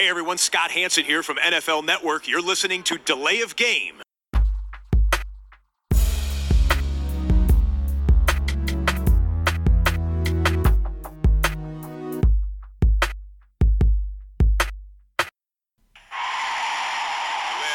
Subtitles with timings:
[0.00, 2.26] Hey everyone, Scott Hanson here from NFL Network.
[2.26, 4.00] You're listening to Delay of Game.
[4.00, 4.40] Delay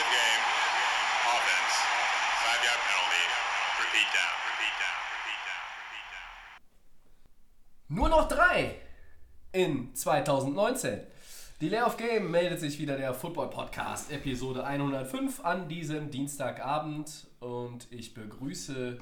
[0.02, 0.42] of game.
[1.30, 1.76] Offense.
[2.42, 3.24] Five yard penalty.
[3.78, 4.34] Repeat down.
[4.50, 4.98] Repeat down.
[5.14, 5.62] Repeat down.
[5.86, 6.26] Repeat down.
[7.96, 8.82] Nur noch drei
[9.54, 11.06] in 2019.
[11.62, 17.88] Delay of Game meldet sich wieder der Football Podcast, Episode 105 an diesem Dienstagabend und
[17.92, 18.98] ich begrüße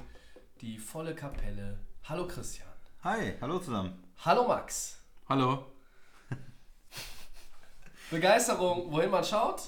[0.60, 1.80] die volle Kapelle.
[2.04, 2.68] Hallo Christian.
[3.02, 4.04] Hi, hallo zusammen.
[4.24, 5.02] Hallo Max.
[5.28, 5.64] Hallo.
[8.12, 9.62] Begeisterung, wohin man schaut.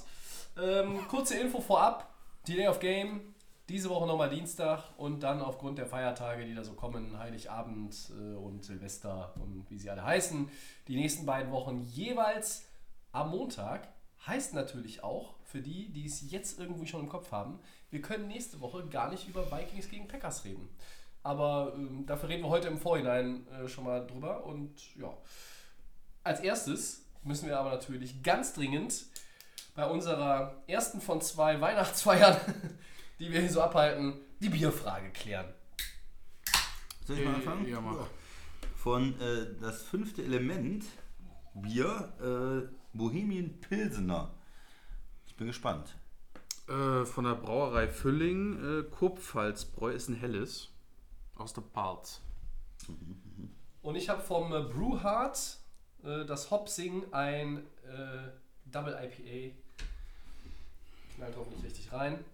[0.56, 2.14] Ähm, kurze Info vorab.
[2.46, 3.34] Delay of Game,
[3.68, 8.36] diese Woche nochmal Dienstag und dann aufgrund der Feiertage, die da so kommen, Heiligabend äh,
[8.36, 10.48] und Silvester und wie sie alle heißen,
[10.86, 12.64] die nächsten beiden Wochen jeweils
[13.16, 13.88] am Montag.
[14.26, 17.60] Heißt natürlich auch, für die, die es jetzt irgendwie schon im Kopf haben,
[17.90, 20.68] wir können nächste Woche gar nicht über Vikings gegen Packers reden.
[21.22, 25.16] Aber ähm, dafür reden wir heute im Vorhinein äh, schon mal drüber und ja.
[26.24, 29.06] Als erstes müssen wir aber natürlich ganz dringend
[29.74, 32.36] bei unserer ersten von zwei Weihnachtsfeiern,
[33.18, 35.46] die wir hier so abhalten, die Bierfrage klären.
[37.06, 37.68] Soll ich mal anfangen?
[37.68, 38.08] Ja, mach.
[38.76, 40.84] Von äh, das fünfte Element,
[41.54, 44.30] Bier, äh, Bohemian Pilsener.
[45.26, 45.96] Ich bin gespannt.
[46.68, 50.70] Äh, von der Brauerei Fülling, äh, Kurpfalzbräu ist ein helles.
[51.36, 52.22] Aus der Parz.
[53.82, 55.58] Und ich habe vom äh, Brewhard
[56.02, 58.30] äh, das Hopsing ein äh,
[58.64, 59.54] Double IPA.
[61.14, 62.24] Knallt hoffentlich richtig rein.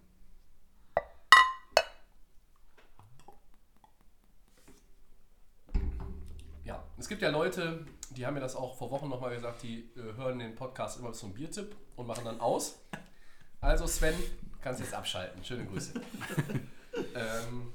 [6.64, 9.90] Ja, es gibt ja Leute, die haben mir das auch vor Wochen nochmal gesagt, die
[9.96, 12.78] äh, hören den Podcast immer zum Biertipp und machen dann aus.
[13.60, 14.14] Also Sven,
[14.60, 15.44] kannst jetzt abschalten.
[15.44, 15.94] Schöne Grüße.
[17.14, 17.72] ähm,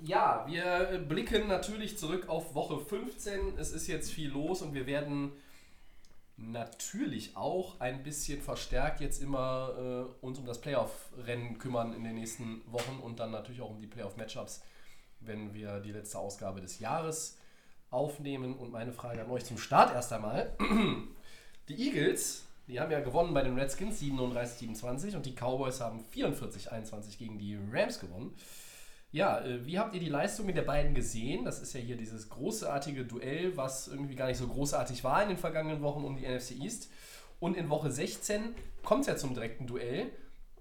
[0.00, 3.58] ja, wir blicken natürlich zurück auf Woche 15.
[3.58, 5.32] Es ist jetzt viel los und wir werden
[6.36, 12.14] natürlich auch ein bisschen verstärkt jetzt immer äh, uns um das Playoff-Rennen kümmern in den
[12.14, 14.62] nächsten Wochen und dann natürlich auch um die Playoff-Matchups,
[15.20, 17.37] wenn wir die letzte Ausgabe des Jahres
[17.90, 18.56] aufnehmen.
[18.56, 20.56] Und meine Frage an euch zum Start erst einmal.
[21.68, 27.18] Die Eagles, die haben ja gewonnen bei den Redskins 37-27 und die Cowboys haben 44-21
[27.18, 28.34] gegen die Rams gewonnen.
[29.10, 31.44] Ja, äh, wie habt ihr die Leistungen der beiden gesehen?
[31.44, 35.28] Das ist ja hier dieses großartige Duell, was irgendwie gar nicht so großartig war in
[35.28, 36.90] den vergangenen Wochen um die NFC East.
[37.40, 40.10] Und in Woche 16 kommt es ja zum direkten Duell.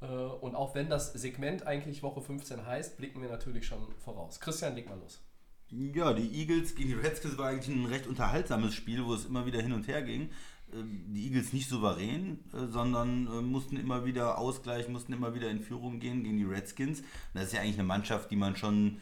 [0.01, 4.39] Äh, Und auch wenn das Segment eigentlich Woche 15 heißt, blicken wir natürlich schon voraus.
[4.39, 5.19] Christian, leg mal los.
[5.69, 9.45] Ja, die Eagles gegen die Redskins war eigentlich ein recht unterhaltsames Spiel, wo es immer
[9.45, 10.29] wieder hin und her ging.
[10.73, 15.49] Ähm, Die Eagles nicht souverän, äh, sondern äh, mussten immer wieder ausgleichen, mussten immer wieder
[15.49, 17.03] in Führung gehen gegen die Redskins.
[17.33, 18.97] Das ist ja eigentlich eine Mannschaft, die man schon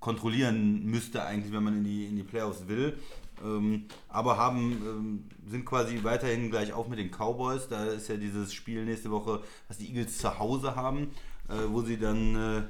[0.00, 2.98] kontrollieren müsste, eigentlich, wenn man in die, in die Playoffs will.
[3.44, 7.68] Ähm, aber haben, ähm, sind quasi weiterhin gleich auf mit den Cowboys.
[7.68, 11.08] Da ist ja dieses Spiel nächste Woche, was die Eagles zu Hause haben,
[11.50, 12.68] äh, wo sie dann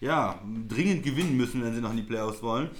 [0.00, 2.70] ja, dringend gewinnen müssen, wenn sie noch in die Playoffs wollen.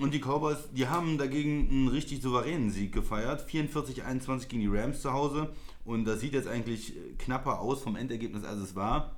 [0.00, 3.48] Und die Cowboys, die haben dagegen einen richtig souveränen Sieg gefeiert.
[3.50, 5.52] 44-21 gegen die Rams zu Hause.
[5.84, 9.16] Und das sieht jetzt eigentlich knapper aus vom Endergebnis, als es war.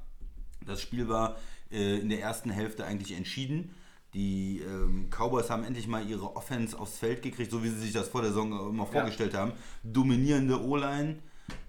[0.65, 1.37] Das Spiel war
[1.71, 3.75] äh, in der ersten Hälfte eigentlich entschieden.
[4.15, 7.93] Die ähm, Cowboys haben endlich mal ihre Offense aufs Feld gekriegt, so wie sie sich
[7.93, 9.53] das vor der Saison immer vorgestellt haben.
[9.85, 11.19] Dominierende O-Line.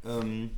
[0.06, 0.52] Ähm,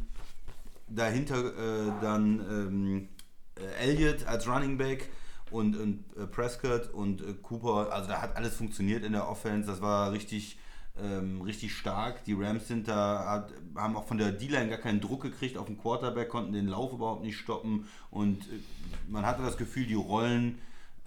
[0.87, 3.09] dahinter äh, dann ähm,
[3.55, 5.09] äh, Elliott als Running Back
[5.53, 7.91] und, und äh, Prescott und äh, Cooper.
[7.93, 9.67] Also da hat alles funktioniert in der Offense.
[9.69, 10.57] Das war richtig,
[11.01, 12.23] ähm, richtig stark.
[12.25, 15.67] Die Rams sind da, hat, haben auch von der D-Line gar keinen Druck gekriegt auf
[15.67, 18.59] den Quarterback, konnten den Lauf überhaupt nicht stoppen und äh,
[19.07, 20.57] man hatte das Gefühl, die rollen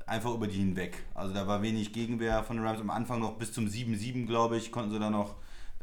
[0.06, 0.96] einfach über die hinweg.
[1.14, 2.80] Also da war wenig Gegenwehr von den Rams.
[2.80, 5.34] Am Anfang noch bis zum 7-7, glaube ich, konnten sie da noch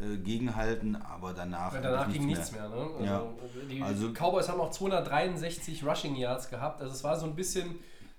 [0.01, 2.67] äh, gegenhalten, aber danach, Ja, danach ging nichts mehr.
[2.69, 2.75] ne?
[2.75, 3.23] Also, Ja.
[3.69, 6.81] Die Also- Cowboys haben auch 263 Rushing Yards gehabt.
[6.81, 7.75] Also es war so ein bisschen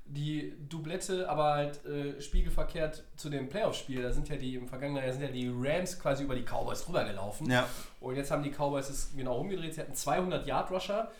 [0.06, 4.03] die Doublette, aber halt äh, spiegelverkehrt zu dem Playoff-Spiel.
[4.03, 6.85] Da sind ja die im vergangenen Jahr sind ja die Rams quasi über die Cowboys
[6.85, 7.51] drüber gelaufen.
[7.51, 7.67] Ja.
[8.01, 9.75] Und jetzt haben die Cowboys es genau umgedreht.
[9.75, 11.11] Sie hatten 200 Yard Rusher.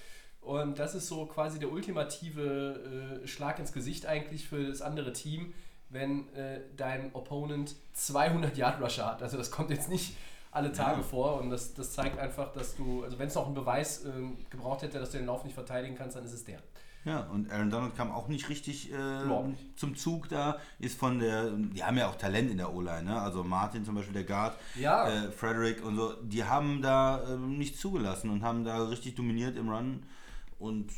[0.41, 5.15] Und das ist so quasi der ultimative äh, Schlag ins Gesicht eigentlich für das andere
[5.15, 5.55] Team,
[5.89, 9.23] wenn äh, dein Opponent 200 Yard Rusher hat.
[9.23, 10.15] Also das kommt jetzt nicht
[10.51, 13.55] alle Tage vor und das, das zeigt einfach, dass du, also wenn es noch einen
[13.55, 16.61] Beweis ähm, gebraucht hätte, dass du den Lauf nicht verteidigen kannst, dann ist es der.
[17.05, 18.97] Ja, und Aaron Donald kam auch nicht richtig äh,
[19.77, 20.57] zum Zug da.
[20.79, 23.21] Ist von der, die haben ja auch Talent in der O-Line, ne?
[23.21, 25.09] Also Martin zum Beispiel, der Guard, Ja.
[25.09, 29.57] äh, Frederick und so, die haben da ähm, nicht zugelassen und haben da richtig dominiert
[29.59, 30.03] im Run.
[30.59, 30.89] Und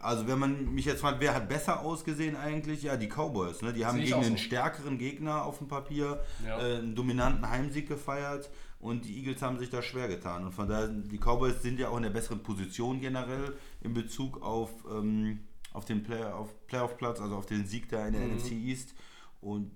[0.00, 2.82] also wenn man mich jetzt fragt, wer hat besser ausgesehen eigentlich?
[2.82, 3.72] Ja, die Cowboys, ne?
[3.72, 4.42] Die haben gegen auch einen so.
[4.42, 6.58] stärkeren Gegner auf dem Papier Ja.
[6.60, 8.50] äh, einen dominanten Heimsieg gefeiert.
[8.82, 10.44] Und die Eagles haben sich da schwer getan.
[10.44, 14.42] Und von daher, die Cowboys sind ja auch in der besseren Position generell in Bezug
[14.42, 15.38] auf, ähm,
[15.72, 18.94] auf den Play auf Playoff-Platz, also auf den Sieg da in der NFC East.
[19.40, 19.70] Und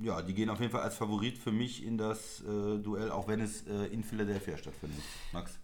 [0.00, 3.26] ja, die gehen auf jeden Fall als Favorit für mich in das äh, Duell, auch
[3.26, 5.02] wenn es äh, in Philadelphia stattfindet.
[5.32, 5.58] Max?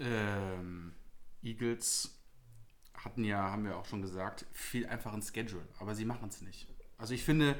[0.00, 0.92] Ähm,
[1.44, 2.18] Eagles
[2.94, 6.66] hatten ja, haben wir auch schon gesagt, viel einfachen Schedule, aber sie machen es nicht.
[6.98, 7.54] Also ich finde,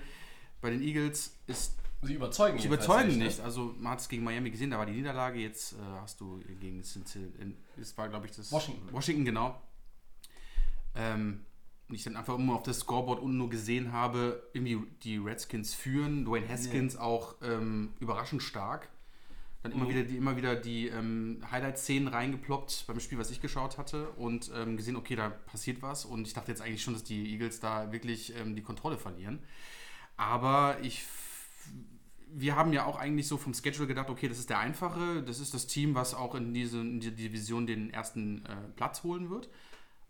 [0.61, 3.25] bei den Eagles ist Sie überzeugen Sie jedenfalls überzeugen ne?
[3.25, 3.41] nicht.
[3.41, 5.39] Also man hat es gegen Miami gesehen, da war die Niederlage.
[5.39, 8.93] Jetzt äh, hast du gegen Cincinnati, es war glaube ich das Washington.
[8.93, 9.61] Washington genau.
[10.95, 11.45] Ähm,
[11.89, 15.75] und ich dann einfach immer auf das Scoreboard unten nur gesehen habe, irgendwie die Redskins
[15.75, 18.89] führen, Dwayne Haskins auch ähm, überraschend stark.
[19.63, 23.77] Dann immer wieder die, immer wieder die ähm, Highlight-Szenen reingeploppt beim Spiel, was ich geschaut
[23.77, 26.07] hatte und ähm, gesehen, okay, da passiert was.
[26.07, 29.41] Und ich dachte jetzt eigentlich schon, dass die Eagles da wirklich ähm, die Kontrolle verlieren.
[30.17, 31.05] Aber ich
[32.33, 35.41] wir haben ja auch eigentlich so vom Schedule gedacht, okay, das ist der einfache, das
[35.41, 39.31] ist das Team, was auch in diese, in die Division den ersten äh, Platz holen
[39.31, 39.49] wird.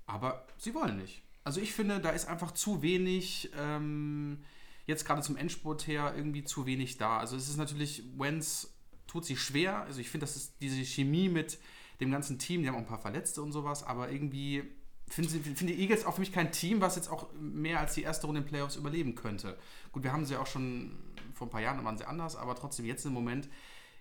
[0.06, 1.22] Aber sie wollen nicht.
[1.44, 4.38] Also ich finde, da ist einfach zu wenig, ähm,
[4.86, 7.18] jetzt gerade zum Endspurt her, irgendwie zu wenig da.
[7.18, 8.74] Also es ist natürlich, Wenz
[9.06, 9.82] tut sich schwer.
[9.82, 11.58] Also ich finde, das ist diese Chemie mit
[12.00, 14.64] dem ganzen Team, die haben auch ein paar Verletzte und sowas, aber irgendwie
[15.08, 18.02] finde find die Eagles auch für mich kein Team, was jetzt auch mehr als die
[18.02, 19.58] erste Runde in den Playoffs überleben könnte.
[19.92, 20.96] Gut, wir haben sie auch schon
[21.40, 23.48] vor ein paar Jahren waren sie anders, aber trotzdem jetzt im Moment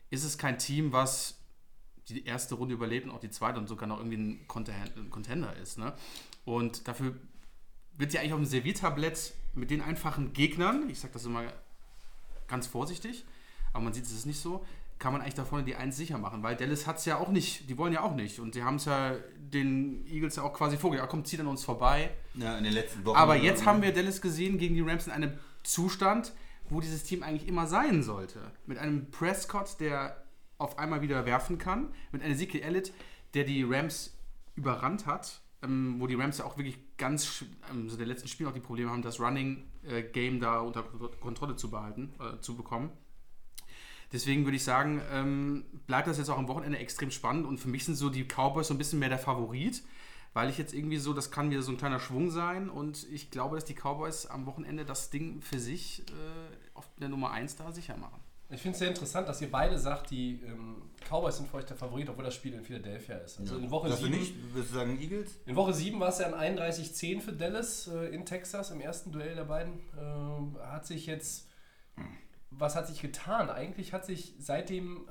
[0.09, 1.37] ist es kein Team, was
[2.09, 5.09] die erste Runde überlebt und auch die zweite und sogar noch irgendwie ein Conten- ein
[5.09, 5.77] Contender ist.
[5.77, 5.93] Ne?
[6.43, 7.15] Und dafür
[7.97, 11.43] wird sie eigentlich auf dem Serviertablett mit den einfachen Gegnern, ich sage das immer
[12.49, 13.23] ganz vorsichtig,
[13.71, 14.65] aber man sieht es ist nicht so,
[14.97, 17.29] kann man eigentlich da vorne die Eins sicher machen, weil Dallas hat es ja auch
[17.29, 20.53] nicht, die wollen ja auch nicht und sie haben es ja den Eagles ja auch
[20.53, 22.09] quasi vorgelegt, ja komm, zieht an uns vorbei.
[22.33, 23.15] Ja, in den letzten Wochen.
[23.15, 26.33] Aber jetzt haben wir Dallas gesehen gegen die Rams in einem Zustand,
[26.69, 28.39] wo dieses Team eigentlich immer sein sollte.
[28.65, 30.23] Mit einem Prescott, der
[30.57, 32.91] auf einmal wieder werfen kann, mit einem Ezekiel Elliott,
[33.33, 34.17] der die Rams
[34.55, 38.27] überrannt hat, ähm, wo die Rams ja auch wirklich ganz, ähm, so in den letzten
[38.27, 42.91] Spielen auch die Probleme haben, das Running-Game da unter Kontrolle zu behalten, äh, zu bekommen.
[44.11, 47.69] Deswegen würde ich sagen, ähm, bleibt das jetzt auch am Wochenende extrem spannend und für
[47.69, 49.83] mich sind so die Cowboys so ein bisschen mehr der Favorit,
[50.33, 53.31] weil ich jetzt irgendwie so, das kann wieder so ein kleiner Schwung sein und ich
[53.31, 57.55] glaube, dass die Cowboys am Wochenende das Ding für sich äh, auf der Nummer 1
[57.55, 58.19] da sicher machen.
[58.51, 61.65] Ich finde es sehr interessant, dass ihr beide sagt, die ähm, Cowboys sind für euch
[61.65, 63.39] der Favorit, obwohl das Spiel in Philadelphia ist.
[63.39, 64.33] Also in Woche Sagst du 7 nicht?
[64.53, 65.37] Würdest du sagen Eagles?
[65.45, 69.11] In Woche 7 war es ja ein 31-10 für Dallas äh, in Texas im ersten
[69.11, 69.73] Duell der beiden.
[69.99, 71.47] Ähm, hat sich jetzt,
[72.49, 73.51] was hat sich getan?
[73.51, 75.07] Eigentlich hat sich seitdem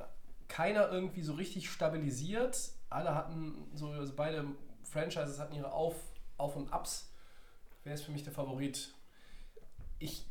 [0.48, 2.72] keiner irgendwie so richtig stabilisiert.
[2.90, 4.46] Alle hatten so, also beide
[4.90, 5.94] Franchises hatten ihre Auf,
[6.36, 7.12] Auf und Ups.
[7.84, 8.94] Wer ist für mich der Favorit?
[9.98, 10.26] Ich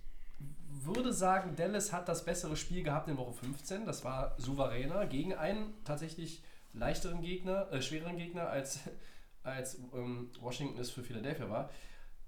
[0.69, 3.85] würde sagen, Dallas hat das bessere Spiel gehabt in Woche 15.
[3.85, 6.43] Das war souveräner gegen einen tatsächlich
[6.73, 8.79] leichteren Gegner, äh, schwereren Gegner als,
[9.43, 11.69] als ähm, Washington es für Philadelphia war.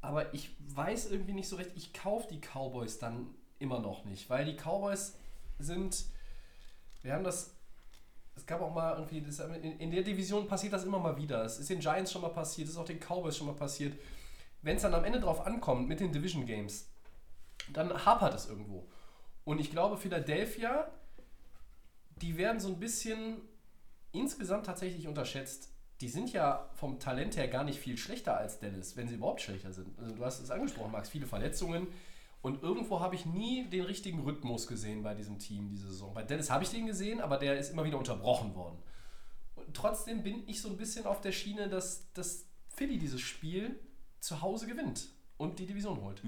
[0.01, 4.29] Aber ich weiß irgendwie nicht so recht, ich kaufe die Cowboys dann immer noch nicht,
[4.29, 5.15] weil die Cowboys
[5.59, 6.05] sind,
[7.01, 7.53] wir haben das,
[8.49, 11.45] gab auch mal irgendwie, das, in, in der Division passiert das immer mal wieder.
[11.45, 13.97] Es ist den Giants schon mal passiert, es ist auch den Cowboys schon mal passiert.
[14.61, 16.89] Wenn es dann am Ende drauf ankommt mit den Division Games,
[17.71, 18.89] dann hapert es irgendwo.
[19.45, 20.91] Und ich glaube, Philadelphia,
[22.21, 23.41] die werden so ein bisschen
[24.11, 25.69] insgesamt tatsächlich unterschätzt.
[26.01, 29.41] Die sind ja vom Talent her gar nicht viel schlechter als Dallas, wenn sie überhaupt
[29.41, 29.97] schlechter sind.
[29.99, 31.87] Also du hast es angesprochen, Max, viele Verletzungen.
[32.41, 36.13] Und irgendwo habe ich nie den richtigen Rhythmus gesehen bei diesem Team diese Saison.
[36.13, 38.77] Bei Dallas habe ich den gesehen, aber der ist immer wieder unterbrochen worden.
[39.55, 43.77] Und trotzdem bin ich so ein bisschen auf der Schiene, dass, dass Philly dieses Spiel
[44.21, 46.21] zu Hause gewinnt und die Division holt.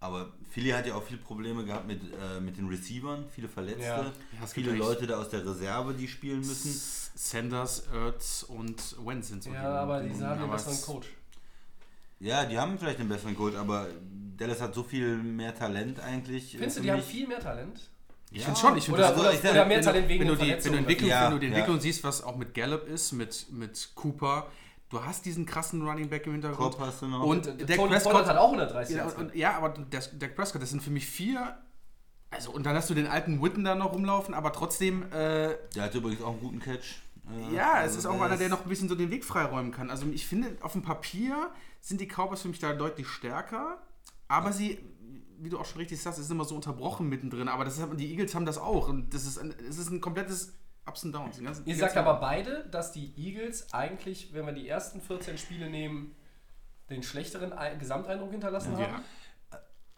[0.00, 3.82] Aber Philly hat ja auch viele Probleme gehabt mit, äh, mit den Receivern, viele Verletzte,
[3.82, 4.12] Ja.
[4.40, 6.72] Ja, viele Leute da aus der Reserve, die spielen müssen.
[7.14, 11.08] Sanders, Ertz und Wentz sind so Ja, aber die, haben den besseren es- Coach.
[12.18, 13.88] Ja, die haben vielleicht einen besseren Coach, aber
[14.36, 16.54] Dallas hat so viel mehr Talent eigentlich.
[16.54, 17.06] äh, Findest du, die haben mich.
[17.06, 17.80] viel mehr Talent?
[18.30, 20.08] Ich finde schon, ich finde Oder, das- oder, ich sag- oder mehr wenn Talent du,
[20.10, 20.78] wegen wenn du, den die, wenn du.
[20.78, 21.52] Entwicklung, Ja, wenn du die ja.
[21.52, 24.48] Entwicklung siehst, was auch mit Gallup ist, mit, mit Cooper,
[24.90, 26.72] du hast diesen krassen Running Back im Hintergrund.
[26.76, 27.22] Cobb hast du noch.
[27.22, 30.60] Und Tony Dak Prescott hat auch 130 Ja, und, und, ja aber das, Dak Prescott,
[30.60, 31.56] das sind für mich vier
[32.30, 35.84] Also, und dann hast du den alten Witten da noch rumlaufen, aber trotzdem, äh, Der
[35.84, 36.96] hat übrigens auch einen guten Catch.
[37.50, 39.70] Äh, ja, es also ist auch einer, der noch ein bisschen so den Weg freiräumen
[39.72, 39.88] kann.
[39.90, 41.50] Also, ich finde, auf dem Papier
[41.80, 43.78] sind die Cowboys für mich da deutlich stärker,
[44.28, 44.78] aber sie,
[45.38, 47.48] wie du auch schon richtig sagst, es ist immer so unterbrochen mittendrin.
[47.48, 48.88] Aber das ist, die Eagles haben das auch.
[48.88, 50.52] Und das ist ein, es ist ein komplettes
[50.86, 51.40] Ups and Downs.
[51.64, 56.14] Ihr sagt aber beide, dass die Eagles eigentlich, wenn wir die ersten 14 Spiele nehmen,
[56.90, 58.86] den schlechteren Ei- Gesamteindruck hinterlassen Ja.
[58.92, 59.02] haben.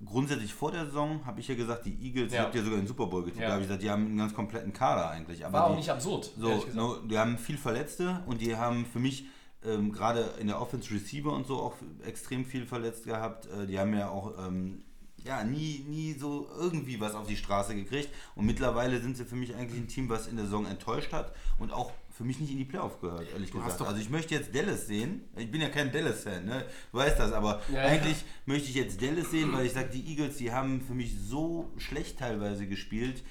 [0.05, 2.41] Grundsätzlich vor der Saison habe ich ja gesagt, die Eagles, Ja.
[2.41, 3.49] ihr habt ja sogar den Super Bowl getippt, Ja.
[3.49, 5.45] da habe ich gesagt, die haben einen ganz kompletten Kader eigentlich.
[5.45, 8.87] Aber War auch die, nicht absurd, So, no, die haben viel Verletzte und die haben
[8.87, 9.27] für mich
[9.65, 11.75] ähm, gerade in der Offense Receiver und so auch
[12.05, 13.47] extrem viel verletzt gehabt.
[13.47, 14.83] Äh, die haben ja auch ähm,
[15.25, 18.09] ja, nie, nie so irgendwie was auf die Straße gekriegt.
[18.35, 21.35] Und mittlerweile sind sie für mich eigentlich ein Team, was in der Saison enttäuscht hat
[21.59, 23.83] und auch für mich nicht in die Playoff gehört, ehrlich hast gesagt.
[23.83, 25.23] Also ich möchte jetzt Dallas sehen.
[25.37, 26.65] Ich bin ja kein Dallas-Fan, ne?
[26.91, 27.83] Du weißt das, aber Ja, ja.
[27.85, 31.15] eigentlich möchte ich jetzt Dallas sehen, weil ich sage, die Eagles, die haben für mich
[31.17, 33.23] so schlecht teilweise gespielt,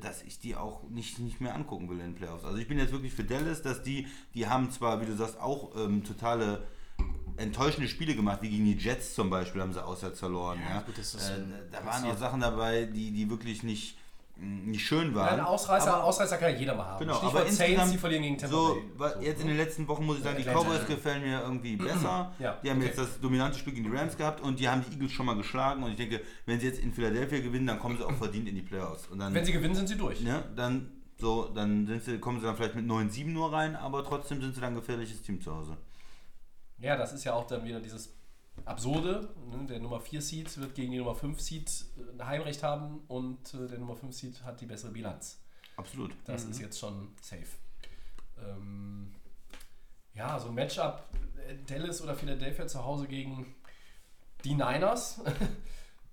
[0.00, 2.44] dass ich die auch nicht, nicht mehr angucken will in den Playoffs.
[2.44, 5.40] Also ich bin jetzt wirklich für Dallas, dass die, die haben zwar, wie du sagst,
[5.40, 6.62] auch ähm, totale
[7.36, 10.58] enttäuschende Spiele gemacht, wie gegen die Jets zum Beispiel haben sie auswärts verloren.
[10.60, 13.96] Ja, Ja, gut, äh, da waren auch Sachen dabei, die, die wirklich nicht,
[14.40, 15.38] nicht schön waren.
[15.38, 16.98] Ein Ausreißer, Aber- Ausreißer kann ja jeder mal haben.
[17.00, 19.52] Genau, Stichwort aber Saints, die verlieren gegen Tampa so, So, jetzt in ne?
[19.52, 20.44] den letzten Wochen muss ich sagen, die.
[20.44, 22.32] Cowboys gefallen mir irgendwie besser.
[22.38, 22.86] Ja, die haben okay.
[22.86, 25.36] jetzt das dominante Stück in die Rams gehabt und die haben die Eagles schon mal
[25.36, 28.48] geschlagen und ich denke, wenn sie jetzt in Philadelphia gewinnen, dann kommen sie auch verdient
[28.48, 29.06] in die Playoffs.
[29.08, 30.20] Und dann, Wenn sie gewinnen, sind sie durch.
[30.22, 34.40] ne, dann so, dann sie, kommen sie dann vielleicht mit 9-7 nur rein, aber trotzdem
[34.40, 35.76] sind sie dann ein gefährliches Team zu Hause.
[36.78, 38.14] Ja, das ist ja auch dann wieder dieses
[38.64, 39.34] Absurde.
[39.50, 39.66] Ne?
[39.66, 43.66] Der Nummer 4 Seed wird gegen die Nummer 5 Seed ein Heimrecht haben und äh,
[43.66, 45.40] der Nummer 5 Seed hat die bessere Bilanz.
[45.76, 46.12] Absolut.
[46.24, 47.46] Das ist jetzt schon safe.
[48.38, 49.14] Ähm,
[50.14, 51.08] ja, so ein Matchup
[51.48, 53.54] äh, Dallas oder Philadelphia zu Hause gegen
[54.44, 55.20] die Niners.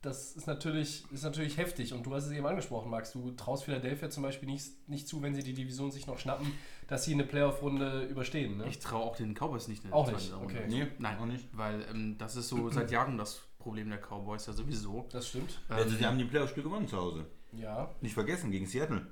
[0.03, 3.11] Das ist natürlich, ist natürlich heftig und du hast es eben angesprochen, Max.
[3.13, 6.51] Du traust Philadelphia zum Beispiel nicht, nicht zu, wenn sie die Division sich noch schnappen,
[6.87, 8.57] dass sie eine Playoff-Runde überstehen.
[8.57, 8.67] Ne?
[8.67, 10.45] Ich traue auch den Cowboys nicht in Auch nicht, Runde.
[10.55, 10.65] okay.
[10.69, 11.47] Nee, Nein, auch nicht.
[11.51, 15.07] Weil ähm, das ist so seit Jahren das Problem der Cowboys ja sowieso.
[15.11, 15.59] Das stimmt.
[15.67, 17.25] Also sie haben die Playoff-Spiel gewonnen zu Hause.
[17.53, 19.05] Ja, Nicht vergessen, gegen Seattle.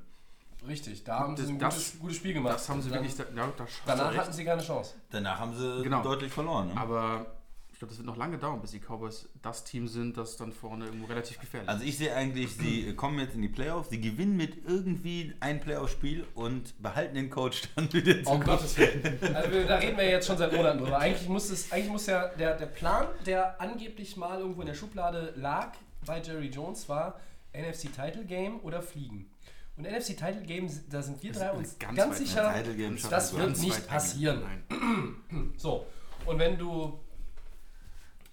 [0.67, 1.03] richtig.
[1.03, 2.53] Da haben Das- sie ein das- gutes, gutes Spiel gemacht.
[2.55, 3.53] Das haben sie dann, wirklich, da, ja,
[3.87, 4.93] Danach hatten sie keine Chance.
[5.09, 6.03] Danach haben sie Genau.
[6.03, 6.67] deutlich verloren.
[6.67, 6.77] Ne?
[6.77, 7.34] Aber
[7.75, 10.53] ich glaube, das wird noch lange dauern, bis die Cowboys das Team sind, das dann
[10.53, 13.99] vorne irgendwo relativ gefährlich Also ich sehe eigentlich, sie kommen jetzt in die Playoffs, sie
[13.99, 18.29] gewinnen mit irgendwie ein Playoff-Spiel und behalten den Coach dann wieder zu.
[18.31, 19.19] Um Gottes Willen.
[19.35, 20.97] Also da reden wir jetzt schon seit Monaten drüber.
[20.99, 24.73] Eigentlich muss es, eigentlich muss ja der, der Plan, der angeblich mal irgendwo in der
[24.73, 25.73] Schublade lag
[26.05, 27.19] bei Jerry Jones, war
[27.53, 29.29] NFC Title Game oder Fliegen.
[29.75, 32.63] Und NFC Title Game, da sind wir drei uns ganz, ganz weit- sicher,
[33.09, 34.43] das wird nicht passieren.
[34.69, 35.51] Nein.
[35.57, 35.85] So,
[36.25, 37.01] und wenn du,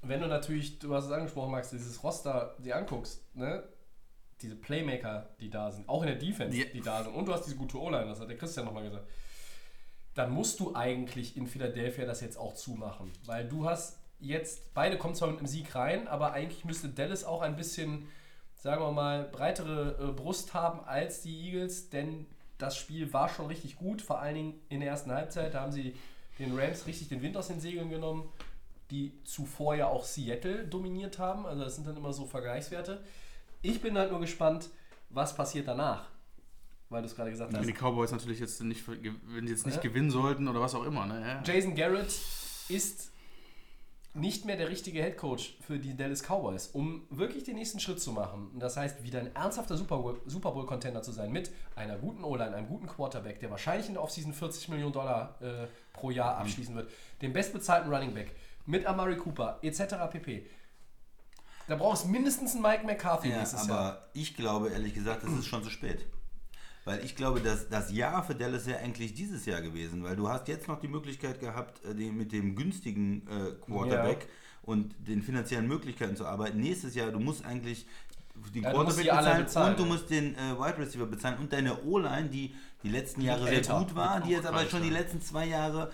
[0.03, 3.63] wenn du natürlich, du hast es angesprochen, Max, dieses Roster dir anguckst, ne?
[4.41, 6.65] diese Playmaker, die da sind, auch in der Defense, Ja.
[6.73, 9.07] die da sind, und du hast diese gute O-Line, das hat der Christian nochmal gesagt,
[10.15, 13.11] dann musst du eigentlich in Philadelphia das jetzt auch zumachen.
[13.25, 17.25] Weil du hast jetzt, beide kommen zwar mit einem Sieg rein, aber eigentlich müsste Dallas
[17.25, 18.09] auch ein bisschen,
[18.57, 22.27] sagen wir mal, breitere äh, Brust haben als die Eagles, denn
[22.59, 25.55] das Spiel war schon richtig gut, vor allen Dingen in der ersten Halbzeit.
[25.55, 25.95] Da haben sie
[26.39, 28.29] den Rams richtig den Wind aus den Segeln genommen,
[28.93, 31.47] die zuvor ja auch Seattle dominiert haben.
[31.47, 33.03] Also das sind dann immer so Vergleichswerte.
[33.63, 34.69] Ich bin halt nur gespannt,
[35.09, 36.09] was passiert danach.
[36.91, 37.59] Weil du es gerade gesagt hast.
[37.61, 39.83] Wenn die Cowboys natürlich jetzt nicht, wenn sie jetzt nicht Ja.
[39.83, 41.07] gewinnen sollten oder was auch immer.
[41.07, 41.21] Ne?
[41.23, 41.43] Ja.
[41.43, 42.15] Jason Garrett
[42.69, 43.11] ist
[44.15, 48.13] nicht mehr der richtige Headcoach für die Dallas Cowboys, um wirklich den nächsten Schritt zu
[48.13, 48.51] machen.
[48.53, 52.23] Und das heißt, wieder ein ernsthafter Super Bowl- Super Bowl-Contender zu sein mit einer guten
[52.25, 56.37] O-Line, einem guten Quarterback, der wahrscheinlich in der Offseason 40 Millionen Dollar äh, pro Jahr
[56.37, 56.91] abschließen wird,
[57.23, 58.33] dem bestbezahlten Running Back,
[58.67, 59.95] mit Amari Cooper, etc.
[60.11, 60.47] pp.
[61.69, 64.09] Da brauchst du mindestens einen Mike McCarthy Ja, nächstes aber Jahr.
[64.15, 66.05] ich glaube ehrlich gesagt, es ist schon zu spät.
[66.85, 70.29] Weil ich glaube, dass das Jahr für Dallas ja eigentlich dieses Jahr gewesen, weil du
[70.29, 74.29] hast jetzt noch die Möglichkeit gehabt, äh, den, mit dem günstigen äh, Quarterback Ja.
[74.63, 76.59] und den finanziellen Möglichkeiten zu arbeiten.
[76.59, 77.87] Nächstes Jahr, du musst eigentlich
[78.53, 81.53] den Ja, Quarterback die bezahlen, bezahlen, und du musst den äh, Wide Receiver bezahlen und
[81.53, 82.53] deine O-Line, die
[82.83, 83.79] die letzten Jahre sehr älter.
[83.79, 85.93] gut war, die jetzt aber schon die letzten zwei Jahre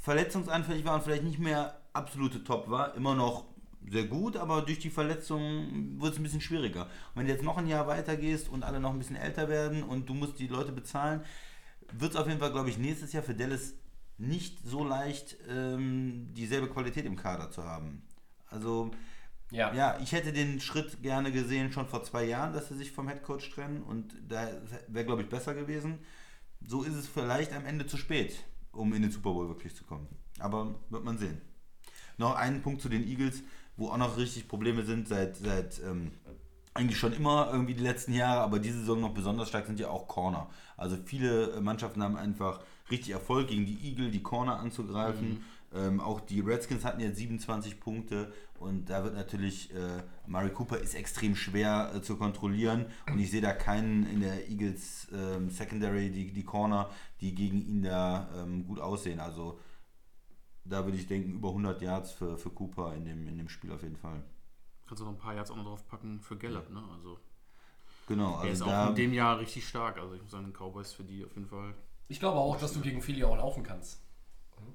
[0.00, 3.44] verletzungsanfällig war und vielleicht nicht mehr absolute Top war, immer noch
[3.88, 6.82] sehr gut, aber durch die Verletzungen wird es ein bisschen schwieriger.
[6.84, 9.82] Und wenn du jetzt noch ein Jahr weitergehst und alle noch ein bisschen älter werden
[9.82, 11.22] und du musst die Leute bezahlen,
[11.92, 13.74] wird es auf jeden Fall, glaube ich, nächstes Jahr für Dallas
[14.18, 18.02] nicht so leicht, ähm, dieselbe Qualität im Kader zu haben.
[18.48, 18.90] Also,
[19.52, 19.72] Ja.
[19.72, 23.06] ja, ich hätte den Schritt gerne gesehen schon vor zwei Jahren, dass sie sich vom
[23.08, 24.48] Headcoach trennen und da
[24.88, 26.00] wäre, glaube ich, besser gewesen.
[26.66, 29.84] So ist es vielleicht am Ende zu spät, um in den Super Bowl wirklich zu
[29.84, 30.08] kommen.
[30.40, 31.40] Aber wird man sehen.
[32.18, 33.42] Noch einen Punkt zu den Eagles,
[33.76, 36.12] wo auch noch richtig Probleme sind seit, seit ähm,
[36.74, 39.88] eigentlich schon immer irgendwie die letzten Jahre, aber diese Saison noch besonders stark sind ja
[39.88, 40.48] auch Corner.
[40.76, 45.44] Also viele äh, Mannschaften haben einfach richtig Erfolg gegen die Eagle, die Corner anzugreifen.
[45.74, 50.78] Ähm, auch die Redskins hatten jetzt 27 Punkte und da wird natürlich, äh, Murray Cooper
[50.78, 55.50] ist extrem schwer äh, zu kontrollieren und ich sehe da keinen in der Eagles ähm,
[55.50, 56.88] Secondary, die, die Corner,
[57.20, 59.18] die gegen ihn da ähm, gut aussehen.
[59.20, 59.58] Also
[60.68, 63.72] da würde ich denken, über 100 Yards für, für Cooper in dem, in dem Spiel
[63.72, 64.22] auf jeden Fall.
[64.86, 66.82] Kannst du noch ein paar Yards auch noch drauf packen für Gallup, ne?
[66.94, 67.18] Also,
[68.08, 69.98] Genau, der ist also auch da, in dem Jahr richtig stark.
[69.98, 71.74] Also, ich muss sagen, Cowboys für die auf jeden Fall.
[72.08, 74.00] Ich glaube auch, dass du gegen Philly auch laufen kannst.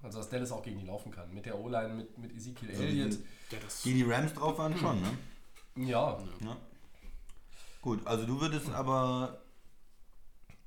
[0.02, 1.34] Also dass Dallas auch gegen die laufen kann.
[1.34, 3.18] Mit der O-Line, mit, mit Ezekiel Elliott.
[3.52, 5.10] Ja, das die die Rams drauf waren schon, ne?
[5.76, 6.58] Ja, Ja.
[7.82, 9.42] Gut, also du würdest aber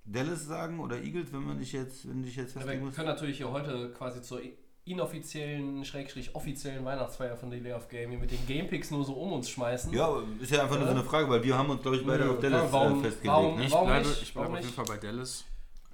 [0.04, 2.96] Dallas sagen oder Eagles, wenn man dich jetzt, wenn du dich jetzt festlegen wir musst?
[2.96, 4.40] können natürlich hier heute quasi zur
[4.86, 9.32] inoffiziellen, schrägstrich offiziellen Weihnachtsfeier von Delay of Game hier mit den Gamepicks nur so um
[9.32, 9.92] uns schmeißen.
[9.92, 12.24] Ja, ist ja einfach nur so eine Frage, weil wir haben uns, glaube ich, beide
[12.24, 13.26] Nö, auf Dallas warum- äh, festgelegt.
[13.26, 13.64] warum- ne?
[13.64, 14.22] Ich Warum bleibe, nicht?
[14.22, 14.74] ich bleibe Warum auf jeden?
[14.74, 15.44] Fall bei Dallas.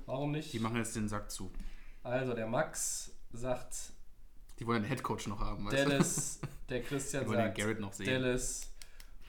[0.06, 0.52] Warum nicht?
[0.52, 1.52] Die machen jetzt den Sack zu.
[2.02, 3.76] Also der Max sagt
[4.58, 7.80] Die wollen den Headcoach noch haben, weißt Dallas, der Christian Die wollen den sagt Garrett
[7.80, 8.06] noch sehen.
[8.06, 8.72] Dallas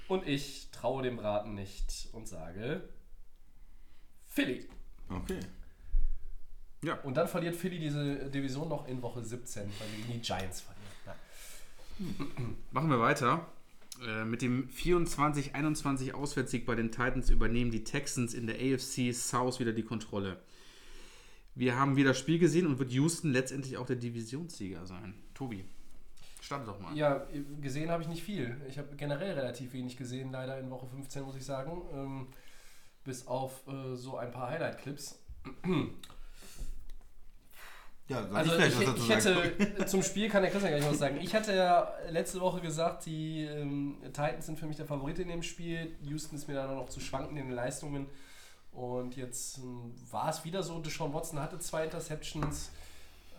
[0.08, 2.82] und ich traue dem Braten nicht und sage
[4.28, 4.68] Philly.
[5.10, 5.40] Okay.
[6.84, 6.96] Ja.
[7.02, 10.62] Und dann verliert Philly diese Division noch in Woche 17, weil sie gegen die Giants
[10.62, 10.82] verlieren.
[11.06, 12.46] Ja.
[12.72, 13.46] Machen wir weiter.
[14.06, 19.60] Äh, Mit dem 24-21 Auswärtssieg bei den Titans übernehmen die Texans in der AFC South
[19.60, 20.38] wieder die Kontrolle.
[21.54, 25.14] Wir haben wieder das Spiel gesehen und wird Houston letztendlich auch der Divisionssieger sein.
[25.34, 25.66] Tobi,
[26.42, 26.96] starte doch mal.
[26.96, 27.28] Ja,
[27.60, 28.60] gesehen habe ich nicht viel.
[28.70, 31.82] Ich habe generell relativ wenig gesehen, leider in Woche 15, muss ich sagen.
[31.94, 32.28] Ähm,
[33.04, 35.20] bis auf äh, so ein paar Highlight-Clips.
[38.12, 41.18] Ja, Also ich ich, was ich hätte, zum Spiel kann der Christian gleich was sagen.
[41.22, 45.30] Ich hatte ja letzte Woche gesagt, die ähm, Titans sind für mich der Favorit in
[45.30, 45.96] dem Spiel.
[46.02, 48.08] Houston ist mir dann noch zu schwanken in den Leistungen.
[48.74, 52.72] Und jetzt ähm, war es wieder so, Deshaun Watson hatte zwei Interceptions.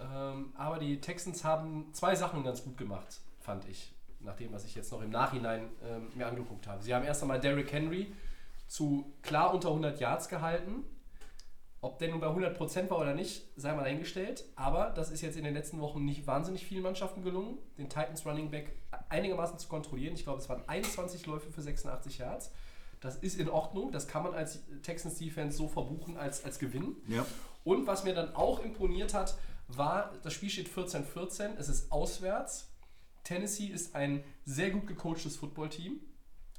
[0.00, 3.92] Ähm, aber die Texans haben zwei Sachen ganz gut gemacht, fand ich.
[4.20, 6.82] Nach dem, was ich jetzt noch im Nachhinein ähm, mir angeguckt habe.
[6.82, 8.12] Sie haben erst einmal Derrick Henry
[8.68, 10.84] zu klar unter 100 Yards gehalten.
[11.82, 14.44] Ob der nun bei 100% war oder nicht, sei mal dahingestellt.
[14.54, 18.24] Aber das ist jetzt in den letzten Wochen nicht wahnsinnig vielen Mannschaften gelungen, den Titans
[18.24, 18.76] Running Back
[19.08, 20.14] einigermaßen zu kontrollieren.
[20.14, 22.52] Ich glaube, es waren 21 Läufe für 86 Yards.
[23.00, 23.90] Das ist in Ordnung.
[23.90, 26.94] Das kann man als Texans Defense so verbuchen als, als Gewinn.
[27.08, 27.26] Ja.
[27.64, 32.70] Und was mir dann auch imponiert hat, war, das Spiel steht 14-14, es ist auswärts.
[33.24, 36.00] Tennessee ist ein sehr gut gecoachtes Footballteam,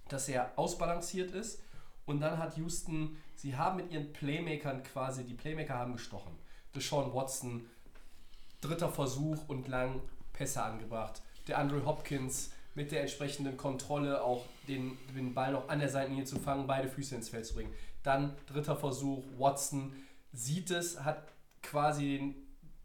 [0.09, 1.61] das sehr ausbalanciert ist.
[2.05, 6.33] Und dann hat Houston, sie haben mit ihren Playmakern quasi, die Playmaker haben gestochen.
[6.75, 7.65] Deshaun Watson,
[8.61, 10.01] dritter Versuch und lang
[10.33, 11.21] Pässe angebracht.
[11.47, 16.25] Der Andrew Hopkins mit der entsprechenden Kontrolle auch den, den Ball noch an der Seitenlinie
[16.25, 17.73] zu fangen, beide Füße ins Feld zu bringen.
[18.01, 19.93] Dann dritter Versuch, Watson
[20.31, 22.35] sieht es, hat quasi den,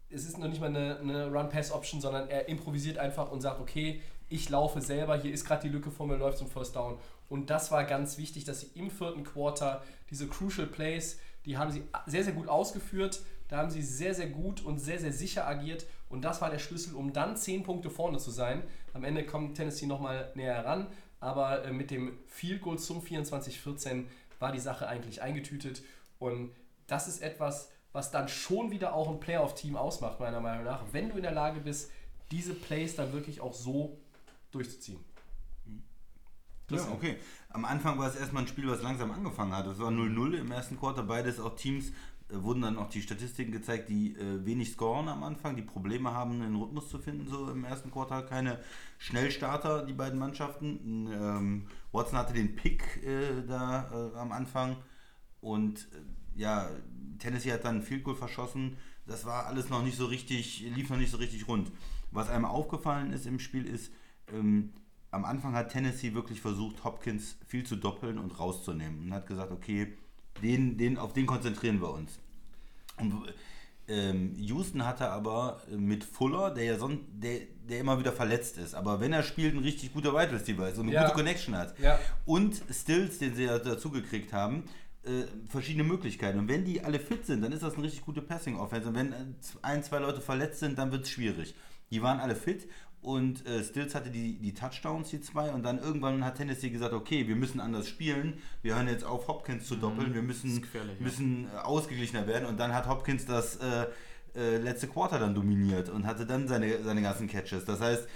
[0.09, 4.01] es ist noch nicht mal eine, eine Run-Pass-Option, sondern er improvisiert einfach und sagt, okay,
[4.29, 6.97] ich laufe selber, hier ist gerade die Lücke vor mir, läuft zum First Down.
[7.29, 11.71] Und das war ganz wichtig, dass sie im vierten Quarter diese Crucial Plays, die haben
[11.71, 13.21] sie sehr, sehr gut ausgeführt.
[13.47, 15.87] Da haben sie sehr, sehr gut und sehr, sehr sicher agiert.
[16.07, 18.63] Und das war der Schlüssel, um dann 10 Punkte vorne zu sein.
[18.93, 20.87] Am Ende kommt Tennessee nochmal näher heran.
[21.19, 24.05] Aber äh, mit dem Field Goal zum 24-14
[24.37, 25.81] war die Sache eigentlich eingetütet.
[26.19, 26.51] Und
[26.87, 30.83] das ist etwas, was dann schon wieder auch ein Playoff-Team ausmacht, meiner Meinung nach.
[30.91, 31.91] Wenn du in der Lage bist,
[32.31, 33.97] diese Plays dann wirklich auch so
[34.51, 34.99] durchzuziehen.
[36.69, 37.17] Ja, okay.
[37.49, 39.65] Am Anfang war es erstmal ein Spiel, was langsam angefangen hat.
[39.65, 41.01] Es war 0-0 im ersten Quarter.
[41.03, 41.91] Beides auch Teams,
[42.29, 46.13] äh, wurden dann auch die Statistiken gezeigt, die äh, wenig scoren am Anfang, die Probleme
[46.13, 48.25] haben, einen Rhythmus zu finden, so im ersten Quartal.
[48.25, 48.59] Keine
[48.97, 51.09] Schnellstarter, die beiden Mannschaften.
[51.11, 54.77] Ähm, Watson hatte den Pick äh, da äh, am Anfang
[55.41, 56.69] und äh, ja,
[57.17, 58.77] Tennessee hat dann Field Goal verschossen.
[59.07, 61.71] Das war alles noch nicht so richtig, lief noch nicht so richtig rund.
[62.11, 63.91] Was einem aufgefallen ist im Spiel ist,
[64.33, 64.71] ähm,
[65.11, 69.51] am Anfang hat Tennessee wirklich versucht, Hopkins viel zu doppeln und rauszunehmen und hat gesagt,
[69.51, 69.93] okay,
[70.43, 72.19] den, den, auf den konzentrieren wir uns.
[72.97, 73.13] Und,
[73.87, 78.75] ähm, Houston hatte aber mit Fuller, der ja sonst, der, der immer wieder verletzt ist,
[78.75, 81.03] aber wenn er spielt, ein richtig guter Wide Receiver ist und eine Ja.
[81.05, 81.77] gute Connection hat.
[81.79, 81.97] Ja.
[82.25, 84.65] Und Stills, den sie ja dazu gekriegt haben,
[85.03, 86.37] äh, verschiedene Möglichkeiten.
[86.37, 88.89] Und wenn die alle fit sind, dann ist das eine richtig gute Passing-Offense.
[88.89, 89.25] Und wenn äh,
[89.63, 91.55] ein, zwei Leute verletzt sind, dann wird es schwierig.
[91.89, 92.69] Die waren alle fit
[93.01, 95.51] und äh, Stills hatte die, die Touchdowns, die zwei.
[95.51, 98.39] Und dann irgendwann hat Tennessee gesagt, okay, wir müssen anders spielen.
[98.61, 100.13] Wir hören jetzt auf, Hopkins zu doppeln.
[100.13, 100.65] Wir müssen,
[100.99, 102.45] müssen äh, ausgeglichener werden.
[102.45, 103.85] Und dann hat Hopkins das äh,
[104.35, 107.63] äh, letzte Quarter dann dominiert und hatte dann seine, seine ganzen Catches.
[107.63, 108.07] Das heißt,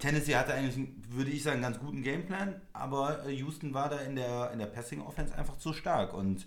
[0.00, 3.98] Tennessee hatte eigentlich, würde ich sagen, einen ganz guten Gameplan, aber äh, Houston war da
[4.00, 6.46] in der, in der Passing-Offense einfach zu stark und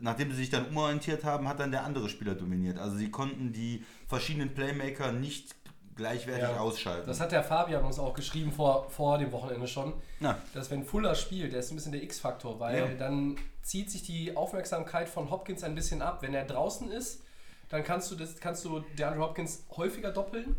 [0.00, 2.78] nachdem sie sich dann umorientiert haben, hat dann der andere Spieler dominiert.
[2.78, 5.54] Also sie konnten die verschiedenen Playmaker nicht
[5.96, 6.60] gleichwertig Ja.
[6.60, 7.06] ausschalten.
[7.06, 10.38] Das hat der Fabian uns auch geschrieben vor, vor dem Wochenende schon, Na.
[10.54, 12.94] dass wenn Fuller spielt, der ist ein bisschen der X-Faktor, weil Ja.
[12.94, 16.18] dann zieht sich die Aufmerksamkeit von Hopkins ein bisschen ab.
[16.22, 17.22] Wenn er draußen ist,
[17.68, 20.56] dann kannst du, das, kannst du DeAndre Hopkins häufiger doppeln.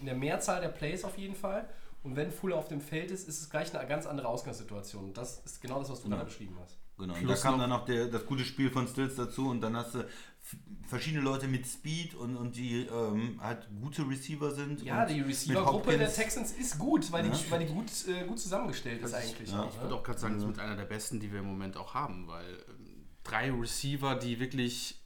[0.00, 1.68] In der Mehrzahl der Plays auf jeden Fall.
[2.02, 5.12] Und wenn Fuller auf dem Feld ist, ist es gleich eine ganz andere Ausgangssituation.
[5.14, 6.76] Das ist genau das, was du gerade beschrieben hast.
[6.98, 9.60] Genau, und da kam noch- dann noch der, das gute Spiel von Stills dazu und
[9.60, 10.04] dann hast du
[10.86, 14.82] verschiedene Leute mit Speed und, und die ähm, halt gute Receiver sind.
[14.82, 17.32] Ja, und die Receiver-Gruppe der Texans ist gut, weil Ja.
[17.32, 19.50] die, weil die gut, äh, gut zusammengestellt ist eigentlich.
[19.50, 21.40] ja, auch, Ich würde auch gerade sagen, das ist mit einer der besten, die wir
[21.40, 25.02] im Moment auch haben, weil ähm, drei Receiver, die wirklich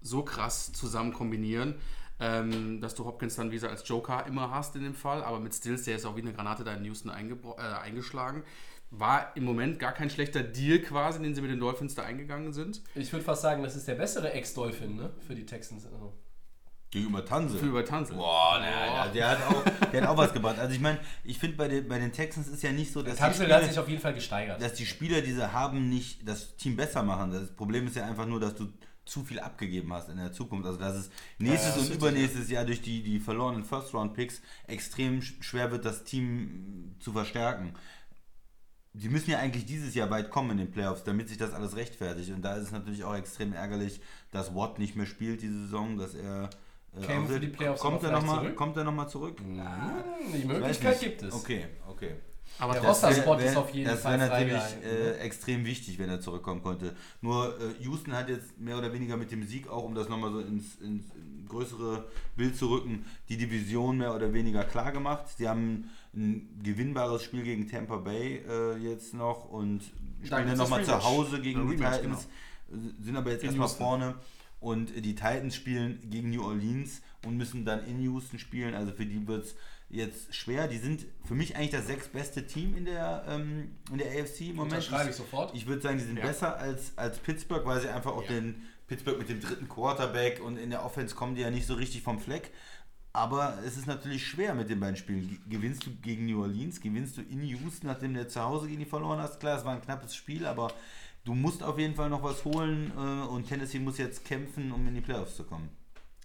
[0.00, 1.74] so krass zusammen kombinieren,
[2.20, 5.40] ähm, dass du Hopkins dann wie gesagt als Joker immer hast in dem Fall, aber
[5.40, 8.44] mit Stills, der ist auch wie eine Granate da in Houston äh, eingeschlagen.
[8.90, 12.52] War im Moment gar kein schlechter Deal quasi, den sie mit den Dolphins da eingegangen
[12.52, 12.80] sind.
[12.94, 15.10] Ich würde fast sagen, das ist der bessere Ex-Dolphin ne?
[15.26, 15.84] für die Texans.
[15.86, 16.12] Also.
[16.90, 17.58] Gegenüber Tanse.
[17.58, 18.14] Für über Tanzel.
[18.16, 20.60] Boah, na, der, hat auch, der hat auch was gebracht.
[20.60, 23.14] Also ich meine, ich finde bei den, bei den Texans ist ja nicht so, dass
[23.16, 24.62] die, Tanzel hat sich Spieler, auf jeden Fall gesteigert.
[24.62, 27.32] dass die Spieler, die sie haben, nicht das Team besser machen.
[27.32, 28.68] Das Problem ist ja einfach nur, dass du
[29.06, 30.66] zu viel abgegeben hast in der Zukunft.
[30.66, 35.42] Also dass es nächstes Ja, und übernächstes Jahr durch die, die verlorenen First-Round-Picks extrem sch-
[35.42, 37.74] schwer wird, das Team zu verstärken.
[38.96, 41.74] Sie müssen ja eigentlich dieses Jahr weit kommen in den Playoffs, damit sich das alles
[41.76, 42.30] rechtfertigt.
[42.30, 45.98] Und da ist es natürlich auch extrem ärgerlich, dass Watt nicht mehr spielt diese Saison,
[45.98, 46.48] dass er
[46.96, 48.56] äh, Käme für die Playoffs kommt er noch vielleicht mal, zurück?
[48.56, 49.40] Kommt er nochmal zurück?
[49.40, 49.60] Hm,
[50.32, 51.34] die Möglichkeit gibt es.
[51.34, 52.14] Okay, okay.
[52.60, 55.18] Aber Der das- Roster- Spot wär- ist auf jeden das Fall wäre natürlich äh, ne?
[55.18, 56.94] extrem wichtig, wenn er zurückkommen konnte.
[57.20, 60.30] Nur äh, Houston hat jetzt mehr oder weniger mit dem Sieg auch, um das nochmal
[60.30, 61.06] so ins, ins
[61.48, 62.04] größere
[62.36, 65.24] Bild zu rücken, die Division mehr oder weniger klar gemacht.
[65.36, 69.82] Sie haben ein gewinnbares Spiel gegen Tampa Bay äh, jetzt noch und
[70.22, 71.04] spielen dann nochmal das zu.
[71.04, 72.24] Hause gegen die Rematch, Titans,
[72.70, 74.14] äh, sind aber jetzt erstmal vorne.
[74.60, 78.74] Und die Titans spielen gegen New Orleans und müssen dann in Houston spielen.
[78.74, 79.56] Also für die wird es
[79.90, 80.68] jetzt schwer.
[80.68, 84.56] Die sind für mich eigentlich das sechstbeste Team in der, ähm, in der AFC im
[84.56, 84.72] Moment.
[84.74, 85.54] Unterschreibe ich sofort.
[85.54, 86.24] Ich würde sagen, die sind Ja.
[86.26, 88.28] besser als, als Pittsburgh, weil sie einfach auch Ja.
[88.30, 91.74] den Pittsburgh mit dem dritten Quarterback und in der Offense kommen die ja nicht so
[91.74, 92.50] richtig vom Fleck.
[93.16, 95.28] Aber es ist natürlich schwer mit den beiden Spielen.
[95.28, 98.80] Ge- Gewinnst du gegen New Orleans, gewinnst du in Houston, nachdem du zu Hause gegen
[98.80, 99.38] die verloren hast.
[99.38, 100.72] Klar, es war ein knappes Spiel, aber
[101.24, 104.86] du musst auf jeden Fall noch was holen äh, und Tennessee muss jetzt kämpfen, um
[104.88, 105.68] in die Playoffs zu kommen.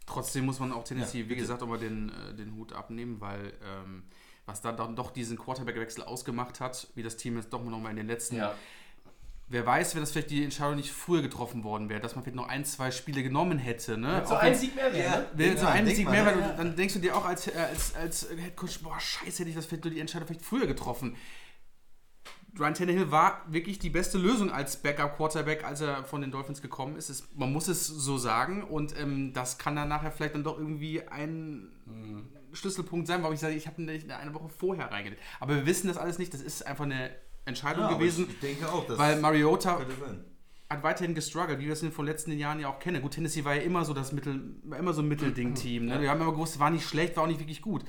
[0.08, 3.54] Trotzdem muss man auch Tennessee, Ja, wie gesagt, aber den, äh, den Hut abnehmen, weil
[3.64, 4.04] ähm,
[4.48, 7.92] was da dann doch diesen Quarterback-Wechsel ausgemacht hat, wie das Team jetzt doch noch mal
[7.92, 8.38] in den letzten.
[8.38, 8.56] Ja.
[9.52, 12.36] Wer weiß, wenn das vielleicht die Entscheidung nicht früher getroffen worden wäre, dass man vielleicht
[12.36, 13.98] noch ein, zwei Spiele genommen hätte.
[13.98, 14.24] Ne?
[14.28, 15.10] So ein Sieg mehr wäre.
[15.22, 15.26] ne?
[15.34, 16.54] Wenn so Ja, ein Sieg mehr, weil du, Ja.
[16.54, 19.66] dann denkst du dir auch als, äh, als, als Headcoach, boah, scheiße, hätte ich das
[19.66, 21.16] vielleicht nur die Entscheidung vielleicht früher getroffen.
[22.60, 26.96] Ryan Tannehill war wirklich die beste Lösung als Backup-Quarterback, als er von den Dolphins gekommen
[26.96, 27.10] ist.
[27.10, 30.58] Es, man muss es so sagen und ähm, das kann dann nachher vielleicht dann doch
[30.58, 31.72] irgendwie ein
[32.52, 35.22] Schlüsselpunkt sein, warum ich sage, ich habe eine Woche vorher reingelegt.
[35.40, 37.12] Aber wir wissen das alles nicht, das ist einfach eine
[37.50, 39.80] Entscheidung Ja, gewesen, Ich, denke auch, dass weil Mariota
[40.70, 43.02] hat weiterhin gestruggelt, wie wir es in den letzten Jahren ja auch kennen.
[43.02, 45.86] Gut, Tennessee war ja immer so das Mittel, immer so ein Mittelding-Team.
[45.86, 46.02] Ne?
[46.02, 47.84] Wir haben immer gewusst, war nicht schlecht, war auch nicht wirklich gut.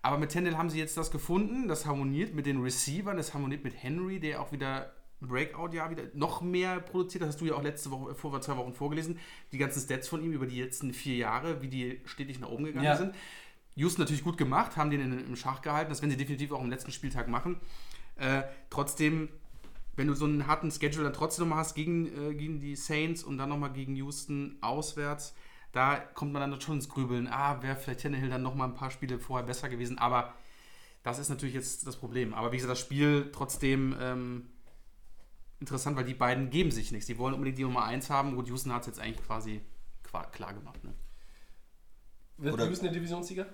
[0.00, 3.62] Aber mit Tendell haben sie jetzt das gefunden, das harmoniert mit den Receivern, das harmoniert
[3.62, 7.22] mit Henry, der auch wieder im Breakout-Jahr wieder noch mehr produziert.
[7.22, 9.18] Das hast du ja auch letzte Woche, vor zwei Wochen vorgelesen.
[9.52, 12.64] Die ganzen Stats von ihm über die letzten vier Jahre, wie die stetig nach oben
[12.64, 12.96] gegangen Ja.
[12.96, 13.14] sind.
[13.76, 15.90] Houston natürlich gut gemacht, haben den im Schach gehalten.
[15.90, 17.60] Das werden sie definitiv auch am letzten Spieltag machen.
[18.22, 19.28] Äh, trotzdem,
[19.96, 23.22] wenn du so einen harten Schedule dann trotzdem nochmal hast gegen, äh, gegen die Saints
[23.24, 25.34] und dann nochmal gegen Houston auswärts,
[25.72, 27.26] da kommt man dann schon ins Grübeln.
[27.28, 29.98] Ah, wäre vielleicht Tannehill dann nochmal ein paar Spiele vorher besser gewesen.
[29.98, 30.34] Aber
[31.02, 32.32] das ist natürlich jetzt das Problem.
[32.34, 34.50] Aber wie gesagt, das Spiel trotzdem ähm,
[35.60, 37.06] interessant, weil die beiden geben sich nichts.
[37.06, 38.36] Die wollen unbedingt die Nummer 1 haben.
[38.36, 39.62] Gut, Houston hat es jetzt eigentlich quasi
[40.04, 40.82] qua- klar gemacht.
[40.84, 40.92] Ne?
[42.38, 43.46] Wird Houston der Divisionssieger?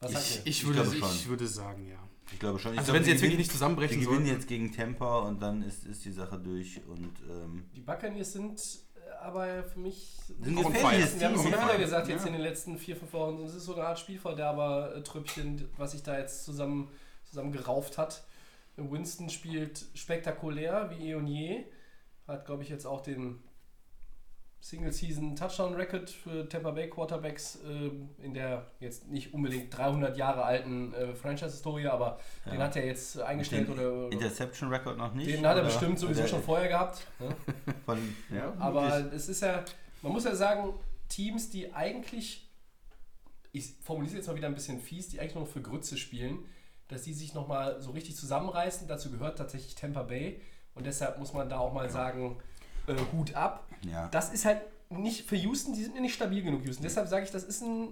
[0.00, 0.40] Was sagt ihr?
[0.50, 1.08] Ich, Ich würde, schon.
[1.10, 1.98] ich würde sagen, ja.
[2.32, 2.72] Ich glaube schon.
[2.72, 4.38] Ich Also glaube, wenn sie jetzt wirklich nicht zusammenbrechen Die gewinnen sollten.
[4.40, 8.60] jetzt gegen Tampa und dann ist, ist die Sache durch und ähm, Die Buccaneers sind
[8.96, 11.76] äh, aber für mich Sind Wir haben es immer ja.
[11.76, 12.26] gesagt jetzt Ja.
[12.28, 13.42] in den letzten vier, fünf Wochen.
[13.44, 16.88] Es ist so eine Art Spielverderber-Trüppchen, was sich da jetzt zusammen,
[17.24, 18.24] zusammen gerauft hat.
[18.76, 21.64] Winston spielt spektakulär wie eh und je.
[22.26, 23.42] Hat, glaube ich, jetzt auch den
[24.60, 31.14] Single-Season-Touchdown-Record für Tampa Bay Quarterbacks ähm, in der jetzt nicht unbedingt 300 Jahre alten äh,
[31.14, 35.30] Franchise-Historie, aber den hat er jetzt äh, eingestellt den oder, oder Interception Record noch nicht.
[35.30, 37.06] den hat er bestimmt sowieso schon vorher gehabt.
[37.18, 37.34] Ne?
[37.86, 37.98] Von,
[38.34, 39.64] ja, Aber es ist ja,
[40.02, 40.74] man muss ja sagen,
[41.08, 42.50] Teams, die eigentlich
[43.52, 45.96] ich formuliere es jetzt mal wieder ein bisschen fies, die eigentlich nur noch für Grütze
[45.96, 46.44] spielen,
[46.88, 48.86] dass die sich nochmal so richtig zusammenreißen.
[48.86, 50.40] Dazu gehört tatsächlich Tampa Bay
[50.74, 52.38] und deshalb muss man da auch mal sagen,
[52.86, 53.66] äh, Hut ab.
[53.84, 54.08] Ja.
[54.08, 56.82] Das ist halt nicht für Houston, die sind mir nicht stabil genug, Houston.
[56.82, 57.88] Deshalb sage ich, das ist ein.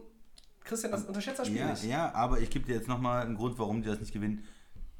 [0.64, 1.84] Christian, das unterschätzt das Spiel Ja, nicht.
[1.84, 4.44] ja, aber ich gebe dir jetzt nochmal einen Grund, warum die das nicht gewinnen.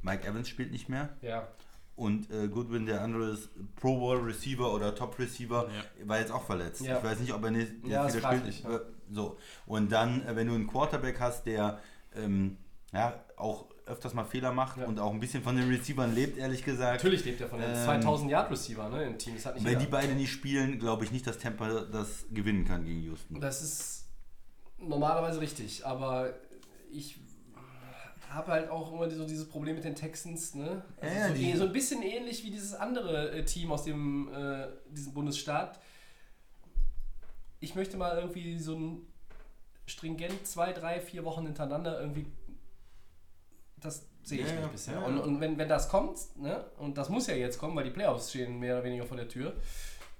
[0.01, 1.11] Mike Evans spielt nicht mehr.
[1.20, 1.46] Ja.
[1.94, 5.68] Und äh, Goodwin, der andere ist Pro Bowl Receiver oder Top Receiver,
[6.05, 6.81] war jetzt auch verletzt.
[6.81, 6.96] Ja.
[6.98, 8.64] Ich weiß nicht, ob er nicht, nicht Ja, wieder spielt.
[8.64, 9.37] Äh, So.
[9.66, 11.81] Und dann, äh, wenn du einen Quarterback hast, der
[12.14, 12.57] ähm,
[12.92, 14.87] ja, auch öfters mal Fehler macht Ja.
[14.87, 16.94] und auch ein bisschen von den Receivern lebt, ehrlich gesagt.
[17.03, 19.35] Natürlich lebt er von den Ähm, 2000 Yard Receiver ne, im Team.
[19.35, 22.64] Das hat nicht Wenn die beiden nicht spielen, glaube ich nicht, dass Tampa das gewinnen
[22.64, 23.40] kann gegen Houston.
[23.40, 24.07] Das ist
[24.79, 26.35] normalerweise richtig, aber
[26.90, 27.18] ich
[28.31, 30.83] habe halt auch immer so dieses Problem mit den Texans, ne?
[31.01, 34.29] Also Ja, so, die- so ein bisschen ähnlich wie dieses andere äh, Team aus dem
[34.33, 35.81] äh, diesem Bundesstaat.
[37.61, 39.07] Ich möchte mal irgendwie so ein
[39.87, 42.27] stringent zwei, drei, vier Wochen hintereinander irgendwie.
[43.81, 44.95] Das sehe ich Ja, nicht bisher.
[44.95, 45.05] ja.
[45.07, 47.91] Und, und wenn, wenn das kommt, ne, und das muss ja jetzt kommen, weil die
[47.91, 49.55] Playoffs stehen mehr oder weniger vor der Tür,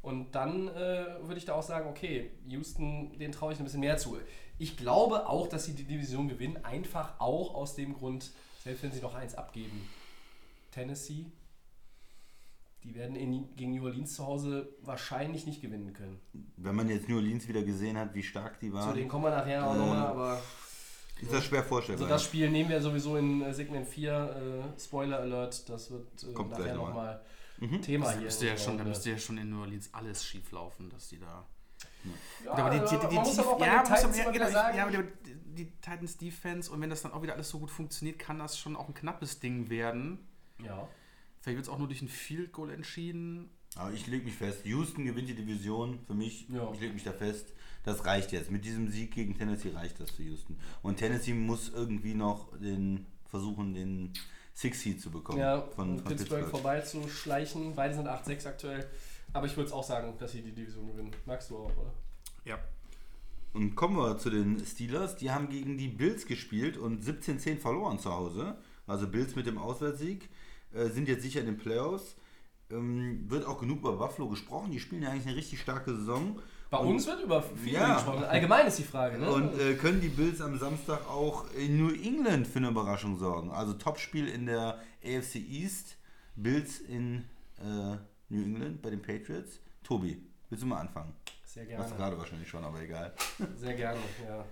[0.01, 3.81] und dann äh, würde ich da auch sagen, okay, Houston, den traue ich ein bisschen
[3.81, 4.17] mehr zu.
[4.57, 8.31] Ich glaube auch, dass sie die Division gewinnen, einfach auch aus dem Grund,
[8.63, 9.89] selbst wenn sie noch eins abgeben.
[10.73, 11.27] Tennessee,
[12.85, 16.21] die werden in, gegen New Orleans zu Hause wahrscheinlich nicht gewinnen können.
[16.57, 19.25] Wenn man jetzt New Orleans wieder gesehen hat, wie stark die Zu waren, denen kommen
[19.25, 20.43] wir nachher auch Äh, nochmal, aber
[21.23, 22.05] ist das schwer vorstellbar.
[22.05, 26.07] also das Spiel nehmen wir sowieso in äh, Segment 4, äh, Spoiler Alert, das wird
[26.25, 27.21] äh, Kommt nachher nochmal
[27.61, 27.83] Mhm.
[27.83, 28.21] Thema Da hier.
[28.23, 31.19] müsste, ja schon, da müsste ja schon in New Orleans alles schief laufen, dass die
[31.19, 31.45] da.
[32.45, 33.89] Ja, aber die, die, die, man die, muss Tief- aber auch bei ja, den muss
[33.91, 37.03] aber- Titans ja, genau, wieder sagen, ja, aber die, die Titans Defense und wenn das
[37.03, 40.19] dann auch wieder alles so gut funktioniert, kann das schon auch ein knappes Ding werden.
[40.63, 40.87] ja.
[41.41, 43.51] Vielleicht wird es auch nur durch ein Field Goal entschieden.
[43.77, 46.49] Aber ich lege mich fest, Houston gewinnt die Division für mich.
[46.49, 46.71] Ja.
[46.73, 47.55] Ich lege mich da fest.
[47.85, 48.51] Das reicht jetzt.
[48.51, 50.59] Mit diesem Sieg gegen Tennessee reicht das für Houston.
[50.83, 54.13] Und Tennessee muss irgendwie noch den versuchen, den
[54.55, 55.39] Six Seed zu bekommen.
[55.39, 56.51] ja, von, von Pittsburgh, Pittsburgh.
[56.51, 57.75] vorbeizuschleichen.
[57.75, 58.91] Beide sind 8-6 aktuell.
[59.33, 61.13] Aber ich würde auch sagen, dass sie die Division gewinnen.
[61.27, 61.93] Magst du auch, oder?
[62.45, 62.59] Ja.
[63.53, 65.17] Und kommen wir zu den Steelers.
[65.17, 68.57] Die haben gegen die Bills gespielt und 17-10 verloren zu Hause.
[68.87, 70.29] Also Bills mit dem Auswärtssieg.
[70.73, 72.17] Äh, sind jetzt sicher in den Playoffs.
[72.71, 74.71] Ähm, wird auch genug über Buffalo gesprochen.
[74.71, 76.41] Die spielen ja eigentlich eine richtig starke Saison.
[76.71, 77.95] Bei Und- uns wird über viele Ja.
[77.95, 78.25] gesprochen.
[78.25, 79.31] Allgemein ist die Frage, ne?
[79.31, 83.51] Und äh, können die Bills am Samstag auch in New England für eine Überraschung sorgen?
[83.51, 85.97] Also Topspiel in der AFC East,
[86.37, 87.25] Bills in
[87.59, 87.97] äh,
[88.29, 89.61] New England bei den Patriots.
[89.83, 91.15] Tobi, willst du mal anfangen?
[91.45, 91.97] Sehr Machst du gerne.
[91.97, 93.15] gerade wahrscheinlich schon, aber egal.
[93.57, 94.45] Sehr gerne, ja.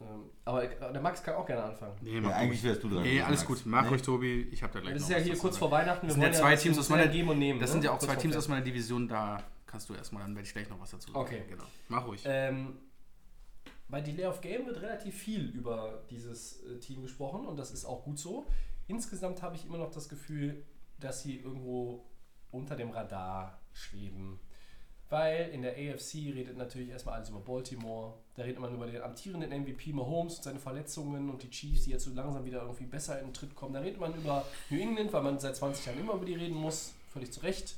[0.00, 1.96] Ähm, aber ich- der Max kann auch gerne anfangen.
[2.02, 3.02] Nee, Ja, eigentlich wärst du dran.
[3.02, 3.48] Nee, alles Max.
[3.48, 3.62] gut.
[3.66, 3.88] Mach Nee?
[3.88, 4.48] ruhig, Tobi.
[4.52, 6.06] Ich habe da gleich Das ist noch ja was hier kurz vor Weihnachten.
[6.06, 7.58] Das wir sind ja zwei das Teams aus meiner Geben und Nehmen.
[7.58, 7.72] Das ne?
[7.72, 10.46] sind ja auch Kurz zwei Teams aus meiner Division, da kannst du erstmal, dann werde
[10.46, 11.24] ich gleich noch was dazu sagen.
[11.24, 11.42] Okay.
[11.48, 11.64] Genau.
[11.88, 12.22] Mach ruhig.
[12.24, 12.78] Ähm,
[13.88, 17.84] bei Delay of Game wird relativ viel über dieses äh, Team gesprochen und das ist
[17.84, 18.46] auch gut so.
[18.88, 20.64] Insgesamt habe ich immer noch das Gefühl,
[20.98, 22.06] dass sie irgendwo
[22.50, 24.40] unter dem Radar schweben.
[25.08, 28.14] Weil in der AFC redet natürlich erstmal alles über Baltimore.
[28.34, 31.90] Da redet man über den amtierenden MVP Mahomes und seine Verletzungen und die Chiefs, die
[31.90, 33.72] jetzt so langsam wieder irgendwie besser in den Tritt kommen.
[33.72, 36.56] Da redet man über New England, weil man seit 20 Jahren immer über die reden
[36.56, 36.92] muss.
[37.12, 37.76] Völlig zu Recht.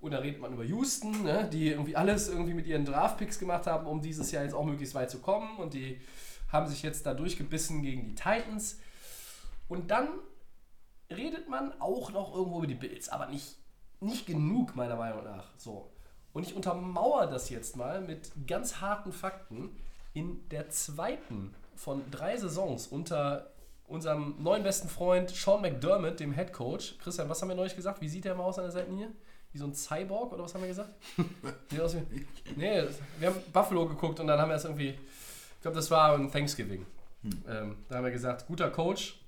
[0.00, 3.66] Und da redet man über Houston, ne, die irgendwie alles irgendwie mit ihren Draftpicks gemacht
[3.66, 5.56] haben, um dieses Jahr jetzt auch möglichst weit zu kommen.
[5.58, 6.00] Und die
[6.52, 8.78] haben sich jetzt da durchgebissen gegen die Titans.
[9.68, 10.08] Und dann
[11.10, 13.56] redet man auch noch irgendwo über die Bills, aber nicht,
[14.00, 15.50] nicht genug, meiner Meinung nach.
[15.56, 15.90] So.
[16.32, 19.70] Und ich untermauere das jetzt mal mit ganz harten Fakten.
[20.14, 23.52] In der zweiten von drei Saisons unter
[23.86, 26.98] unserem neuen besten Freund Sean McDermott, dem Head Coach.
[26.98, 28.00] Christian, was haben wir neulich gesagt?
[28.00, 29.12] Wie sieht der mal aus an der Seitenlinie?
[29.52, 30.90] Wie so ein Cyborg oder was haben wir gesagt?
[31.70, 32.82] Sieht aus wie, nee,
[33.18, 36.30] wir haben Buffalo geguckt und dann haben wir es irgendwie, ich glaube, das war ein
[36.30, 36.84] Thanksgiving.
[37.48, 39.18] Ähm, da haben wir gesagt, guter Coach,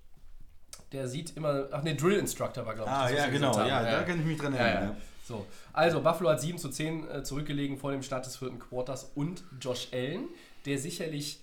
[0.93, 2.97] der sieht immer, ach nee, Drill Instructor war, glaube ich.
[2.97, 3.53] Ah, das, ja, genau.
[3.67, 3.87] Ja, haben.
[3.87, 4.97] da kann ich mich dran Ja, erinnern.
[4.97, 4.97] ja.
[5.27, 9.13] So, also Buffalo hat 7 zu 10 äh, zurückgelegen vor dem Start des vierten Quarters
[9.15, 10.25] und Josh Allen,
[10.67, 11.41] der sicherlich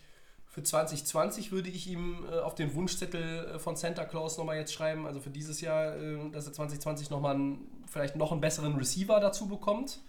[0.50, 4.74] für 2020 würde ich ihm äh, auf den Wunschzettel äh, von Santa Claus nochmal jetzt
[4.74, 8.76] schreiben, also für dieses Jahr, äh, dass er 2020 nochmal einen, vielleicht noch einen besseren
[8.76, 10.00] Receiver dazu bekommt.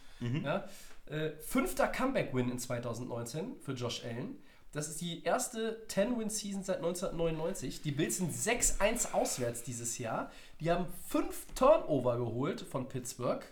[0.44, 0.68] Ja?
[1.06, 4.36] Äh, fünfter Comeback-Win in 2019 für Josh Allen.
[4.72, 7.80] Das ist die erste 10-Win-Season seit 1999.
[7.80, 10.30] Die Bills sind 6-1 auswärts dieses Jahr.
[10.60, 13.42] Die haben fünf Turnover geholt von Pittsburgh.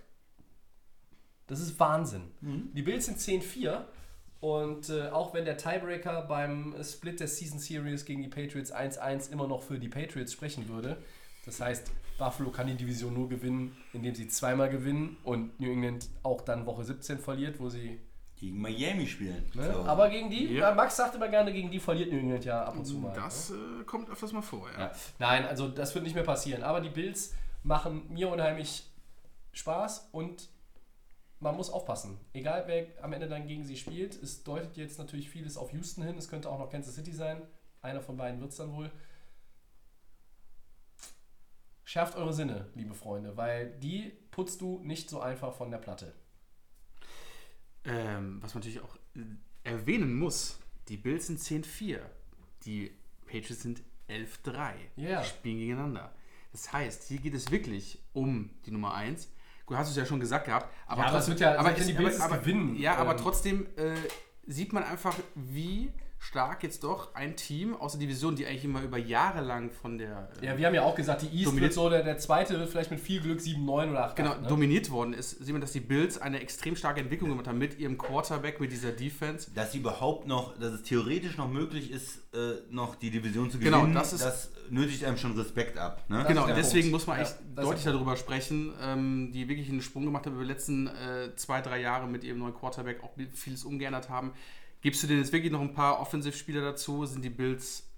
[1.46, 2.32] Das ist Wahnsinn.
[2.74, 3.84] Die Bills sind 10-4.
[4.40, 9.32] Und äh, auch wenn der Tiebreaker beim Split der Season Series gegen die Patriots 1-1
[9.32, 10.98] immer noch für die Patriots sprechen würde,
[11.46, 16.08] das heißt, Buffalo kann die Division nur gewinnen, indem sie zweimal gewinnen und New England
[16.22, 18.00] auch dann Woche 17 verliert, wo sie
[18.38, 19.50] Gegen Miami spielen.
[19.54, 19.72] Ne?
[19.72, 19.84] So.
[19.84, 20.74] Aber gegen die, Ja.
[20.74, 23.14] Max sagt immer gerne, gegen die verliert New England ja ab und zu mal.
[23.14, 23.54] Das äh,
[23.86, 24.78] kommt öfters mal vor, ja.
[24.78, 24.92] Ja.
[25.18, 26.62] Nein, also das wird nicht mehr passieren.
[26.62, 27.32] Aber die Bills
[27.62, 28.92] machen mir unheimlich
[29.52, 30.50] Spaß und
[31.40, 32.18] man muss aufpassen.
[32.34, 36.02] Egal wer am Ende dann gegen sie spielt, es deutet jetzt natürlich vieles auf Houston
[36.02, 36.18] hin.
[36.18, 37.40] Es könnte auch noch Kansas City sein.
[37.80, 38.90] Einer von beiden wird es dann wohl.
[41.86, 46.12] Schärft eure Sinne, liebe Freunde, weil die putzt du nicht so einfach von der Platte.
[47.84, 49.20] Ähm, was man natürlich auch äh,
[49.62, 52.00] erwähnen muss, die Bills sind 10-4.
[52.64, 52.90] Die
[53.26, 54.72] Patriots sind 11-3.
[54.96, 55.20] Ja.
[55.22, 56.12] Die spielen gegeneinander.
[56.50, 59.30] Das heißt, hier geht es wirklich um die Nummer 1.
[59.64, 60.68] Gut, hast du es ja schon gesagt gehabt.
[60.88, 63.66] Aber, Ja, aber es wird ja- aber, die Bills es gewinnen, Ja, aber ähm, trotzdem
[63.76, 63.94] äh,
[64.44, 68.82] sieht man einfach, wie stark jetzt doch ein Team aus der Division, die eigentlich immer
[68.82, 71.72] über Jahre lang von der äh, Ja, wir haben ja auch gesagt, die East wird
[71.72, 74.16] so, der, der zweite wird vielleicht mit viel Glück 7, 9 oder 8.
[74.16, 74.48] genau, ne?
[74.48, 77.78] dominiert worden ist, sieht man, dass die Bills eine extrem starke Entwicklung gemacht haben mit
[77.78, 79.50] ihrem Quarterback, mit dieser Defense.
[79.54, 83.58] dass sie überhaupt noch, dass es theoretisch noch möglich ist, äh, noch die Division zu
[83.58, 86.02] Genau, gewinnen, das ist- das nötigt einem schon Respekt ab.
[86.08, 86.24] Ne?
[86.26, 86.92] Genau, deswegen Punkt.
[86.92, 90.26] muss man Ja, echt ist der deutlich darüber sprechen, ähm, die wirklich einen Sprung gemacht
[90.26, 94.08] haben über die letzten äh, zwei, drei Jahre mit ihrem neuen Quarterback, auch vieles umgeändert
[94.08, 94.32] haben.
[94.86, 97.88] Gibst du denen jetzt wirklich noch ein paar Offensivspieler dazu, sind die Bills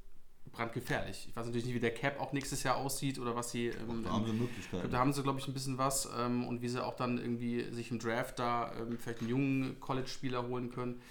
[0.51, 1.27] brandgefährlich.
[1.29, 3.67] Ich weiß natürlich nicht, wie der Cap auch nächstes Jahr aussieht oder was sie.
[3.67, 4.81] Ähm, Da haben sie ich Möglichkeiten.
[4.81, 7.19] glaub, da haben sie, glaube ich, ein bisschen was ähm, und wie sie auch dann
[7.19, 11.03] irgendwie sich im Draft da ähm, vielleicht einen jungen College-Spieler holen können.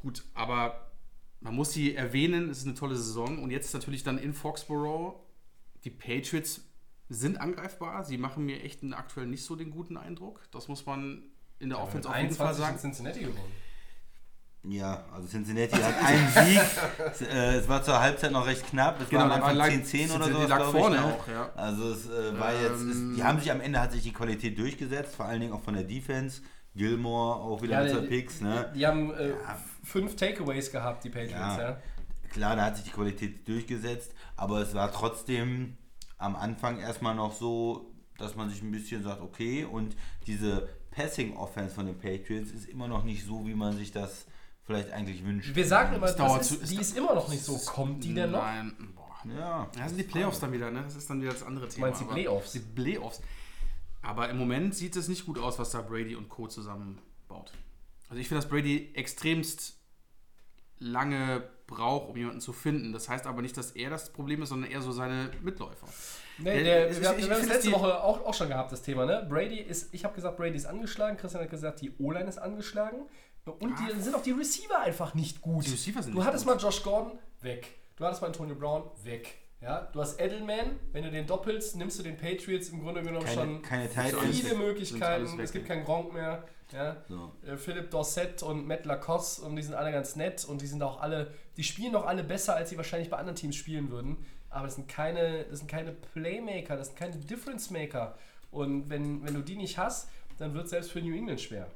[0.00, 0.90] Gut, aber
[1.42, 5.16] man muss sie erwähnen, es ist eine tolle Saison und jetzt natürlich dann in Foxborough.
[5.84, 6.62] Die Patriots
[7.10, 10.40] sind angreifbar, sie machen mir echt aktuell nicht so den guten Eindruck.
[10.52, 11.22] Das muss man
[11.58, 12.78] in der Offense auf jeden Fall 21 in sagen.
[12.78, 13.52] Cincinnati gewonnen.
[14.66, 16.60] Ja, also Cincinnati hat einen Sieg.
[17.10, 19.00] Es, äh, es war zur Halbzeit noch recht knapp.
[19.00, 20.46] Es Genau, war am Anfang lag- 10-10 oder so.
[20.46, 21.50] lag vorne auch, ja.
[21.54, 24.58] Also es äh, war jetzt, es, die haben sich am Ende hat sich die Qualität
[24.58, 26.40] durchgesetzt, vor allen Dingen auch von der Defense.
[26.76, 28.40] Gilmore auch wieder mit die- zwei Picks.
[28.40, 28.72] Ne?
[28.74, 29.32] Die haben äh,
[29.84, 31.60] fünf Takeaways gehabt, die Patriots, Ja.
[31.60, 31.76] ja.
[32.32, 35.76] Klar, da hat sich die Qualität durchgesetzt, aber es war trotzdem
[36.18, 39.94] am Anfang erstmal noch so, dass man sich ein bisschen sagt, okay, und
[40.26, 44.26] diese Passing Offense von den Patriots ist immer noch nicht so, wie man sich das
[44.66, 45.54] vielleicht eigentlich wünscht.
[45.54, 46.16] Wir sagen immer, das
[46.48, 47.56] zu- ist, es die ist immer noch nicht so.
[47.58, 48.42] Kommt die denn noch?
[48.42, 49.04] Nein, boah.
[49.36, 50.82] Ja, Ja, sind die Playoffs dann wieder, ne?
[50.82, 51.86] Das ist dann wieder das andere Thema.
[51.86, 52.52] meinst die aber- Playoffs?
[52.52, 53.22] Die Playoffs.
[54.02, 56.46] Aber im Moment sieht es nicht gut aus, was da Brady und Co.
[56.46, 57.52] zusammenbaut.
[58.10, 59.78] Also ich finde, dass Brady extremst
[60.78, 62.92] lange braucht, um jemanden zu finden.
[62.92, 65.86] Das heißt aber nicht, dass er das Problem ist, sondern eher so seine Mitläufer.
[66.38, 68.48] Nee, der, ich- wir, haben- ich wir haben finde, letzte die- Woche auch, auch schon
[68.48, 69.24] gehabt, das Thema, ne?
[69.28, 72.98] Brady ist, ich habe gesagt, Brady ist angeschlagen, Christian hat gesagt, die O-Line ist angeschlagen.
[73.44, 75.66] Und die sind auch die Receiver einfach nicht gut.
[75.66, 76.54] Die Receiver sind du hattest gut.
[76.54, 77.68] mal Josh Gordon, weg.
[77.96, 79.38] Du hattest mal Antonio Brown, weg.
[79.60, 83.24] Ja, du hast Edelman, wenn du den doppelst, nimmst du den Patriots im Grunde genommen
[83.24, 84.54] keine, schon keine viele.
[84.56, 85.40] Möglichkeiten.
[85.40, 86.44] Es gibt keinen Gronk mehr.
[86.72, 86.96] Ja.
[87.08, 87.32] So.
[87.46, 90.82] Äh, Philipp Dorset und Matt Lacoste und die sind alle ganz nett und die sind
[90.82, 94.26] auch alle, die spielen auch alle besser, als sie wahrscheinlich bei anderen Teams spielen würden.
[94.50, 98.18] Aber das sind keine, das sind keine Playmaker, das sind keine Difference Maker.
[98.50, 101.68] Und wenn, wenn du die nicht hast, dann wird es selbst für New England schwer.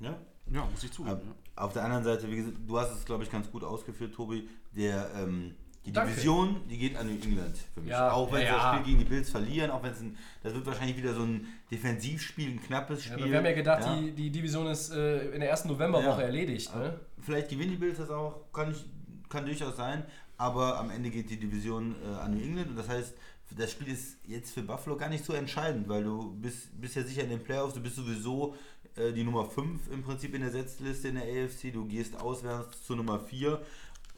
[0.00, 0.16] Ja?
[0.52, 1.20] Ja, muss ich zugeben.
[1.24, 1.62] Ja.
[1.64, 4.48] Auf der anderen Seite, wie gesagt, du hast es, glaube ich, ganz gut ausgeführt, Tobi.
[4.76, 5.54] Der, ähm,
[5.86, 6.12] die Danke.
[6.12, 7.90] Division, die geht an New England für mich.
[7.90, 8.72] Ja, auch wenn ja, sie das ja.
[8.74, 11.46] Spiel gegen die Bills verlieren, auch wenn es ein, das wird wahrscheinlich wieder so ein
[11.70, 13.22] Defensivspiel, ein knappes Ja, Spiel.
[13.22, 13.96] aber wir haben ja gedacht, Ja.
[14.00, 16.26] Die, die Division ist äh, in der ersten Novemberwoche Ja.
[16.26, 16.74] erledigt.
[16.74, 16.98] Ne?
[17.20, 18.84] Vielleicht gewinnen die Bills das auch, kann, ich,
[19.28, 20.04] kann durchaus sein,
[20.38, 23.14] aber am Ende geht die Division äh, an New England und das heißt,
[23.56, 27.02] das Spiel ist jetzt für Buffalo gar nicht so entscheidend, weil du bist, bist ja
[27.04, 28.54] sicher in den Playoffs, du bist sowieso
[28.96, 32.84] äh, die Nummer 5 im Prinzip in der Setzliste in der AFC, du gehst auswärts
[32.84, 33.60] zur Nummer 4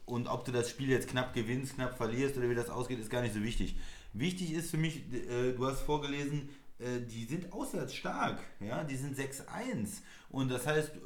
[0.05, 3.09] und ob du das Spiel jetzt knapp gewinnst, knapp verlierst oder wie das ausgeht, ist
[3.09, 3.75] gar nicht so wichtig.
[4.13, 8.95] Wichtig ist für mich, äh, du hast vorgelesen, äh, die sind auswärts stark, ja, die
[8.95, 10.99] sind 6-1 und das heißt, äh,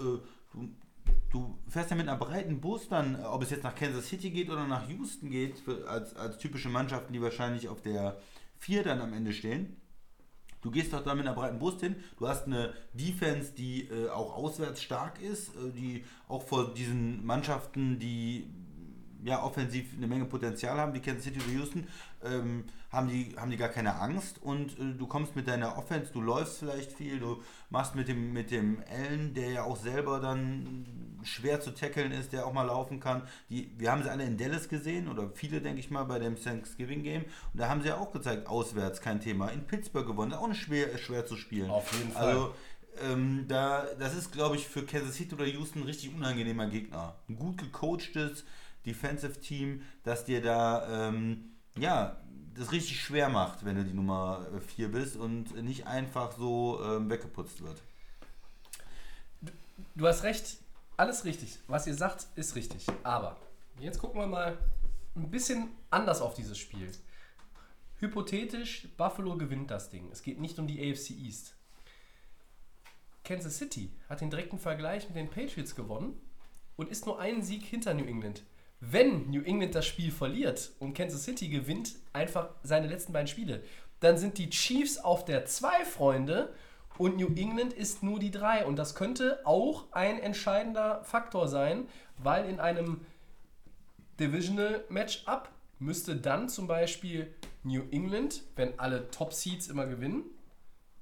[0.54, 0.76] du,
[1.32, 4.32] du fährst ja mit einer breiten Bus dann, äh, ob es jetzt nach Kansas City
[4.32, 8.20] geht oder nach Houston geht, für, als, als typische Mannschaften, die wahrscheinlich auf der
[8.60, 9.81] 4 dann am Ende stehen.
[10.62, 11.96] Du gehst doch da mit einer breiten Brust hin.
[12.18, 17.26] Du hast eine Defense, die äh, auch auswärts stark ist, äh, die auch vor diesen
[17.26, 18.48] Mannschaften, die
[19.24, 21.88] ja offensiv eine Menge Potenzial haben, wie Kansas City oder Houston,
[22.24, 26.12] ähm, haben, die, haben die gar keine Angst und äh, du kommst mit deiner Offense,
[26.12, 30.20] du läufst vielleicht viel, du machst mit dem, mit dem Allen, der ja auch selber
[30.20, 30.86] dann
[31.24, 33.24] schwer zu tackeln ist, der auch mal laufen kann.
[33.50, 36.36] Die, wir haben sie alle in Dallas gesehen oder viele, denke ich mal, bei dem
[36.36, 37.24] Thanksgiving Game
[37.54, 39.48] und da haben sie ja auch gezeigt, auswärts kein Thema.
[39.50, 41.70] In Pittsburgh gewonnen, auch nicht schwer, schwer zu spielen.
[41.70, 42.28] Auf jeden Fall.
[42.28, 42.56] Also,
[43.02, 47.16] ähm, da, das ist, glaube ich, für Kansas City oder Houston ein richtig unangenehmer Gegner.
[47.30, 48.44] Ein gut gecoachtes
[48.86, 52.21] Defensive Team, das dir da ähm, ja,
[52.56, 54.46] das richtig schwer macht, wenn du die Nummer
[54.76, 57.82] 4 bist und nicht einfach so ähm, weggeputzt wird.
[59.96, 60.58] du hast recht,
[60.98, 61.60] alles richtig.
[61.68, 62.86] Was ihr sagt, ist richtig.
[63.04, 63.38] Aber
[63.80, 64.58] jetzt gucken wir mal
[65.16, 66.92] ein bisschen anders auf dieses Spiel.
[68.00, 70.10] Hypothetisch, Buffalo gewinnt das Ding.
[70.12, 71.56] Es geht nicht um die AFC East.
[73.24, 76.20] Kansas City hat den direkten Vergleich mit den Patriots gewonnen
[76.76, 78.44] und ist nur einen Sieg hinter New England.
[78.84, 83.62] Wenn New England das Spiel verliert und Kansas City gewinnt einfach seine letzten beiden Spiele,
[84.00, 86.52] dann sind die Chiefs auf der 2 Freunde
[86.98, 88.66] und New England ist nur die 3.
[88.66, 93.02] Und das könnte auch ein entscheidender Faktor sein, weil in einem
[94.20, 97.32] Divisional Matchup müsste dann zum Beispiel
[97.64, 100.24] New England, wenn alle Top Seeds immer gewinnen,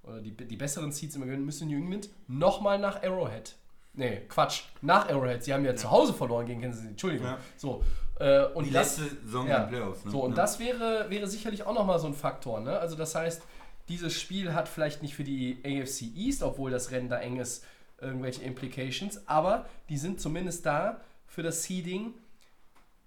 [0.03, 3.55] oder die, die besseren Seeds immer gewinnen, müsste New England nochmal nach Arrowhead.
[3.99, 5.43] Nee, Quatsch, nach Arrowhead.
[5.43, 6.91] Sie haben ja, zu Hause verloren gegen Kansas City.
[6.91, 7.27] Entschuldigung.
[7.27, 7.37] Ja.
[7.57, 7.83] So,
[8.17, 10.05] äh, und Die das, letzte Saison ja, in den Playoffs.
[10.05, 10.11] Ne?
[10.11, 10.35] so, und Ja.
[10.37, 12.61] das wäre, wäre sicherlich auch nochmal so ein Faktor.
[12.61, 12.79] Ne?
[12.79, 13.41] Also das heißt,
[13.89, 17.65] dieses Spiel hat vielleicht nicht für die AFC East, obwohl das Rennen da eng ist,
[17.99, 22.13] irgendwelche Implications, aber die sind zumindest da für das Seeding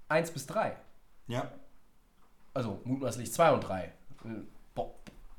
[0.09, 0.77] 1 bis 3.
[1.27, 1.51] Ja.
[2.53, 3.93] Also mutmaßlich 2 und 3.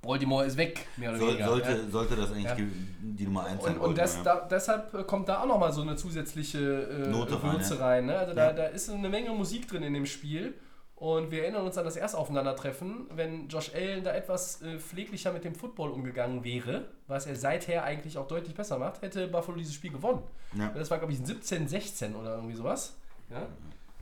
[0.04, 1.48] Baltimore ist weg, mehr oder weniger.
[1.48, 1.90] sollte, ja.
[1.90, 2.58] sollte das eigentlich Ja.
[3.02, 3.78] die Nummer 1 sein.
[3.78, 7.54] Und, und das, da, deshalb kommt da auch nochmal so eine zusätzliche äh, Note rein,
[7.54, 8.06] Würze rein.
[8.06, 8.18] Ne?
[8.18, 10.54] Also da, da ist eine Menge Musik drin in dem Spiel.
[10.96, 15.34] Und wir erinnern uns an das erste Aufeinandertreffen, wenn Josh Allen da etwas äh, pfleglicher
[15.34, 19.58] mit dem Football umgegangen wäre, was er seither eigentlich auch deutlich besser macht, hätte Buffalo
[19.58, 20.22] dieses Spiel gewonnen.
[20.58, 20.70] Ja.
[20.70, 22.96] Das war, glaube ich, ein 17-16 oder irgendwie sowas.
[23.30, 23.48] Ja?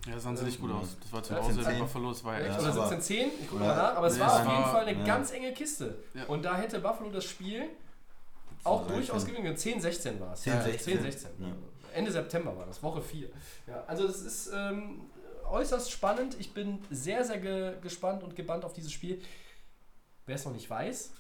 [0.07, 0.97] Ja, das sahen sie nicht gut aus.
[1.01, 1.71] Das war zu Hause 17-10.
[1.73, 2.59] in Buffalo, das war ja Echt?
[2.59, 5.03] oder aber- 17-10, ich gucke mal nach, aber es war es auf jeden Fall eine
[5.03, 5.95] ganz enge Kiste.
[6.27, 7.69] Und da hätte Buffalo das Spiel
[8.63, 8.95] auch 13.
[8.95, 9.57] durchaus gewinnen können.
[9.57, 10.43] 10-16 war es.
[10.45, 10.99] 10-16.
[10.99, 11.25] 10-16.
[11.39, 11.47] Ja.
[11.93, 13.29] Ende September war das, Woche 4.
[13.67, 15.01] Ja, also das ist ähm,
[15.49, 16.35] äußerst spannend.
[16.39, 19.21] Ich bin sehr, sehr ge gespannt und gebannt auf dieses Spiel.
[20.25, 21.11] Wer es noch nicht weiß,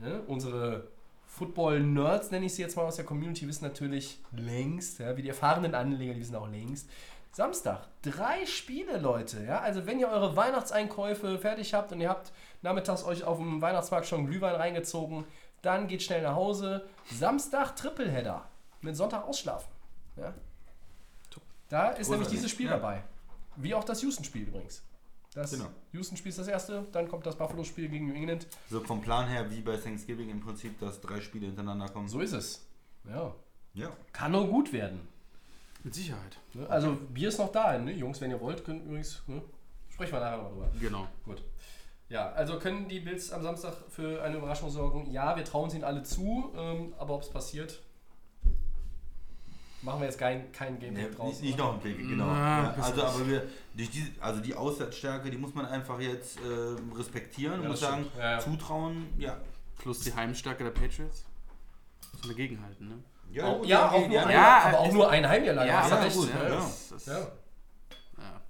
[0.00, 0.88] ne, unsere
[1.26, 5.28] Football-Nerds, nenne ich sie jetzt mal aus der Community, wissen natürlich längst, ja, wie die
[5.28, 6.88] erfahrenen Anleger, die wissen auch längst.
[7.32, 9.42] Samstag, drei Spiele, Leute.
[9.44, 9.60] Ja?
[9.60, 14.06] Also wenn ihr eure Weihnachtseinkäufe fertig habt und ihr habt nachmittags euch auf dem Weihnachtsmarkt
[14.06, 15.24] schon Glühwein reingezogen,
[15.62, 16.86] dann geht schnell nach Hause.
[17.12, 18.48] Samstag Tripleheader
[18.80, 19.70] mit Sonntag ausschlafen.
[20.16, 20.34] Ja?
[21.68, 22.30] Da ist nämlich Großartig.
[22.30, 22.72] dieses Spiel Ja.
[22.72, 23.04] dabei.
[23.56, 24.82] Wie auch das Houston-Spiel übrigens.
[25.34, 25.66] Das Genau.
[25.92, 28.48] Houston-Spiel ist das erste, dann kommt das Buffalo-Spiel gegen New England.
[28.68, 32.08] So vom Plan her wie bei Thanksgiving im Prinzip, dass drei Spiele hintereinander kommen.
[32.08, 32.66] So ist es.
[33.08, 33.32] Ja.
[33.74, 33.90] Ja.
[34.12, 35.06] Kann nur gut werden.
[35.82, 36.38] Mit Sicherheit.
[36.54, 36.68] Ne?
[36.68, 37.92] Also Bier ist noch da, ne?
[37.92, 39.22] Jungs, wenn ihr wollt, könnt übrigens.
[39.26, 39.40] Ne?
[39.88, 40.70] Sprechen wir nachher nochmal drüber.
[40.80, 41.08] Genau.
[41.24, 41.42] Gut.
[42.08, 45.10] Ja, also können die Bills am Samstag für eine Überraschung sorgen?
[45.10, 47.80] Ja, wir trauen es ihnen alle zu, ähm, aber ob es passiert,
[49.82, 51.28] machen wir jetzt kein, kein Nee, Gameplay draus.
[51.28, 52.26] nicht, nicht noch ein Pick, genau.
[52.26, 56.38] Na, ja, also, aber wir, durch die, also die Auswärtsstärke, die muss man einfach jetzt
[56.40, 58.40] äh, respektieren, Ja, muss sagen, ja.
[58.40, 59.36] zutrauen, ja.
[59.78, 61.24] Plus die Heimstärke der Patriots.
[62.12, 62.94] Muss man dagegenhalten, ne?
[63.32, 65.22] Ja, Auch, ja, auch nur eine, Ja, aber auch nur ein.
[65.22, 66.40] Ja, hast ja, gut, ne?
[66.42, 66.48] ja.
[66.56, 68.40] Das, das, Ja, ja.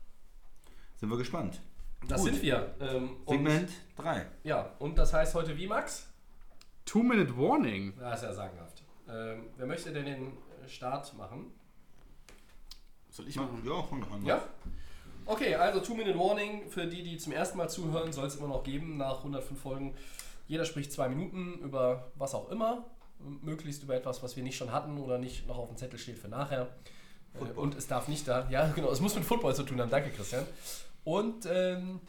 [0.97, 1.61] Sind wir gespannt.
[2.09, 2.31] das Gut.
[2.33, 2.75] sind wir.
[2.81, 4.27] Ähm, Segment 3.
[4.45, 6.07] ja, und das heißt heute wie, Max?
[6.87, 7.95] Two-Minute Warning.
[7.99, 8.83] Das ist ja sagenhaft.
[9.09, 10.27] Ähm, wer möchte denn den
[10.65, 11.53] äh, Start machen?
[13.11, 13.63] Soll ich Ja, machen?
[13.89, 14.25] fang doch an.
[14.25, 14.43] Ja?
[15.27, 18.97] Okay, also Two-Minute-Warning für die, die zum ersten Mal zuhören, soll es immer noch geben
[18.97, 19.95] nach 105 Folgen.
[20.49, 22.85] Jeder spricht zwei Minuten über was auch immer,
[23.43, 26.19] möglichst über etwas, was wir nicht schon hatten oder nicht noch auf dem Zettel steht
[26.19, 26.69] für nachher.
[27.35, 29.91] Äh, Und es darf nicht da, ja genau, es muss mit Football zu tun haben,
[29.91, 30.45] danke Christian.
[31.05, 32.01] Und ähm,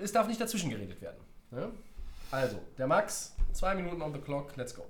[0.00, 1.18] es darf nicht dazwischen geredet werden.
[1.50, 1.70] Ne?
[2.30, 4.86] Also, der Max, zwei Minuten on the clock, let's go.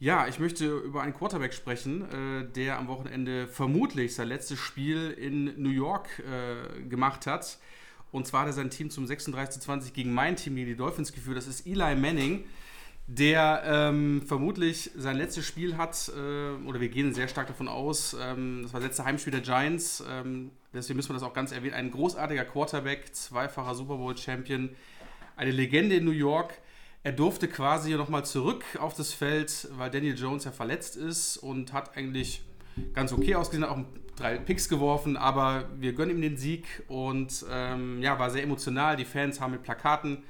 [0.00, 5.10] Ja, ich möchte über einen Quarterback sprechen, äh, der am Wochenende vermutlich sein letztes Spiel
[5.10, 7.58] in New York äh, gemacht hat.
[8.10, 10.76] Und zwar hat er sein Team zum 36 zu 20 gegen mein Team, gegen die
[10.76, 11.36] Dolphins geführt.
[11.36, 12.44] Das ist Eli Manning,
[13.12, 18.16] der ähm, vermutlich sein letztes Spiel hat, äh, oder wir gehen sehr stark davon aus,
[18.20, 20.04] ähm, das war das letzte Heimspiel der Giants.
[20.08, 21.74] Ähm, deswegen müssen wir das auch ganz erwähnen.
[21.74, 24.70] Ein großartiger Quarterback, zweifacher Super Bowl-Champion,
[25.36, 26.54] eine Legende in New York.
[27.02, 31.72] Er durfte quasi nochmal zurück auf das Feld, weil Daniel Jones ja verletzt ist und
[31.72, 32.42] hat eigentlich
[32.94, 33.84] ganz okay ausgesehen, hat auch
[34.14, 38.94] drei Picks geworfen, aber wir gönnen ihm den Sieg und ähm, ja, war sehr emotional.
[38.94, 40.22] Die Fans haben mit Plakaten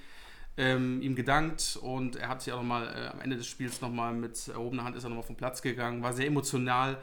[0.56, 4.12] ähm, ihm gedankt und er hat sich auch nochmal äh, am Ende des Spiels nochmal
[4.12, 6.98] mit erhobener Hand ist er nochmal vom Platz gegangen, war sehr emotional.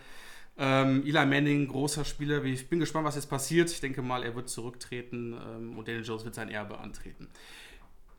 [0.59, 3.69] Ähm, Eli Manning, großer Spieler, ich bin gespannt, was jetzt passiert.
[3.69, 7.27] Ich denke mal, er wird zurücktreten ähm, und Daniel Jones wird sein Erbe antreten.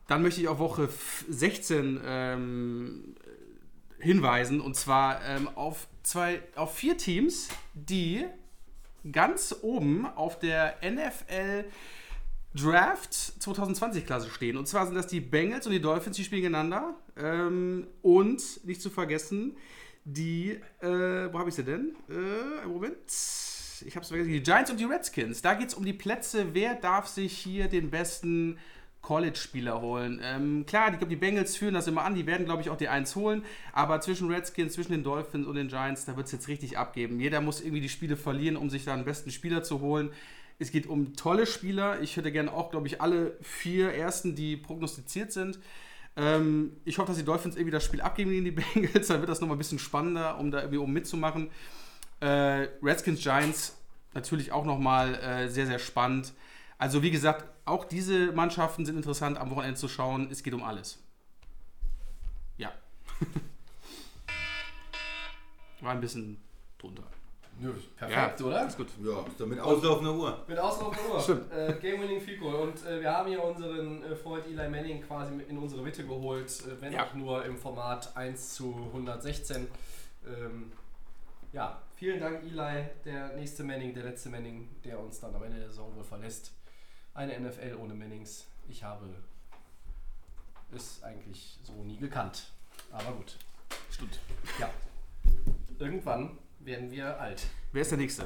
[0.07, 3.15] Dann möchte ich auf Woche f- 16 ähm,
[3.99, 8.25] hinweisen und zwar ähm, auf, zwei, auf vier Teams, die
[9.11, 11.65] ganz oben auf der NFL
[12.55, 14.57] Draft 2020 Klasse stehen.
[14.57, 16.95] Und zwar sind das die Bengals und die Dolphins, die spielen gegeneinander.
[17.15, 19.55] Ähm, und nicht zu vergessen,
[20.03, 21.95] die, äh, wo habe ich sie denn?
[22.09, 22.97] Äh, Moment.
[23.85, 24.31] Ich habe es vergessen.
[24.31, 25.41] Die Giants und die Redskins.
[25.41, 26.47] Da geht es um die Plätze.
[26.53, 28.57] Wer darf sich hier den besten
[29.01, 30.19] College-Spieler holen?
[30.23, 32.15] Ähm, klar, ich glaube, die Bengals führen das immer an.
[32.15, 33.43] Die werden, glaube ich, auch die Eins holen.
[33.73, 37.19] Aber zwischen Redskins, zwischen den Dolphins und den Giants, da wird es jetzt richtig abgeben.
[37.19, 40.11] Jeder muss irgendwie die Spiele verlieren, um sich da einen besten Spieler zu holen.
[40.59, 42.01] Es geht um tolle Spieler.
[42.01, 45.57] Ich hätte gerne auch, glaube ich, alle vier ersten, die prognostiziert sind.
[46.17, 49.07] Ähm, ich hoffe, dass die Dolphins irgendwie das Spiel abgeben gegen die Bengals.
[49.07, 51.49] Dann wird das nochmal ein bisschen spannender, um da irgendwie um mitzumachen.
[52.19, 53.77] Äh, Redskins Giants
[54.13, 56.33] natürlich auch nochmal äh, sehr, sehr spannend.
[56.77, 60.27] Also, wie gesagt, auch diese Mannschaften sind interessant am Wochenende zu schauen.
[60.29, 61.01] Es geht um alles.
[62.57, 62.73] Ja.
[65.81, 66.41] War ein bisschen
[66.77, 67.03] drunter.
[67.97, 68.65] Perfekt, oder?
[68.67, 68.87] Ist gut.
[69.03, 70.43] Ja, ist mit auslaufender Uhr.
[70.47, 71.21] Mit auslaufender Uhr.
[71.21, 71.51] Stimmt.
[71.51, 72.55] Äh, Game-Winning Field Goal.
[72.55, 76.49] Und äh, wir haben hier unseren äh, Freund Eli Manning quasi in unsere Mitte geholt,
[76.65, 77.05] äh, wenn Ja.
[77.05, 79.67] auch nur im Format 1 zu 116.
[80.27, 80.71] Ähm,
[81.51, 85.59] ja, vielen Dank Eli, der nächste Manning, der letzte Manning, der uns dann am Ende
[85.59, 86.51] der Saison wohl verlässt.
[87.13, 88.45] Eine NFL ohne Mannings.
[88.67, 89.05] Ich habe
[90.71, 92.51] es eigentlich so nie gekannt.
[92.91, 93.35] Aber gut.
[93.91, 94.19] Stimmt.
[94.59, 94.69] Ja.
[95.79, 97.41] Irgendwann werden wir alt.
[97.71, 98.25] Wer ist der Nächste?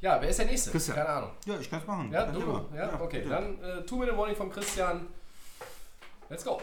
[0.00, 0.70] Ja, wer ist der nächste?
[0.70, 0.98] Christian.
[0.98, 1.30] Keine Ahnung.
[1.46, 2.12] Ja, ich kann es machen.
[2.12, 2.38] Ja, du.
[2.38, 2.68] Thema.
[2.76, 3.20] Ja, okay.
[3.20, 3.30] bitte.
[3.30, 5.06] Dann äh, Two-Minute Warning von Christian.
[6.28, 6.60] Let's go.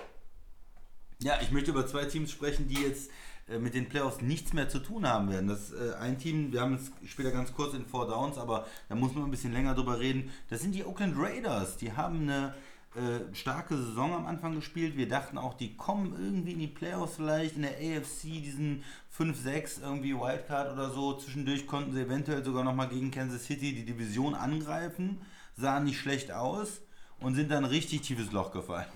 [1.18, 3.10] Ja, ich möchte über zwei Teams sprechen, die jetzt
[3.50, 5.48] äh, mit den Playoffs nichts mehr zu tun haben werden.
[5.48, 8.96] Das äh, ein Team, wir haben es später ganz kurz in Four Downs, aber da
[8.96, 10.32] muss man ein bisschen länger drüber reden.
[10.52, 11.78] Das sind die Oakland Raiders.
[11.78, 12.54] Die haben eine
[12.96, 14.98] äh, starke Saison am Anfang gespielt.
[14.98, 18.84] Wir dachten auch, die kommen irgendwie in die Playoffs vielleicht in der AFC, diesen
[19.18, 21.14] 5-6 irgendwie Wildcard oder so.
[21.14, 25.22] Zwischendurch konnten sie eventuell sogar nochmal gegen Kansas City die Division angreifen.
[25.56, 26.82] Sahen nicht schlecht aus
[27.22, 28.88] und sind dann richtig tiefes Loch gefallen.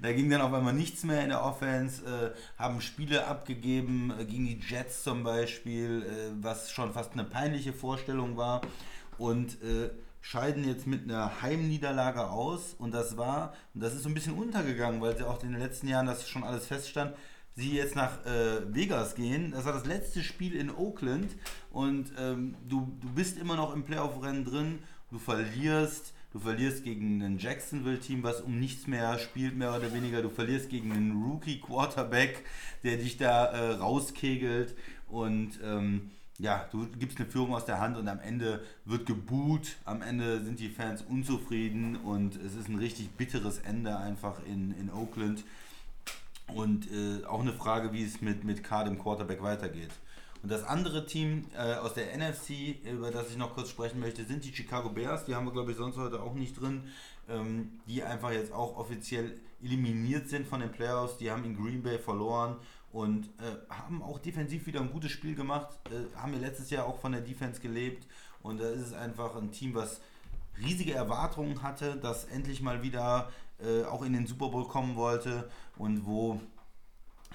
[0.00, 4.24] Da ging dann auf einmal nichts mehr in der Offense, äh, haben Spiele abgegeben äh,
[4.24, 8.62] gegen die Jets zum Beispiel, äh, was schon fast eine peinliche Vorstellung war
[9.18, 9.90] und äh,
[10.22, 14.34] scheiden jetzt mit einer Heimniederlage aus und das war, und das ist so ein bisschen
[14.34, 17.14] untergegangen, weil sie auch in den letzten Jahren das schon alles feststand,
[17.54, 19.50] sie jetzt nach äh, Vegas gehen.
[19.50, 21.36] Das war das letzte Spiel in Oakland
[21.70, 24.78] und ähm, du, du bist immer noch im Playoff-Rennen drin,
[25.10, 30.22] du verlierst, du verlierst gegen ein Jacksonville-Team, was um nichts mehr spielt, mehr oder weniger.
[30.22, 32.44] Du verlierst gegen einen Rookie-Quarterback,
[32.84, 34.76] der dich da äh, rauskegelt
[35.08, 36.12] und ähm,
[36.42, 40.42] ja, du gibst eine Führung aus der Hand und am Ende wird geboot, am Ende
[40.44, 45.44] sind die Fans unzufrieden und es ist ein richtig bitteres Ende einfach in, in Oakland.
[46.48, 49.90] Und äh, auch eine Frage, wie es mit, mit Card im Quarterback weitergeht.
[50.42, 54.24] Und das andere Team äh, aus der NFC, über das ich noch kurz sprechen möchte,
[54.24, 55.24] sind die Chicago Bears.
[55.24, 56.82] Die haben wir, glaube ich, sonst heute auch nicht drin.
[57.28, 61.18] Ähm, die einfach jetzt auch offiziell eliminiert sind von den Playoffs.
[61.18, 62.56] Die haben in Green Bay verloren
[62.92, 65.68] und äh, haben auch defensiv wieder ein gutes Spiel gemacht.
[65.90, 68.06] Äh, haben wir letztes Jahr auch von der Defense gelebt.
[68.42, 70.00] Und da ist es einfach ein Team, was
[70.62, 73.30] riesige Erwartungen hatte, das endlich mal wieder
[73.60, 76.40] äh, auch in den Super Bowl kommen wollte und wo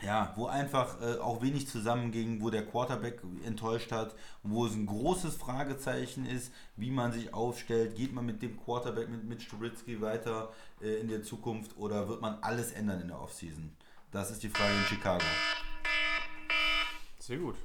[0.04, 4.86] ja, wo einfach äh, auch wenig zusammenging, wo der Quarterback enttäuscht hat, wo es ein
[4.86, 7.96] großes Fragezeichen ist, wie man sich aufstellt.
[7.96, 12.22] Geht man mit dem Quarterback, mit Mitch Trubisky weiter äh, in der Zukunft oder wird
[12.22, 13.72] man alles ändern in der Offseason?
[14.12, 15.26] Das ist die Frage in Chicago.
[17.20, 17.56] Sehr gut.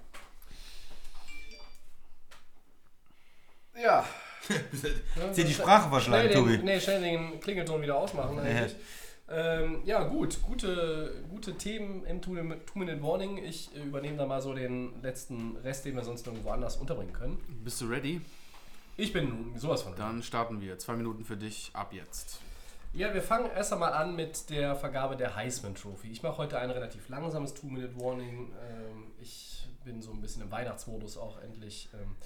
[3.81, 4.05] Ja.
[5.35, 6.59] Hier die Sprache verschlagen, Tobi.
[6.59, 8.75] nee, schnell den Klingelton wieder ausmachen eigentlich.
[9.29, 10.43] Ähm, ja, gut.
[10.43, 13.39] Gute, gute Themen im Two-Minute Warning.
[13.39, 17.13] Ich äh, übernehme da mal so den letzten Rest, den wir sonst irgendwo anders unterbringen
[17.13, 17.39] können.
[17.65, 18.21] Bist du ready?
[18.97, 19.95] Ich bin sowas von.
[19.97, 20.79] Dann starten wir.
[20.79, 22.41] Zwei Minuten für dich ab jetzt.
[22.95, 26.11] Ja, wir fangen erst einmal an mit der Vergabe der Heisman Trophy.
[26.11, 28.53] Ich mache heute ein relativ langsames Two-Minute-Warning.
[28.53, 31.89] Ähm, ich bin so ein bisschen im Weihnachtsmodus auch endlich.
[31.95, 32.17] Ähm,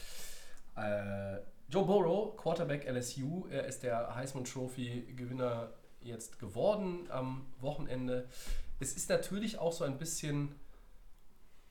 [0.74, 1.38] äh,
[1.68, 5.68] Joe Burrow, Quarterback LSU, er ist der Heisman Trophy-Gewinner
[6.00, 8.28] jetzt geworden am Wochenende.
[8.80, 10.56] Es ist natürlich auch so ein bisschen,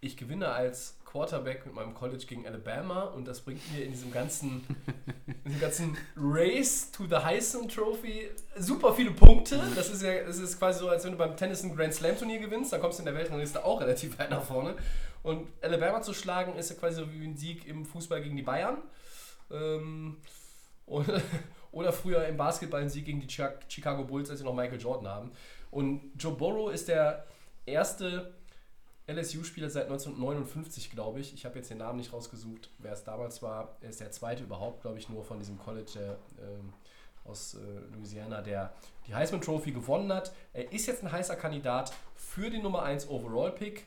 [0.06, 4.12] ich gewinne als Quarterback mit meinem College gegen Alabama und das bringt mir in diesem
[4.12, 4.66] ganzen,
[5.28, 9.62] in diesem ganzen Race to the Heisman Trophy super viele Punkte.
[9.76, 12.18] Das ist ja, das ist quasi so, als wenn du beim Tennis ein Grand Slam
[12.18, 14.76] Turnier gewinnst, dann kommst du in der Weltrangliste auch relativ weit nach vorne.
[15.24, 18.44] Und Alabama zu schlagen ist ja quasi so wie ein Sieg im Fußball gegen die
[18.44, 18.78] Bayern.
[19.52, 20.18] Ähm,
[20.86, 21.08] und,
[21.72, 24.80] oder früher im Basketball ein Sieg gegen die Chi- Chicago Bulls, als sie noch Michael
[24.80, 25.32] Jordan haben.
[25.72, 27.26] Und Joe Burrow ist der
[27.66, 28.34] erste
[29.08, 31.34] LSU-Spieler seit 1959, glaube ich.
[31.34, 33.78] Ich habe jetzt den Namen nicht rausgesucht, wer es damals war.
[33.82, 36.74] Er ist der zweite überhaupt, glaube ich, nur von diesem College der, ähm,
[37.24, 38.74] aus äh, Louisiana, der
[39.08, 40.34] die Heisman Trophy gewonnen hat.
[40.54, 43.86] Er ist jetzt ein heißer Kandidat für den Nummer 1 Overall-Pick.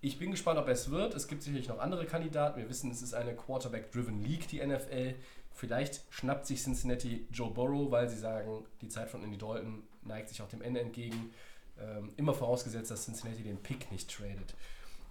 [0.00, 1.14] Ich bin gespannt, ob er es wird.
[1.14, 2.58] Es gibt sicherlich noch andere Kandidaten.
[2.58, 5.14] Wir wissen, es ist eine Quarterback-driven League, die NFL.
[5.50, 10.28] Vielleicht schnappt sich Cincinnati Joe Burrow, weil sie sagen, die Zeit von Andy Dalton neigt
[10.28, 11.32] sich auch dem Ende entgegen.
[11.80, 14.54] Ähm, immer vorausgesetzt, dass Cincinnati den Pick nicht tradet.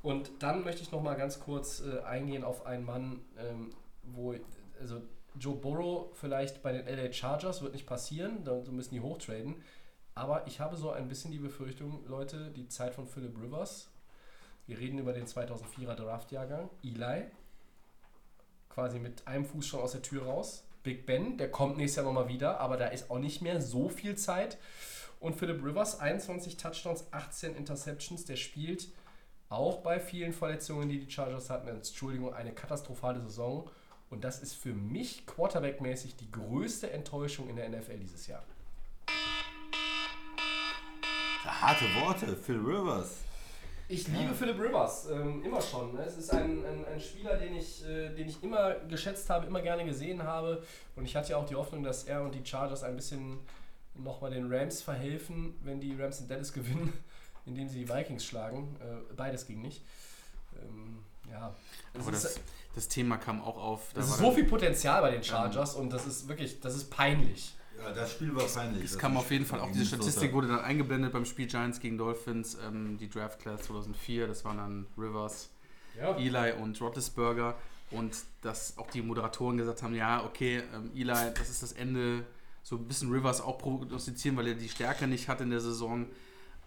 [0.02, 3.70] Und dann möchte ich noch mal ganz kurz äh, eingehen auf einen Mann, ähm,
[4.04, 4.36] wo,
[4.80, 5.02] also
[5.40, 9.56] Joe Burrow vielleicht bei den LA Chargers wird nicht passieren, da müssen die hochtraden.
[10.16, 13.90] Aber ich habe so ein bisschen die Befürchtung, Leute, die Zeit von Philip Rivers.
[14.68, 16.70] Wir reden über den 2004er Draftjahrgang.
[16.84, 17.26] Eli,
[18.70, 20.66] quasi mit einem Fuß schon aus der Tür raus.
[20.84, 23.90] Big Ben, der kommt nächstes Jahr nochmal wieder, aber da ist auch nicht mehr so
[23.90, 24.58] viel Zeit.
[25.24, 28.90] Und Philip Rivers, 21 Touchdowns, 18 Interceptions, der spielt
[29.48, 33.70] auch bei vielen Verletzungen, die die Chargers hatten, Entschuldigung, eine katastrophale Saison.
[34.10, 38.44] Und das ist für mich Quarterback-mäßig die größte Enttäuschung in der NFL dieses Jahr.
[41.46, 43.20] Harte Worte, Phil Rivers.
[43.88, 45.94] Ich liebe Philip Rivers, ähm, immer schon.
[45.94, 46.04] Ne?
[46.06, 49.62] Es ist ein, ein, ein Spieler, den ich, äh, den ich immer geschätzt habe, immer
[49.62, 50.62] gerne gesehen habe.
[50.98, 53.40] Und ich hatte ja auch die Hoffnung, dass er und die Chargers ein bisschen
[53.96, 56.94] nochmal den Rams verhelfen, wenn die Rams in Dallas gewinnen,
[57.46, 58.76] indem sie die Vikings schlagen.
[58.80, 59.84] Äh, beides ging nicht.
[60.62, 61.56] Ähm, ja.
[61.94, 62.40] Aber das,
[62.76, 63.92] das Thema kam auch auf.
[63.94, 66.76] da es war ist so viel Potenzial bei den Chargers und das ist wirklich, das
[66.76, 67.56] ist peinlich.
[67.80, 68.84] Ja, das Spiel war peinlich.
[68.86, 69.86] Es kam auf jeden Fall auch diese.
[69.86, 74.46] Statistik wurde dann eingeblendet beim Spiel Giants gegen Dolphins, ähm, die Draft Class 2004, das
[74.46, 75.50] waren dann Rivers,
[75.98, 76.16] Ja.
[76.18, 77.56] Eli und Roethlisberger
[77.92, 82.26] und dass auch die Moderatoren gesagt haben, ja, okay, ähm, Eli, das ist das Ende,
[82.64, 86.08] so ein bisschen Rivers auch prognostizieren, weil er die Stärke nicht hat in der Saison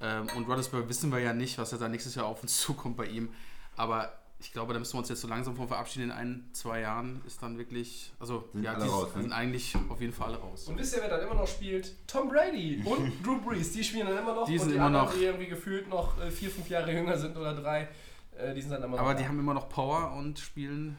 [0.00, 3.06] ähm, und Roethlisberger wissen wir ja nicht, was da nächstes Jahr auf uns zukommt bei
[3.06, 3.30] ihm,
[3.76, 6.04] aber ich glaube, da müssen wir uns jetzt so langsam von verabschieden.
[6.04, 9.22] In ein, zwei Jahren ist dann wirklich, also Sind ja, die raus, ne?
[9.22, 10.68] sind eigentlich auf jeden Fall alle raus.
[10.68, 11.94] Und wisst ihr, wer dann immer noch spielt?
[12.06, 13.72] Tom Brady und Drew Brees.
[13.72, 14.44] Die spielen dann immer noch.
[14.46, 16.92] Die und sind die immer anderen, noch- die irgendwie gefühlt noch äh, vier, fünf Jahre
[16.92, 17.88] jünger sind oder drei,
[18.36, 19.02] äh, die sind dann immer noch.
[19.04, 19.20] Aber da.
[19.20, 20.98] die haben immer noch Power und spielen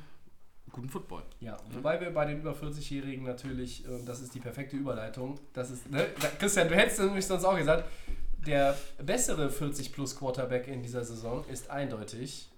[0.78, 1.24] guten Football.
[1.40, 5.72] Ja, wobei wir bei den über 40-Jährigen natürlich, äh, das ist die perfekte Überleitung, das
[5.72, 6.08] ist, ne,
[6.40, 7.90] Christian, du hättest nämlich sonst auch gesagt,
[8.46, 12.50] der bessere 40-Plus-Quarterback in dieser Saison ist eindeutig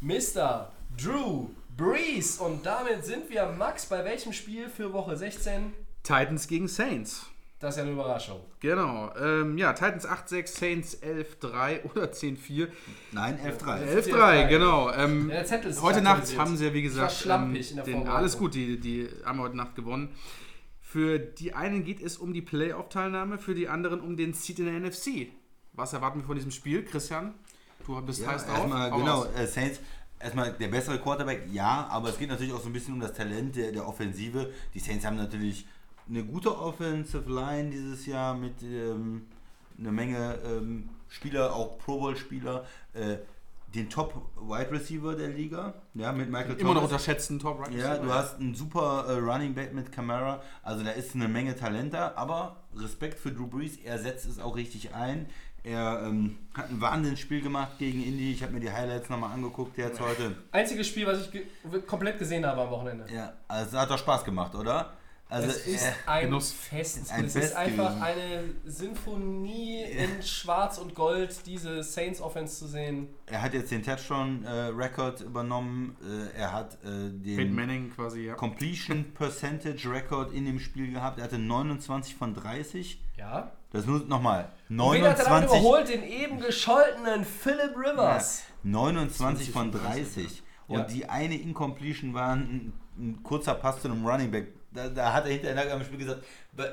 [0.00, 0.72] Mr.
[0.96, 2.38] Drew Brees.
[2.38, 5.74] Und damit sind wir, Max, bei welchem Spiel für Woche 16?
[6.02, 7.26] Titans gegen Saints.
[7.58, 8.40] Das ist ja eine Überraschung.
[8.60, 9.10] Genau.
[9.18, 12.68] Ähm, ja, Titans 8-6, Saints 11-3 oder 10-4.
[13.12, 14.02] Nein, 11-3.
[14.12, 14.92] 11-3, genau.
[14.92, 17.72] Ähm, Ja, der Zettel ist heute Nacht haben sie ja, wie Ich gesagt, war schlampig
[17.72, 20.10] in ähm, der den, alles gut, die, die haben heute Nacht gewonnen.
[20.82, 24.66] Für die einen geht es um die Playoff-Teilnahme, für die anderen um den Seed in
[24.66, 25.28] der NFC.
[25.72, 27.34] Was erwarten wir von diesem Spiel, Christian?
[27.86, 28.58] Du bist Ja, heiß drauf.
[28.58, 29.80] erstmal, Hau genau, äh, Saints,
[30.20, 33.14] erstmal der bessere Quarterback, ja, aber es geht natürlich auch so ein bisschen um das
[33.14, 34.52] Talent der, der Offensive.
[34.74, 35.66] Die Saints haben natürlich
[36.08, 39.26] eine gute Offensive Line dieses Jahr mit ähm,
[39.78, 42.64] einer Menge ähm, Spieler, auch Pro Bowl-Spieler.
[42.94, 43.16] Äh,
[43.74, 46.92] den Top Wide Receiver der Liga, ja, mit Michael Immer noch Thomas.
[46.92, 50.92] unterschätzen, Top Right Ja, du hast einen super äh, Running Back mit Camara, also da
[50.92, 54.94] ist eine Menge Talent da, aber Respekt für Drew Brees, er setzt es auch richtig
[54.94, 55.26] ein.
[55.62, 59.76] Er ähm, hat ein Wahnsinnsspiel gemacht gegen Indy, ich habe mir die Highlights nochmal angeguckt
[59.76, 60.36] jetzt heute.
[60.52, 61.42] Einziges Spiel, was ich ge
[61.86, 63.04] komplett gesehen habe am Wochenende.
[63.12, 64.92] Ja, also es hat doch Spaß gemacht, oder?
[65.28, 66.52] Also, es ist äh, ein Genuss.
[66.52, 67.10] Fest.
[67.10, 68.02] Ein es Fest ist einfach gewesen.
[68.02, 73.08] eine Symphonie in Schwarz und Gold, diese Saints Offense zu sehen.
[73.26, 78.34] er hat jetzt den Touchdown-Record übernommen, äh, er hat äh, den Manning quasi, ja.
[78.34, 83.00] Completion Percentage Record in dem Spiel gehabt, er hatte 29 von 30.
[83.16, 83.50] Ja.
[83.72, 84.52] Das nur nochmal.
[84.68, 85.88] Und wen hat er damit 29 überholt?
[85.88, 88.42] Den eben gescholtenen Philip Rivers.
[88.62, 90.42] 29 von 20 von 30.
[90.68, 90.84] Und Ja.
[90.84, 94.52] die eine Incompletion war ein, ein kurzer Pass zu einem Running Back.
[94.76, 96.22] Da, da hat er hinterher am Spiel gesagt,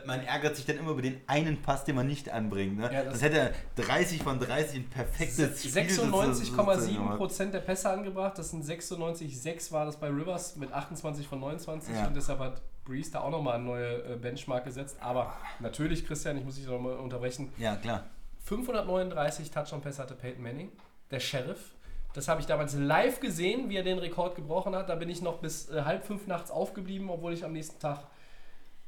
[0.06, 2.78] man ärgert sich dann immer über den einen Pass, den man nicht anbringt.
[2.78, 2.90] Ne?
[2.94, 3.52] Ja, das- das, hätte er
[3.84, 7.22] 30 von 30 ein perfektes Spiel sozusagen gemacht.
[7.32, 8.38] 96,7% der Pässe angebracht.
[8.38, 11.94] Das sind 96,6 war das bei Rivers mit 28 von 29.
[11.96, 12.08] Ja.
[12.08, 14.98] Und deshalb hat Breeze da auch nochmal eine neue äh, Benchmark gesetzt.
[15.00, 17.52] Aber natürlich, Christian, ich muss dich nochmal unterbrechen.
[17.58, 18.04] Ja, klar.
[18.44, 20.72] 539 Touchdown-Pässe hatte Peyton Manning,
[21.12, 21.73] der Sheriff.
[22.14, 24.88] Das habe ich damals live gesehen, wie er den Rekord gebrochen hat.
[24.90, 28.06] Da bin ich noch bis äh, halb fünf nachts aufgeblieben, obwohl ich am nächsten Tag,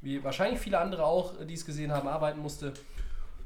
[0.00, 2.72] wie wahrscheinlich viele andere auch, äh, die es gesehen haben, arbeiten musste.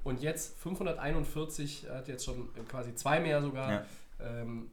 [0.05, 3.71] Und jetzt 541, er hat jetzt schon äh, quasi zwei mehr sogar.
[3.73, 3.85] Ja.
[4.21, 4.71] Ähm,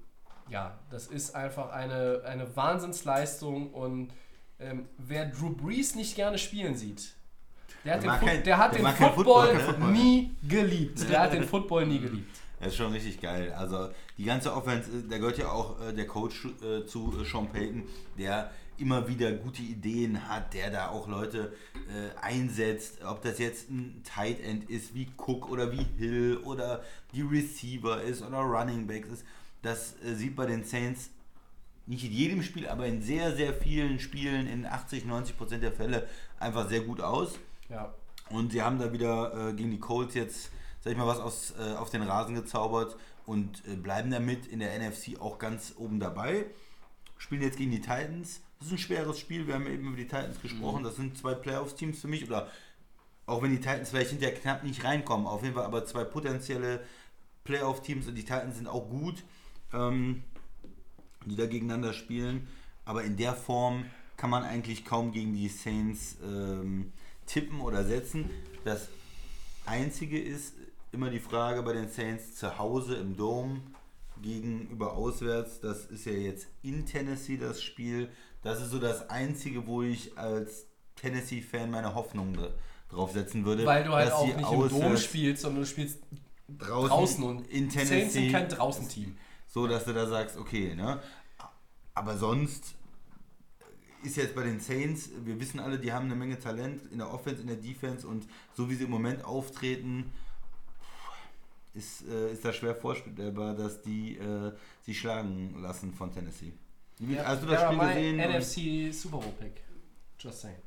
[0.49, 3.71] ja, das ist einfach eine, eine Wahnsinnsleistung.
[3.73, 4.11] Und
[4.59, 7.13] ähm, wer Drew Brees nicht gerne spielen sieht,
[7.85, 9.91] der hat Der den, mag Fu kein- der hat der den mag kein Football, Football,
[9.91, 11.09] nie geliebt.
[11.09, 12.37] Der hat den Football nie geliebt.
[12.59, 13.53] Das ist schon richtig geil.
[13.53, 17.25] Also die ganze Offense, äh, da gehört ja auch äh, der Coach äh, zu äh,
[17.25, 17.83] Sean Payton,
[18.17, 23.69] der immer wieder gute Ideen hat, der da auch Leute äh, einsetzt, ob das jetzt
[23.69, 26.83] ein Tight End ist wie Cook oder wie Hill oder
[27.13, 29.25] die Receiver ist oder Running Backs ist.
[29.61, 31.09] Das äh, sieht bei den Saints
[31.85, 35.71] nicht in jedem Spiel, aber in sehr, sehr vielen Spielen, in 80, 90 Prozent der
[35.71, 36.07] Fälle,
[36.39, 37.39] einfach sehr gut aus.
[37.69, 37.93] Ja.
[38.29, 40.51] Und sie haben da wieder gegen die Colts jetzt,
[40.81, 44.59] sag ich mal, was aus, äh, auf den Rasen gezaubert und äh, bleiben damit in
[44.59, 46.45] der NFC auch ganz oben dabei.
[47.17, 48.41] Spielen jetzt gegen die Titans.
[48.59, 49.47] Das ist ein schweres Spiel.
[49.47, 50.83] Wir haben eben über die Titans gesprochen.
[50.83, 52.25] Das sind zwei Playoffs-Teams für mich.
[52.27, 52.47] Oder
[53.25, 55.27] auch wenn die Titans vielleicht hinterher knapp nicht reinkommen.
[55.27, 56.83] Auf jeden Fall aber zwei potenzielle
[57.43, 59.23] Playoff-Teams und die Titans sind auch gut,
[59.73, 60.23] ähm,
[61.25, 62.47] die da gegeneinander spielen.
[62.85, 66.91] Aber in der Form kann man eigentlich kaum gegen die Saints ähm,
[67.25, 68.29] tippen oder setzen.
[68.63, 68.89] Das
[69.65, 70.55] Einzige ist
[70.97, 73.61] immer die Frage bei den Saints zu Hause im Dome
[74.23, 75.59] gegenüber auswärts.
[75.59, 78.09] Das ist ja jetzt in Tennessee das Spiel.
[78.41, 82.49] Das ist so das Einzige, wo ich als Tennessee-Fan meine Hoffnung dr-
[82.89, 83.63] drauf setzen würde.
[83.63, 85.99] Weil du halt auch nicht im Dom spielst, sondern du spielst
[86.57, 89.15] draußen, draußen und in Saints Tennessee sind kein Draußenteam.
[89.45, 90.99] so, dass du da sagst, okay, ne?
[91.93, 92.73] Aber sonst
[94.03, 97.13] ist jetzt bei den Saints, wir wissen alle, die haben eine Menge Talent in der
[97.13, 98.25] Offense, in der Defense und
[98.55, 100.11] so wie sie im Moment auftreten,
[101.77, 104.51] ist, äh, ist das schwer vorstellbar, dass die äh,
[104.81, 106.53] sich schlagen lassen von Tennessee.
[107.23, 108.89] Hast du das Ja, Spiel mein gesehen?
[108.89, 109.61] NFC Super Bowl Pick.
[110.19, 110.57] Just saying.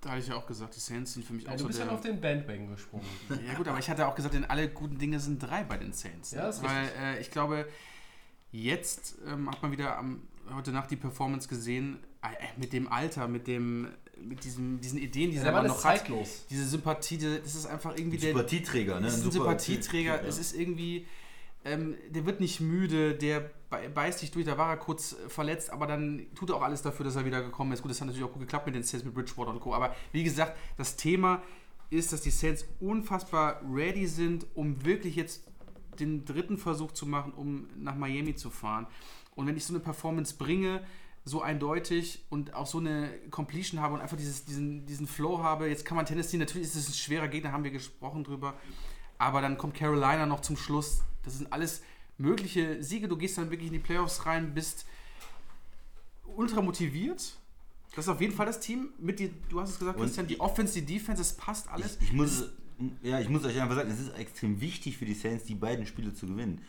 [0.00, 1.66] Da hatte ich ja auch gesagt, die Saints sind für mich Ja, auch du so
[1.68, 1.86] bist der...
[1.86, 3.06] ja auf den Bandwagon gesprungen.
[3.46, 5.92] Ja gut, aber ich hatte auch gesagt, denn alle guten Dinge sind drei bei den
[5.92, 6.32] Saints.
[6.32, 7.00] Ja, ist Weil richtig.
[7.00, 7.66] äh, ich glaube,
[8.50, 10.22] jetzt ähm, hat man wieder am,
[10.54, 12.28] heute Nacht die Performance gesehen, äh,
[12.58, 13.88] mit dem Alter, mit dem
[14.22, 15.98] mit diesem, diesen Ideen, die Der er aber ist noch hat.
[15.98, 16.46] zeitlos.
[16.50, 19.06] Diese Sympathie, das ist einfach irgendwie der, Sympathieträger, ne?
[19.06, 20.40] ein super Sympathieträger, es ja.
[20.40, 21.06] ist irgendwie,
[21.64, 25.28] ähm, der wird nicht müde, der bei- beißt sich durch, da war er kurz äh,
[25.28, 27.82] verletzt, aber dann tut er auch alles dafür, dass er wieder gekommen ist.
[27.82, 29.74] Gut, das hat natürlich auch gut geklappt mit den Saints, mit Bridgewater und Co.
[29.74, 31.42] Aber wie gesagt, das Thema
[31.90, 35.42] ist, dass die Saints unfassbar ready sind, um wirklich jetzt
[35.98, 38.86] den dritten Versuch zu machen, um nach Miami zu fahren.
[39.34, 40.82] Und wenn ich so eine Performance bringe,
[41.30, 45.68] so eindeutig und auch so eine Completion habe und einfach dieses, diesen, diesen Flow habe,
[45.68, 48.54] jetzt kann man Tennessee, natürlich ist es ein schwerer Gegner, haben wir gesprochen drüber,
[49.18, 51.02] aber dann kommt Carolina noch zum Schluss.
[51.22, 51.82] Das sind alles
[52.18, 53.08] mögliche Siege.
[53.08, 54.86] Du gehst dann wirklich in die Playoffs rein, bist
[56.36, 57.36] ultra motiviert.
[57.94, 60.26] Das ist auf jeden Fall das Team mit die, du hast es gesagt, Und Christian,
[60.26, 61.96] die Offense, die Defense, es passt alles.
[62.00, 62.50] Ich, ich, muss,
[63.02, 65.86] ja, ich muss euch einfach sagen, es ist extrem wichtig für die Saints, die beiden
[65.86, 66.62] Spiele zu gewinnen.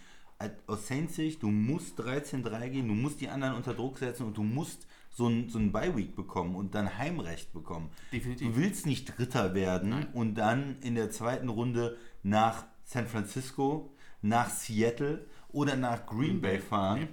[0.68, 4.38] Aus Saints Sicht, du musst 13-3 gehen, du musst die anderen unter Druck setzen und
[4.38, 7.90] du musst so ein, so ein Bye-Week bekommen und dann Heimrecht bekommen.
[8.12, 8.48] Definitiv.
[8.48, 14.50] Du willst nicht Dritter werden und dann in der zweiten Runde nach San Francisco, nach
[14.50, 17.10] Seattle oder nach Green Bay fahren.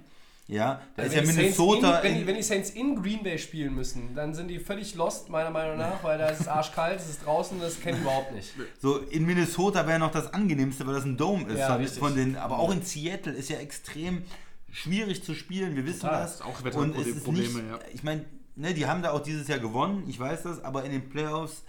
[0.49, 1.99] Ja, da ist ja Wenn die Saints Minnesota.
[1.99, 5.29] In, wenn, wenn die Saints in Green Bay spielen müssen, dann sind die völlig lost,
[5.29, 8.33] meiner Meinung nach, weil da ist es arschkalt, es ist draußen, das kennen die überhaupt
[8.33, 8.53] nicht.
[8.81, 11.59] So, in Minnesota wäre noch das angenehmste, weil das ein Dome ist.
[11.59, 14.23] Ja, von, den, aber auch in Seattle ist ja extrem
[14.71, 15.75] schwierig zu spielen.
[15.75, 16.21] Wir wissen Total.
[16.23, 16.41] das.
[16.41, 17.79] Auch Und es ist Wetterprobleme, nicht, ja.
[17.93, 18.25] ich meine,
[18.55, 21.63] ne, die haben da auch dieses Jahr gewonnen, ich weiß das, aber in den Playoffs,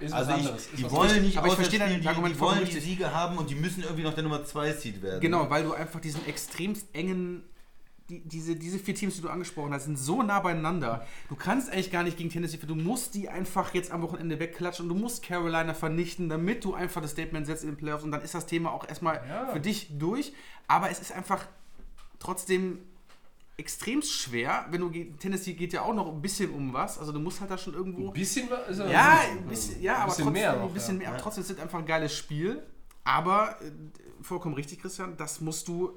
[0.00, 2.80] Ist also ich, die wollen nicht Aber ich verstehe dein die, Argument die wollen die.
[2.80, 5.20] Siege haben und die müssen irgendwie noch der Nummer 2 Seed werden.
[5.20, 7.44] Genau, weil du einfach diesen extremst engen,
[8.12, 11.06] die, diese, diese vier Teams, die du angesprochen hast, sind so nah beieinander.
[11.30, 14.88] Du kannst eigentlich gar nicht gegen Tennessee, du musst die einfach jetzt am Wochenende wegklatschen
[14.90, 18.10] und du musst Carolina vernichten, damit du einfach das Statement setzt in den Playoffs und
[18.10, 19.46] dann ist das Thema auch erstmal Ja.
[19.46, 20.32] für dich durch.
[20.68, 21.46] Aber es ist einfach
[22.18, 22.78] trotzdem
[23.56, 27.20] extrem schwer, wenn du Tennessee geht ja auch noch ein bisschen um was, also du
[27.20, 28.68] musst halt da schon irgendwo Ein bisschen was?
[28.70, 31.08] Ist ja, ein bisschen, ja, ein aber bisschen trotzdem mehr ein bisschen mehr.
[31.08, 32.62] Aber trotzdem ist es einfach ein geiles Spiel.
[33.04, 33.70] Aber äh,
[34.22, 35.92] vollkommen richtig, Christian, das musst du,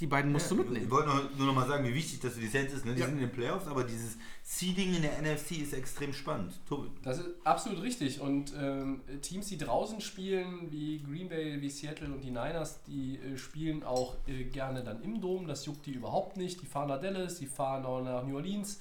[0.00, 0.90] die beiden musst du Ich mitnehmen.
[0.90, 2.84] wollte noch, nur noch mal sagen, wie wichtig das für die Saints ist.
[2.86, 2.94] Ne?
[2.94, 3.06] Die Ja.
[3.06, 6.58] sind in den Playoffs, aber dieses Seeding in der NFC ist extrem spannend.
[6.68, 8.20] Tobi, Das ist absolut richtig.
[8.20, 13.16] Und ähm, Teams, die draußen spielen, wie Green Bay, wie Seattle und die Niners, die
[13.18, 15.46] äh, spielen auch äh, gerne dann im Dom.
[15.46, 16.62] Das juckt die überhaupt nicht.
[16.62, 18.80] Die fahren nach Dallas, die fahren auch nach New Orleans.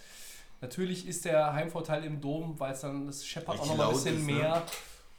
[0.62, 3.94] Natürlich ist der Heimvorteil im Dom, weil es dann, das scheppert auch noch mal ein
[3.94, 4.34] bisschen ist, ne?
[4.34, 4.64] mehr.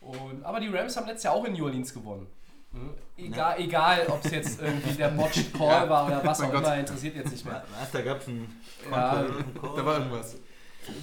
[0.01, 2.27] Und, aber die Rams haben letztes Jahr auch in New Orleans gewonnen.
[2.73, 2.95] Ne?
[3.17, 6.63] Egal, egal ob es jetzt irgendwie der Botched Call war oder was Mein auch Gott.
[6.65, 7.65] immer, interessiert jetzt nicht mehr.
[7.79, 8.61] was, da gab es einen
[8.91, 10.37] Ja, Da war irgendwas.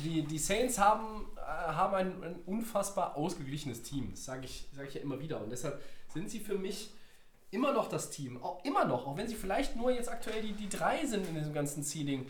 [0.03, 4.11] die, die Saints haben, äh, haben ein, ein unfassbar ausgeglichenes Team.
[4.11, 5.41] Das sage ich, sag ich ja immer wieder.
[5.41, 5.81] Und deshalb
[6.13, 6.91] sind sie für mich
[7.51, 8.41] immer noch das Team.
[8.41, 9.05] Auch immer noch.
[9.05, 12.25] Auch wenn sie vielleicht nur jetzt aktuell die, die drei sind in diesem ganzen Seeding.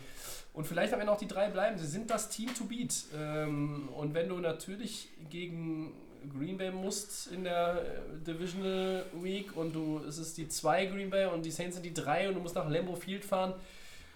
[0.52, 1.78] Und vielleicht am Ende auch die drei bleiben.
[1.78, 3.04] Sie sind das Team to beat.
[3.16, 5.92] Ähm, und wenn du natürlich gegen
[6.36, 11.10] Green Bay musst in der äh, Divisional Week und du, es ist die zwei Green
[11.10, 13.54] Bay und die Saints sind die drei und du musst nach Lambeau Field fahren.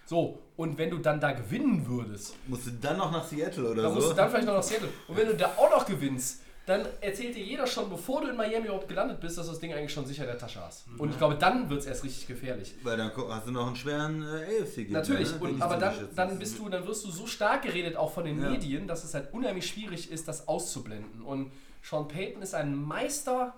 [0.04, 3.82] So, und wenn du dann da gewinnen würdest, Musst du dann noch nach Seattle oder
[3.82, 3.94] da so?
[3.94, 4.88] musst du dann vielleicht noch nach Seattle.
[5.08, 8.36] Und wenn du da auch noch gewinnst, dann erzählt dir jeder schon, bevor du in
[8.36, 10.84] Miami überhaupt gelandet bist, dass du das Ding eigentlich schon sicher in der Tasche hast.
[10.96, 12.74] Und ich glaube, dann wird es erst richtig gefährlich.
[12.84, 15.00] Weil dann hast du noch einen schweren äh, AFC-Gegner.
[15.00, 16.38] Natürlich, ne, aber zu dann, dann ist.
[16.38, 18.50] bist du, dann wirst du so stark geredet, auch von den Ja.
[18.50, 21.22] Medien, dass es halt unheimlich schwierig ist, das auszublenden.
[21.22, 21.50] Und
[21.82, 23.54] Sean Payton ist ein Meister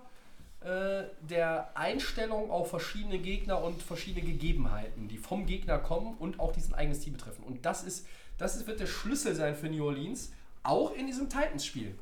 [0.61, 6.51] äh, der Einstellung auf verschiedene Gegner und verschiedene Gegebenheiten, die vom Gegner kommen und auch
[6.51, 7.43] diesen eigenes Team betreffen.
[7.43, 8.07] Und das ist,
[8.37, 10.31] das ist, wird der Schlüssel sein für New Orleans,
[10.63, 11.95] auch in diesem Titans-Spiel.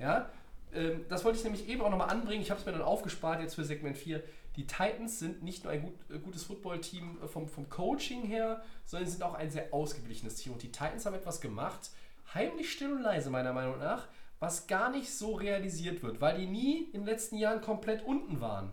[0.00, 0.28] Ja,
[0.74, 2.42] ähm, das wollte ich nämlich eben auch nochmal anbringen.
[2.42, 4.22] Ich habe es mir dann aufgespart jetzt für Segment 4.
[4.56, 8.62] Die Titans sind nicht nur ein gut, äh, gutes Footballteam äh, vom, vom Coaching her,
[8.86, 10.54] sondern sind auch ein sehr ausgeglichenes Team.
[10.54, 11.90] Und die Titans haben etwas gemacht,
[12.34, 14.08] heimlich still und leise meiner Meinung nach,
[14.40, 18.40] was gar nicht so realisiert wird, weil die nie in den letzten Jahren komplett unten
[18.40, 18.72] waren,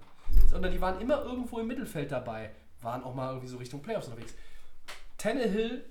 [0.50, 2.52] sondern die waren immer irgendwo im Mittelfeld dabei,
[2.82, 4.34] waren auch mal irgendwie so Richtung Playoffs unterwegs.
[5.18, 5.84] Tannehill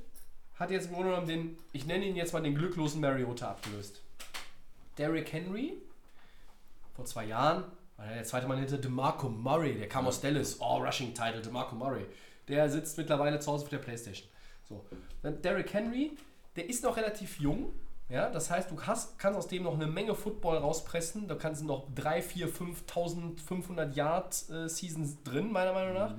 [0.54, 4.00] hat jetzt im Grunde genommen den, ich nenne ihn jetzt mal den glücklosen Mariota abgelöst.
[4.96, 5.74] Derrick Henry,
[6.94, 7.64] vor zwei Jahren,
[7.98, 11.74] war der zweite Mann hinter DeMarco Murray, der kam aus Dallas, oh, Rushing Title, DeMarco
[11.74, 12.06] Murray.
[12.48, 14.28] Der sitzt mittlerweile zu Hause auf der Playstation.
[14.66, 14.86] So.
[15.22, 16.12] Dann Derrick Henry,
[16.54, 17.74] der ist noch relativ jung,
[18.08, 21.62] ja, das heißt, du hast, kannst aus dem noch eine Menge Football rauspressen, da kannst
[21.62, 26.14] du noch 3, 4, 5.500 Yard äh, Seasons drin, meiner Meinung nach.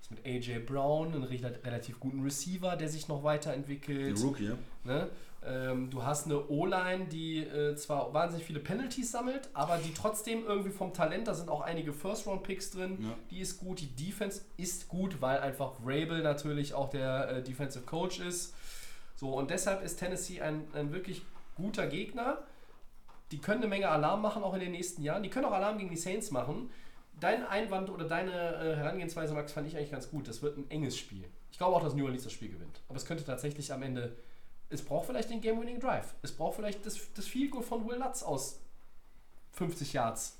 [0.00, 4.18] Das mit AJ Brown, einen rela- relativ guten Receiver, der sich noch weiterentwickelt.
[4.18, 4.54] Die Rookie, ja.
[4.84, 5.08] Ne?
[5.44, 10.44] Ähm, du hast eine O-Line, die äh, zwar wahnsinnig viele Penalties sammelt, aber die trotzdem
[10.46, 13.08] irgendwie vom Talent, da sind auch einige First-Round-Picks drin, Ja.
[13.30, 13.80] die ist gut.
[13.80, 18.54] Die Defense ist gut, weil einfach Rabel natürlich auch der äh, Defensive Coach ist.
[19.22, 21.22] So, und deshalb ist Tennessee ein, ein wirklich
[21.54, 22.42] guter Gegner.
[23.30, 25.22] Die können eine Menge Alarm machen, auch in den nächsten Jahren.
[25.22, 26.70] Die können auch Alarm gegen die Saints machen.
[27.20, 30.26] Dein Einwand oder deine äh, Herangehensweise, Max, fand ich eigentlich ganz gut.
[30.26, 31.22] Das wird ein enges Spiel.
[31.52, 32.80] Ich glaube auch, dass New Orleans das Spiel gewinnt.
[32.88, 34.16] Aber es könnte tatsächlich am Ende.
[34.70, 36.14] Es braucht vielleicht den Game-Winning Drive.
[36.22, 38.58] Es braucht vielleicht das, das Field Goal von Will Lutz aus
[39.52, 40.36] 50 Yards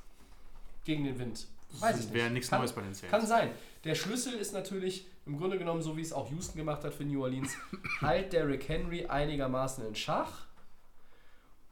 [0.84, 1.46] gegen den Wind.
[1.78, 2.14] Weiß ich nicht.
[2.14, 3.12] Wäre nichts Neues bei den Saints.
[3.12, 3.52] Kann sein.
[3.84, 7.04] Der Schlüssel ist natürlich im Grunde genommen, so wie es auch Houston gemacht hat für
[7.04, 7.52] New Orleans,
[8.00, 10.46] halt Derrick Henry einigermaßen in Schach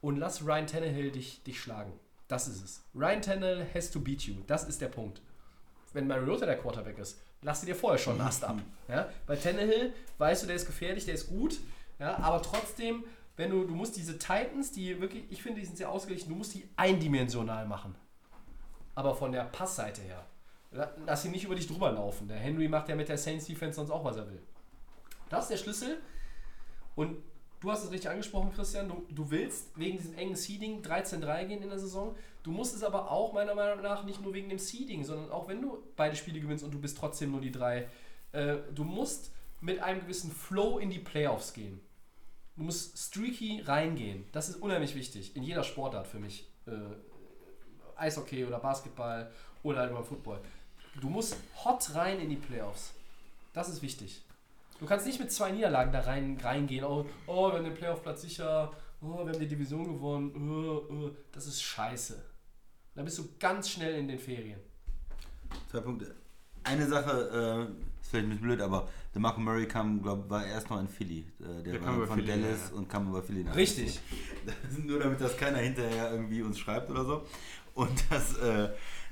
[0.00, 1.92] und lass Ryan Tannehill dich, dich schlagen.
[2.28, 2.84] Das ist es.
[2.94, 4.34] Ryan Tannehill has to beat you.
[4.46, 5.20] Das ist der Punkt.
[5.92, 8.58] Wenn Mariota der Quarterback ist, lass dir vorher schon einen Ast ab.
[8.88, 9.08] Ja?
[9.26, 11.60] Bei Tannehill weißt du, der ist gefährlich, der ist gut,
[12.00, 12.18] ja?
[12.18, 13.04] aber trotzdem,
[13.36, 16.34] wenn du, du musst diese Titans, die wirklich, ich finde, die sind sehr ausgeglichen, du
[16.34, 17.94] musst die eindimensional machen.
[18.96, 20.26] Aber von der Passseite her.
[20.72, 22.28] La- Lass ihn nicht über dich drüber laufen.
[22.28, 24.40] Der Henry macht ja mit der Saints Defense sonst auch, was er will.
[25.28, 25.98] Das ist der Schlüssel.
[26.94, 27.16] Und
[27.60, 28.88] du hast es richtig angesprochen, Christian.
[28.88, 32.14] Du, du willst wegen diesem engen Seeding 13-3 gehen in der Saison.
[32.42, 35.48] Du musst es aber auch meiner Meinung nach nicht nur wegen dem Seeding, sondern auch
[35.48, 37.88] wenn du beide Spiele gewinnst und du bist trotzdem nur die drei.
[38.32, 41.80] Äh, du musst mit einem gewissen Flow in die Playoffs gehen.
[42.56, 44.24] Du musst streaky reingehen.
[44.32, 45.34] Das ist unheimlich wichtig.
[45.36, 46.48] In jeder Sportart für mich.
[46.66, 46.72] Äh,
[47.96, 49.30] Eishockey oder Basketball
[49.62, 50.40] oder halt beim Football.
[51.00, 52.92] Du musst hot rein in die Playoffs.
[53.52, 54.22] Das ist wichtig.
[54.78, 56.84] Du kannst nicht mit zwei Niederlagen da rein, reingehen.
[56.84, 58.72] Oh, oh, wir haben den Playoff-Platz sicher.
[59.02, 60.32] Oh, wir haben die Division gewonnen.
[60.50, 61.10] Oh, oh.
[61.32, 62.22] Das ist scheiße.
[62.94, 64.58] Dann bist du ganz schnell in den Ferien.
[65.70, 66.14] Zwei Punkte.
[66.64, 70.46] Eine Sache, äh, ist vielleicht ein bisschen blöd, aber der Marco Murray kam, glaub, war
[70.46, 71.26] erst noch in Philly.
[71.40, 72.78] Äh, der, Der war kam über von Philly, Dallas ja, ja.
[72.78, 73.56] und kam über Philly nach.
[73.56, 74.00] Richtig.
[74.84, 77.26] Nur damit das keiner hinterher irgendwie uns schreibt oder so.
[77.74, 78.70] Und das, äh,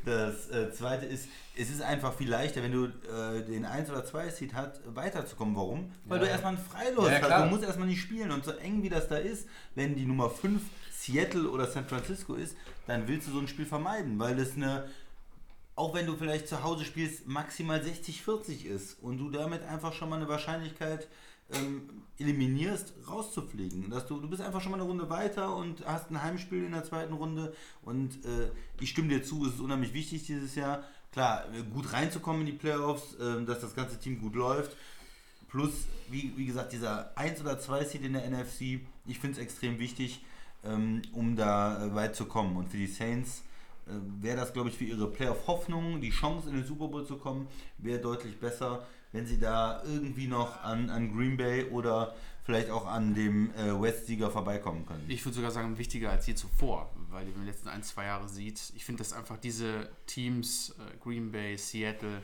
[0.09, 4.05] das äh, zweite ist, es ist einfach viel leichter, wenn du äh, den 1 oder
[4.05, 5.55] 2 Seed hast, weiterzukommen.
[5.57, 5.91] Warum?
[6.05, 6.25] Weil Ja.
[6.25, 7.27] du erstmal einen Freilos Ja, hast.
[7.27, 7.45] klar.
[7.45, 8.31] Du musst erstmal nicht spielen.
[8.31, 12.35] Und so eng wie das da ist, wenn die Nummer 5 Seattle oder San Francisco
[12.35, 12.57] ist,
[12.87, 14.89] dann willst du so ein Spiel vermeiden, weil das eine
[15.75, 20.09] auch wenn du vielleicht zu Hause spielst, maximal 60-40 ist und du damit einfach schon
[20.09, 21.07] mal eine Wahrscheinlichkeit
[21.53, 21.89] ähm,
[22.19, 23.91] eliminierst, rauszufliegen.
[23.91, 26.73] Dass du, du bist einfach schon mal eine Runde weiter und hast ein Heimspiel in
[26.73, 30.85] der zweiten Runde und äh, ich stimme dir zu, es ist unheimlich wichtig dieses Jahr,
[31.13, 34.77] klar, äh, gut reinzukommen in die Playoffs, äh, dass das ganze Team gut läuft.
[35.49, 39.39] Plus, wie, wie gesagt, dieser 1 oder 2 Seed in der NFC, ich finde es
[39.39, 40.23] extrem wichtig,
[40.65, 42.57] ähm, um da äh, weit zu kommen.
[42.57, 43.43] Und für die Saints
[43.87, 47.17] äh, wäre das, glaube ich, für ihre Playoff-Hoffnung, die Chance in den Super Bowl zu
[47.17, 52.71] kommen, wäre deutlich besser, wenn sie da irgendwie noch an, an Green Bay oder vielleicht
[52.71, 55.05] auch an dem äh, West-Sieger vorbeikommen können.
[55.09, 58.29] Ich würde sogar sagen, wichtiger als je zuvor, weil man die letzten ein, zwei Jahre
[58.29, 62.23] sieht, ich finde, dass einfach diese Teams, äh, Green Bay, Seattle,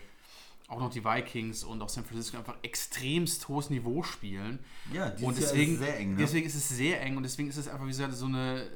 [0.68, 4.60] auch noch die Vikings und auch San Francisco einfach extremst hohes Niveau spielen.
[4.92, 6.10] ja, Und deswegen, ist es sehr eng.
[6.12, 6.16] Ne?
[6.18, 8.66] deswegen ist es sehr eng und deswegen ist es einfach wie gesagt so eine.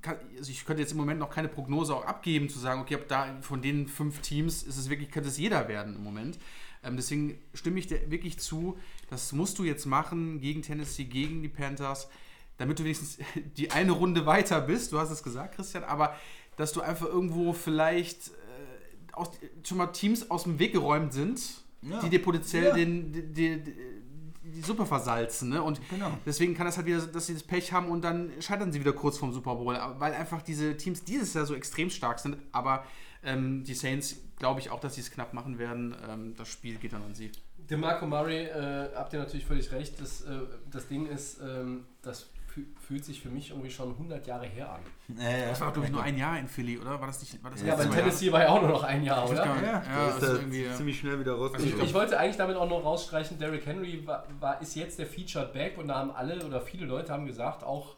[0.00, 2.94] Kann, also ich könnte jetzt im Moment noch keine Prognose auch abgeben, zu sagen, okay,
[2.94, 6.38] ob da von den fünf Teams ist es wirklich, könnte es jeder werden im Moment.
[6.82, 8.78] Ähm, deswegen stimme ich dir wirklich zu,
[9.10, 12.08] das musst du jetzt machen gegen Tennessee, gegen die Panthers.
[12.56, 13.18] damit du wenigstens
[13.56, 16.14] die eine Runde weiter bist, du hast es gesagt, Christian, aber
[16.56, 19.30] dass du einfach irgendwo vielleicht äh, aus,
[19.64, 21.40] schon mal Teams aus dem Weg geräumt sind,
[21.82, 22.00] Ja.
[22.00, 22.74] die dir potenziell Ja.
[22.74, 25.50] den, die, die, die, Suppe versalzen.
[25.50, 25.62] Ne?
[25.62, 26.10] Und Genau.
[26.26, 28.92] deswegen kann es halt wieder, dass sie das Pech haben und dann scheitern sie wieder
[28.92, 32.38] kurz vorm Super Bowl, weil einfach diese Teams dieses Jahr so extrem stark sind.
[32.50, 32.84] Aber
[33.22, 35.94] ähm, die Saints glaube ich auch, dass sie es knapp machen werden.
[36.08, 37.30] Ähm, das Spiel geht dann an sie.
[37.70, 40.00] DeMarco Murray, äh, habt ihr natürlich völlig recht.
[40.00, 40.30] Das, äh,
[40.70, 42.24] das Ding ist, ähm, das
[42.54, 44.80] fü- fühlt sich für mich irgendwie schon 100 Jahre her an.
[45.18, 45.48] Ja, ja.
[45.50, 46.98] Das war, glaube ich, nur ein Jahr in Philly, oder?
[47.00, 47.42] War das nicht?
[47.44, 47.92] War das Ja, aber Jahr?
[47.92, 49.44] Tennessee war ja auch nur noch ein Jahr, Ich oder?
[49.44, 49.62] gar.
[49.62, 50.74] Ja, Ja, ist also er irgendwie, ja.
[50.74, 51.84] ziemlich schnell wieder Ich, rausgekommen.
[51.84, 55.52] ich wollte eigentlich damit auch noch rausstreichen, Derrick Henry war, war, ist jetzt der Featured
[55.52, 57.96] Back und da haben alle oder viele Leute haben gesagt, auch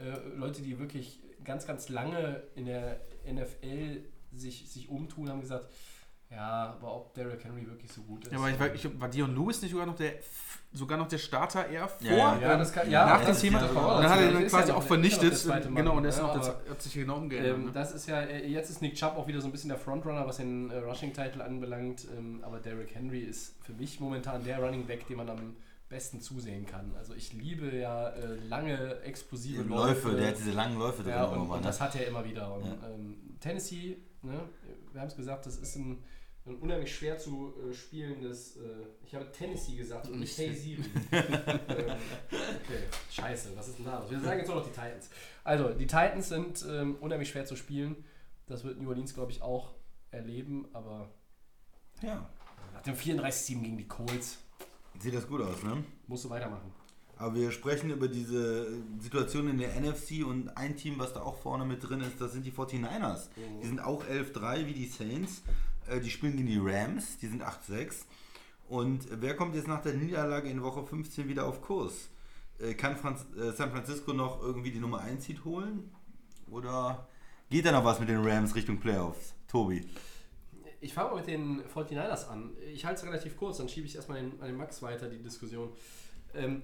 [0.00, 4.00] äh, Leute, die wirklich ganz, ganz lange in der NFL
[4.34, 5.66] sich, sich umtun, haben gesagt,
[6.30, 8.32] ja, aber ob Derrick Henry wirklich so gut ist.
[8.32, 10.14] Ja, aber ich war, ich, war Dion Lewis nicht sogar noch der
[10.74, 12.08] sogar noch der Starter eher vor?
[12.10, 13.58] Ja, ja, das kann, ja, nach ja, dem Thema.
[13.68, 15.46] Und auch dann hat er dann ist quasi ja auch ja der vernichtet.
[15.46, 15.74] Mann.
[15.74, 17.56] Genau, und er ist Ja, noch, das hat sich genau umgeändert.
[17.56, 17.72] Ähm, ne?
[17.72, 20.38] das ist ja, jetzt ist Nick Chubb auch wieder so ein bisschen der Frontrunner, was
[20.38, 22.06] den äh, Rushing-Title anbelangt.
[22.16, 25.56] Ähm, aber Derrick Henry ist für mich momentan der Running Back, den man am
[25.90, 26.94] besten zusehen kann.
[26.96, 30.08] Also ich liebe ja äh, lange, explosive Läufe.
[30.08, 31.12] Läufe, der hat diese langen Läufe drin.
[31.12, 31.66] ja, und, immer, und ne?
[31.66, 32.54] das hat er immer wieder.
[32.54, 32.72] Und Ja.
[32.94, 34.48] ähm, Tennessee, ne,
[34.92, 36.02] wir haben es gesagt, das ist ein,
[36.46, 38.56] ein unheimlich schwer zu äh, spielendes.
[38.56, 38.60] Äh,
[39.06, 40.82] ich habe Tennessee gesagt und nicht Hey Siri.
[41.12, 44.00] ähm, okay, scheiße, was ist denn da?
[44.00, 44.10] los?
[44.10, 45.10] Wir sagen jetzt nur noch die Titans.
[45.44, 48.04] Also, die Titans sind ähm, unheimlich schwer zu spielen.
[48.46, 49.72] Das wird New Orleans, glaube ich, auch
[50.10, 51.10] erleben, aber
[52.02, 52.28] Ja.
[52.74, 54.38] nach dem 34-7 gegen die Colts
[54.98, 55.82] Sieht das gut aus, ne?
[56.06, 56.70] musst du weitermachen.
[57.22, 58.66] Aber wir sprechen über diese
[58.98, 62.32] Situation in der NFC und ein Team, was da auch vorne mit drin ist, das
[62.32, 63.28] sind die 49ers.
[63.62, 65.42] Die sind auch 11-3 wie die Saints.
[65.86, 68.06] Äh, Die spielen gegen die Rams, die sind 8-6.
[68.68, 72.08] Und wer kommt jetzt nach der Niederlage in Woche 15 wieder auf Kurs?
[72.58, 75.94] Äh, Kann Franz äh, San Francisco noch irgendwie die Nummer 1 Seed holen?
[76.50, 77.06] Oder
[77.50, 79.34] geht da noch was mit den Rams Richtung Playoffs?
[79.46, 79.86] Tobi.
[80.80, 82.50] Ich fange mal mit den 49ers an.
[82.74, 85.22] Ich halte es relativ kurz, dann schiebe ich erstmal den, an den Max weiter, die
[85.22, 85.68] Diskussion.
[86.34, 86.62] Ähm,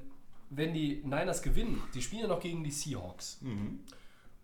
[0.50, 3.38] wenn die Niners gewinnen, die spielen ja noch gegen die Seahawks.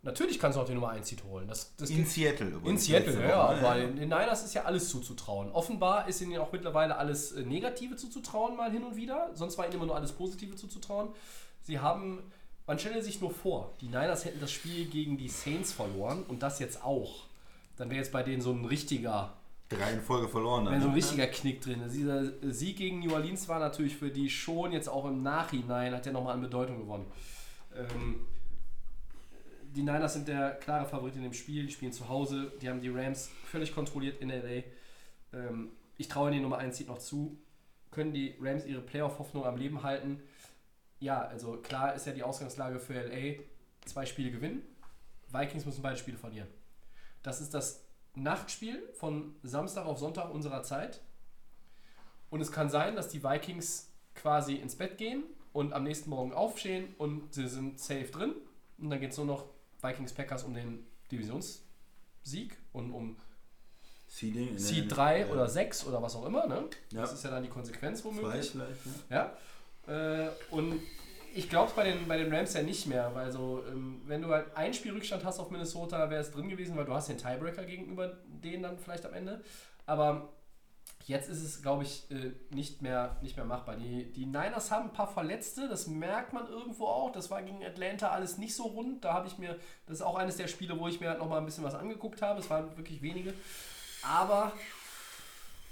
[0.05, 1.49] Natürlich kannst du auch die Nummer 1 Seed holen.
[1.49, 2.49] Das, das In Seattle.
[2.49, 5.51] in übrigens, Seattle, letzte ja, ja, Woche, aber den den Niners ist ja alles zuzutrauen.
[5.51, 9.31] Offenbar ist ihnen ja auch mittlerweile alles äh, Negative zuzutrauen, mal hin und wieder.
[9.33, 11.09] Sonst war ihnen immer nur alles Positive zuzutrauen.
[11.63, 12.23] Sie haben,
[12.67, 16.43] man stelle sich nur vor, die Niners hätten das Spiel gegen die Saints verloren und
[16.43, 17.25] das jetzt auch.
[17.77, 19.33] Dann wäre jetzt bei denen so ein richtiger
[19.69, 20.67] Drei in Folge verloren.
[20.67, 20.97] wenn so ein ne?
[20.97, 21.83] richtiger Knick drin.
[21.91, 26.07] Dieser Sieg gegen New Orleans war natürlich für die schon jetzt auch im Nachhinein, hat
[26.07, 27.07] er nochmal an Bedeutung gewonnen.
[27.75, 28.27] Ähm,
[29.75, 32.81] die Niners sind der klare Favorit in dem Spiel, die spielen zu Hause, die haben
[32.81, 34.63] die Rams völlig kontrolliert in LA.
[35.33, 37.39] Ähm, ich traue die Nummer 1 Seed noch zu.
[37.91, 40.21] Können die Rams ihre Playoff-Hoffnung am Leben halten?
[41.01, 43.43] Ja, also klar ist ja die Ausgangslage für LA,
[43.85, 44.63] zwei Spiele gewinnen.
[45.29, 46.49] Vikings müssen beide Spiele verlieren.
[47.23, 47.84] Das ist das
[48.15, 51.01] Nachtspiel von Samstag auf Sonntag unserer Zeit.
[52.31, 56.33] Und es kann sein, dass die Vikings quasi ins Bett gehen und am nächsten Morgen
[56.33, 58.35] aufstehen und sie sind safe drin.
[58.79, 59.45] Und dann geht es nur noch
[59.83, 63.17] Vikings Packers um den Divisionssieg und um
[64.09, 65.27] Seeding in der- Seed 3 ja.
[65.29, 66.47] oder 6 oder was auch immer.
[66.47, 66.65] Ne?
[66.91, 67.01] Ja.
[67.03, 68.51] Das ist ja dann die Konsequenz Zwei womöglich.
[68.51, 68.95] vielleicht, ne?
[69.11, 69.37] Ja.
[70.27, 70.81] Äh, und
[71.35, 74.23] ich glaube es bei den, bei den Rams ja nicht mehr, weil so, ähm, wenn
[74.23, 77.19] du halt ein Spielrückstand hast auf Minnesota, wäre es drin gewesen, weil du hast den
[77.19, 79.43] Tiebreaker gegenüber denen dann vielleicht am Ende.
[79.85, 80.33] Aber
[81.07, 83.77] jetzt ist es, glaube ich, äh, nicht, mehr, nicht mehr machbar.
[83.77, 87.11] Die, die Niners haben ein paar Verletzte, das merkt man irgendwo auch.
[87.11, 89.05] Das war gegen Atlanta alles nicht so rund.
[89.05, 91.39] Da habe ich mir, das ist auch eines der Spiele, wo ich mir halt nochmal
[91.39, 92.41] ein bisschen was angeguckt habe.
[92.41, 93.35] Es waren wirklich wenige.
[94.03, 94.53] Aber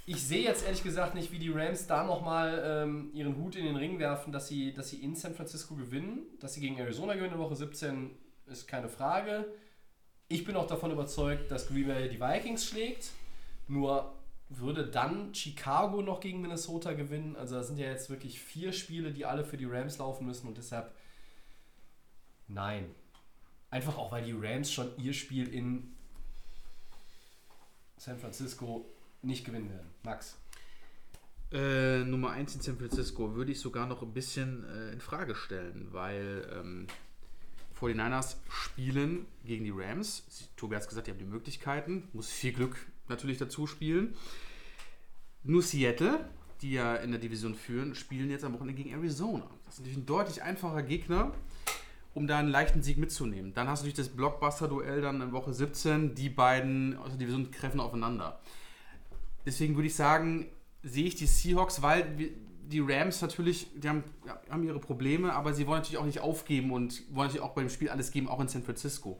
[0.05, 3.65] ich sehe jetzt ehrlich gesagt nicht, wie die Rams da nochmal ähm, ihren Hut in
[3.65, 6.23] den Ring werfen, dass sie, dass sie in San Francisco gewinnen.
[6.39, 8.11] Dass sie gegen Arizona gewinnen in Woche 17
[8.47, 9.45] ist keine Frage.
[10.27, 13.11] Ich bin auch davon überzeugt, dass Green Bay die Vikings schlägt.
[13.67, 14.13] Nur
[14.49, 17.37] würde dann Chicago noch gegen Minnesota gewinnen.
[17.37, 20.47] Also das sind ja jetzt wirklich vier Spiele, die alle für die Rams laufen müssen
[20.47, 20.93] und deshalb
[22.49, 22.93] nein.
[23.69, 25.95] Einfach auch, weil die Rams schon ihr Spiel in
[27.97, 28.92] San Francisco
[29.23, 29.87] nicht gewinnen werden.
[30.03, 30.37] Max.
[31.51, 35.35] Äh, Nummer 1 in San Francisco würde ich sogar noch ein bisschen äh, in Frage
[35.35, 36.87] stellen, weil ähm,
[37.79, 40.23] 49ers spielen gegen die Rams.
[40.55, 42.07] Tobi hat es gesagt, die haben die Möglichkeiten.
[42.13, 42.75] Muss viel Glück
[43.07, 44.15] natürlich dazu spielen.
[45.43, 46.27] Nur Seattle,
[46.61, 49.47] die ja in der Division führen, spielen jetzt am Wochenende gegen Arizona.
[49.65, 51.33] Das ist natürlich ein deutlich einfacher Gegner,
[52.13, 53.53] um da einen leichten Sieg mitzunehmen.
[53.53, 56.15] Dann hast du natürlich das Blockbuster-Duell dann in Woche 17.
[56.15, 58.39] Die beiden aus der Division treffen aufeinander.
[59.45, 60.47] Deswegen würde ich sagen,
[60.83, 62.05] sehe ich die Seahawks, weil
[62.65, 64.03] die Rams natürlich, die haben,
[64.49, 67.69] haben ihre Probleme, aber sie wollen natürlich auch nicht aufgeben und wollen natürlich auch beim
[67.69, 69.19] Spiel alles geben, auch in San Francisco.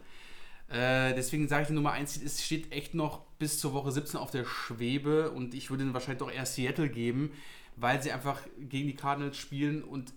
[0.69, 4.19] Äh, deswegen sage ich, die Nummer 1 es steht echt noch bis zur Woche 17
[4.19, 7.32] auf der Schwebe und ich würde ihnen wahrscheinlich doch eher Seattle geben,
[7.76, 10.13] weil sie einfach gegen die Cardinals spielen und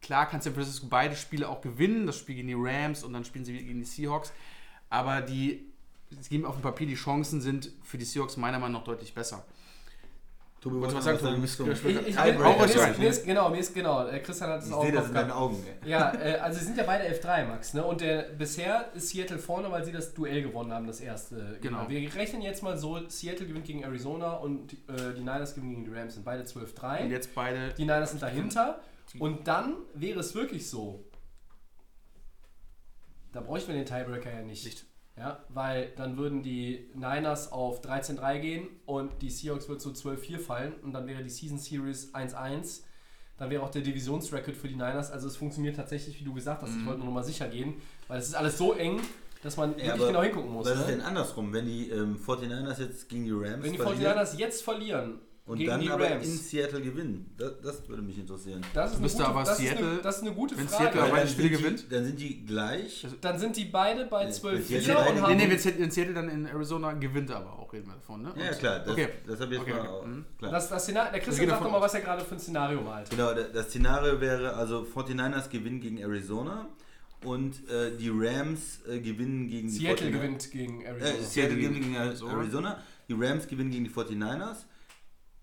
[0.00, 3.24] klar kann San Francisco beide Spiele auch gewinnen, das Spiel gegen die Rams und dann
[3.24, 4.32] spielen sie gegen die Seahawks,
[4.88, 5.67] aber die,
[6.10, 8.86] sie geben auf dem Papier, die Chancen sind für die Seahawks meiner Meinung nach noch
[8.86, 9.44] deutlich besser.
[10.60, 11.46] Tobi, Wolltest du was sagen, Tobi?
[11.46, 12.98] zum- Ich, ich, ich, mir, ist, Tiebreaker.
[12.98, 14.06] mir ist, genau, mir ist genau.
[14.24, 15.30] Christian hat es Ich auch sehe im das in deinen.
[15.30, 15.64] Augen.
[15.86, 17.84] Ja, äh, also sie sind ja beide F3, Max, ne?
[17.84, 21.58] Und der, bisher ist Seattle vorne, weil sie das Duell gewonnen haben, das erste.
[21.60, 21.88] Genau.
[21.88, 25.84] Wir rechnen jetzt mal so, Seattle gewinnt gegen Arizona und äh, die Niners gewinnen gegen
[25.84, 27.02] die Rams, sind beide 12-3.
[27.04, 28.80] Und jetzt beide Die Niners sind dahinter.
[29.20, 31.04] Und dann wäre es wirklich so.
[33.32, 34.64] Da bräuchten wir den Tiebreaker ja nicht.
[34.64, 34.84] Nicht.
[35.18, 40.38] Ja, weil dann würden die Niners auf 13-3 gehen und die Seahawks wird zu 12-4
[40.38, 42.82] fallen und dann wäre die Season Series 1-1.
[43.36, 45.10] Dann wäre auch der Divisionsrecord für die Niners.
[45.10, 46.70] Also es funktioniert tatsächlich, wie du gesagt hast.
[46.76, 47.74] Ich wollte nur noch mal sicher gehen,
[48.08, 49.00] weil es ist alles so eng,
[49.42, 50.66] dass man wirklich aber genau hingucken muss.
[50.66, 50.92] Was ist Ne?
[50.92, 54.62] denn andersrum, wenn die ähm, 49ers jetzt gegen die Rams Wenn die verlieren 49ers jetzt
[54.62, 57.34] verlieren und gegen dann die aber Rams, in Seattle gewinnen?
[57.36, 58.60] Das, das würde mich interessieren.
[58.74, 60.82] das ist Müsste gute, aber das ist eine, Seattle- das ist eine gute wenn Frage.
[60.84, 61.82] Seattle aber- Spiele sind gewinnt?
[61.84, 63.06] Die, dann sind die gleich.
[63.20, 65.36] Dann sind die beide bei Nee, 12 bis jetzt 4 beide- und Nee, haben.
[65.36, 68.32] nee, wenn Seattle, wenn Seattle dann in Arizona gewinnt aber auch, reden wir davon, ne?
[68.36, 69.08] Ja, Und- klar, das, okay.
[69.26, 69.88] das habe ich jetzt Okay, mal.
[69.88, 70.24] okay, mhm.
[70.38, 70.52] Klar.
[70.52, 71.84] das, das Szenario, der Wir Christian sagt davon doch mal, aus.
[71.84, 73.10] was er gerade für ein Szenario malt.
[73.10, 76.68] Genau, da- das Szenario wäre also 49ers gewinnen gegen Arizona
[77.24, 80.12] und äh, die Rams äh, gewinnen gegen die Seattle 49ers.
[80.12, 81.10] gewinnt gegen Arizona.
[81.18, 82.32] Äh, Seattle gewinnt gegen Arizona.
[82.34, 84.66] Arizona, die Rams gewinnen gegen die 49ers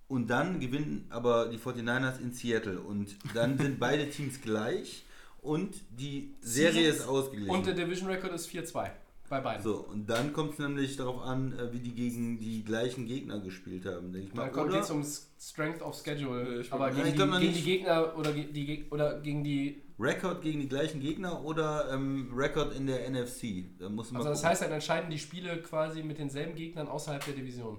[0.08, 5.03] und dann gewinnen aber die 49ers in Seattle und dann sind beide Teams gleich
[5.41, 7.53] und die Serie ist ausgeglichen.
[7.56, 8.89] Und der Division Record ist 4-2
[9.28, 9.64] bei beiden.
[9.64, 13.39] so, und dann kommt es nämlich darauf an, äh, wie die gegen die gleichen Gegner
[13.39, 14.51] gespielt haben, denke ich mal.
[14.51, 15.03] Dann geht es um
[15.39, 17.62] Strength of Schedule, ich aber gegen, die, gegen die.
[17.64, 19.82] Gegner oder, die, oder gegen die.
[19.97, 23.66] Rekord gegen die gleichen Gegner oder ähm, Rekord in der NFC.
[23.80, 24.49] Da muss man Also das gucken.
[24.49, 27.78] heißt, dann entscheiden die Spiele quasi mit denselben Gegnern außerhalb der Division.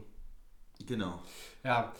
[0.86, 1.20] Genau.
[1.62, 1.92] Ja.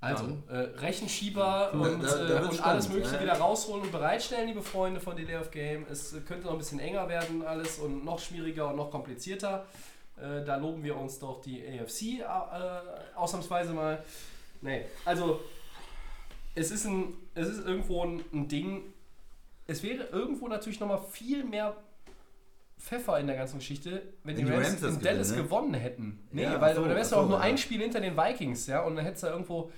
[0.00, 3.22] Also, äh, Rechenschieber Da- und, da- da äh, und alles Mögliche ja.
[3.22, 5.86] wieder rausholen und bereitstellen, liebe Freunde von Delay of Game.
[5.90, 9.66] Es könnte noch ein bisschen enger werden alles und noch schwieriger und noch komplizierter.
[10.16, 12.24] Äh, da loben wir uns doch die AFC äh,
[13.16, 14.02] ausnahmsweise mal.
[14.60, 15.40] Nee, also
[16.54, 18.82] es ist, ein, es ist irgendwo ein, ein Ding.
[19.66, 21.76] Es wäre irgendwo natürlich nochmal viel mehr
[22.78, 25.48] Pfeffer in der ganzen Geschichte, wenn, die, Rams, das in Dallas gewinnen, ne?
[25.48, 26.28] gewonnen hätten.
[26.30, 27.44] Nee, Ja, weil so, da wärst du ach auch so, nur ja.
[27.44, 29.70] ein Spiel hinter den Vikings, ja, und dann hättest du irgendwo,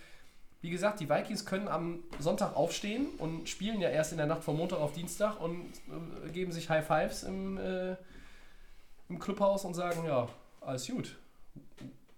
[0.63, 4.45] wie gesagt, die Vikings können am Sonntag aufstehen und spielen ja erst in der Nacht
[4.45, 5.71] von Montag auf Dienstag und
[6.27, 7.97] äh, geben sich High Fives im, äh,
[9.09, 10.29] im Clubhaus und sagen, ja,
[10.61, 11.17] alles gut,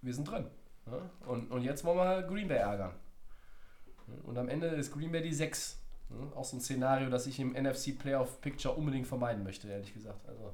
[0.00, 0.46] wir sind drin.
[0.86, 0.98] Ja?
[1.28, 2.92] Und, und jetzt wollen wir Green Bay ärgern.
[4.24, 5.78] Und am Ende ist Green Bay die 6.
[6.10, 6.36] Ja?
[6.36, 10.28] Auch so ein Szenario, das ich im NFC Playoff Picture unbedingt vermeiden möchte, ehrlich gesagt.
[10.28, 10.52] Also,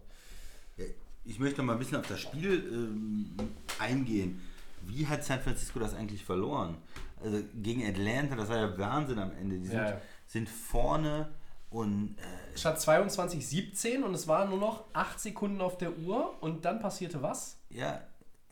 [1.24, 3.34] Ich möchte mal ein bisschen auf das Spiel ähm,
[3.78, 4.42] eingehen.
[4.82, 6.76] Wie hat San Francisco das eigentlich verloren?
[7.22, 9.58] Also gegen Atlanta, das war ja Wahnsinn am Ende.
[9.58, 10.00] Die sind, Ja, ja.
[10.26, 11.28] sind vorne
[11.70, 16.34] und äh, Statt 22, 17 und es waren nur noch 8 Sekunden auf der Uhr
[16.42, 17.58] und dann passierte was?
[17.70, 18.00] ja,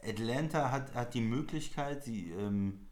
[0.07, 2.87] Atlanta hat, hat die Möglichkeit, sie ähm,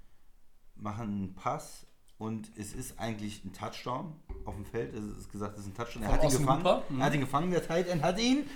[0.75, 1.87] machen einen Pass
[2.19, 4.15] und es ist eigentlich ein Touchdown
[4.45, 4.95] auf dem Feld.
[4.95, 6.03] Es ist gesagt, es ist ein Touchdown.
[6.03, 6.83] Er hat ihn gefangen.
[6.89, 7.01] Mhm.
[7.01, 8.49] Er hat ihn gefangen, der Tight End hat ihn.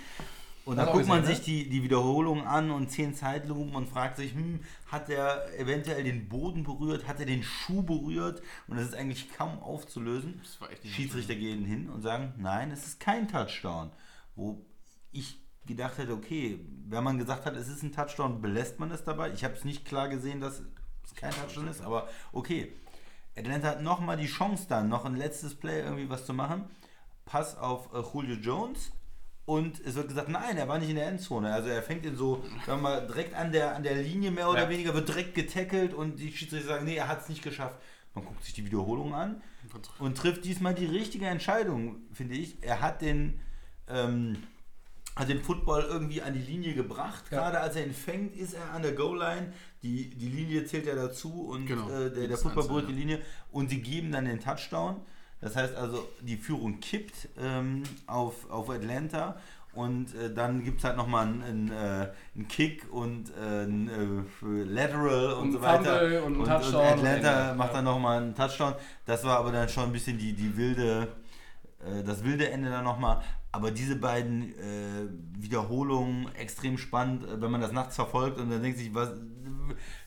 [0.69, 4.35] Und dann guckt man sich die, die Wiederholung an und zehn Zeitlupen und fragt sich,
[4.35, 8.43] hm, hat er eventuell den Boden berührt, hat er den Schuh berührt?
[8.67, 10.39] Und das ist eigentlich kaum aufzulösen.
[10.83, 13.89] Schiedsrichter gehen hin und sagen, nein, es ist kein Touchdown.
[14.35, 14.63] Wo
[15.11, 19.03] ich gedacht hätte, okay, wenn man gesagt hat, es ist ein Touchdown, belässt man es
[19.03, 19.31] dabei.
[19.31, 20.61] Ich habe es nicht klar gesehen, dass
[21.03, 22.75] es kein Touchdown ist, aber okay.
[23.35, 26.65] Atlanta hat nochmal die Chance dann, noch ein letztes Play irgendwie was zu machen.
[27.25, 28.91] Pass auf äh, Julio Jones.
[29.49, 31.51] Und es wird gesagt, nein, er war nicht in der Endzone.
[31.51, 34.47] Also er fängt ihn so, sagen wir mal, direkt an der, an der Linie mehr
[34.47, 34.69] oder Ja.
[34.69, 37.75] weniger, wird direkt getackelt und die Schiedsrichter sagen, nee, er hat es nicht geschafft.
[38.13, 39.41] Man guckt sich die Wiederholung an
[39.97, 42.57] und trifft diesmal die richtige Entscheidung, finde ich.
[42.61, 43.39] Er hat den,
[43.87, 44.37] ähm,
[45.15, 47.23] hat den Football irgendwie an die Linie gebracht.
[47.31, 47.39] Ja.
[47.39, 49.51] Gerade als er ihn fängt, ist er an der Goal-Line.
[49.81, 51.89] Die, die Linie zählt ja dazu und Genau.
[51.89, 53.19] äh, der, der Football berührt die Linie
[53.51, 54.97] und sie geben dann den Touchdown.
[55.41, 59.37] Das heißt also, die Führung kippt ähm, auf, auf Atlanta
[59.73, 64.25] und äh, dann gibt es halt nochmal einen, einen, äh, einen Kick und äh, einen
[64.43, 66.01] äh, Lateral und, Und so weiter.
[66.25, 67.55] Und einen Touchdown und Atlanta Ende.
[67.57, 68.73] macht dann nochmal einen Touchdown.
[69.05, 71.07] Das war aber dann schon ein bisschen die, die wilde,
[71.85, 73.21] äh, das wilde Ende dann nochmal.
[73.51, 75.07] Aber diese beiden äh,
[75.37, 79.11] Wiederholungen extrem spannend, wenn man das nachts verfolgt und dann denkt sich, was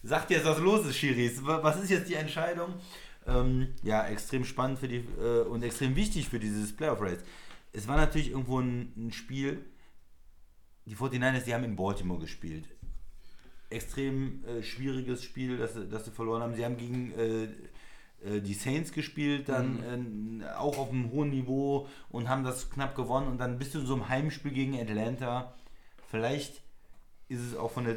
[0.03, 1.45] sagt jetzt, was los ist, Schiris?
[1.45, 2.75] Wa- Was ist jetzt die Entscheidung?
[3.27, 7.21] Ähm, ja, extrem spannend für die äh, und extrem wichtig für dieses Playoff-Race.
[7.73, 9.65] Es war natürlich irgendwo ein, ein Spiel,
[10.87, 12.65] die 49ers, die haben in Baltimore gespielt.
[13.71, 16.55] Extrem äh, schwieriges Spiel, das, sie- das sie verloren haben.
[16.55, 17.45] Sie haben gegen äh,
[18.37, 22.95] äh, die Saints gespielt, dann äh, auch auf einem hohen Niveau und haben das knapp
[22.95, 23.29] gewonnen.
[23.29, 25.55] Und dann bist du in so einem Heimspiel gegen Atlanta.
[26.11, 26.61] Vielleicht
[27.29, 27.97] ist es auch von der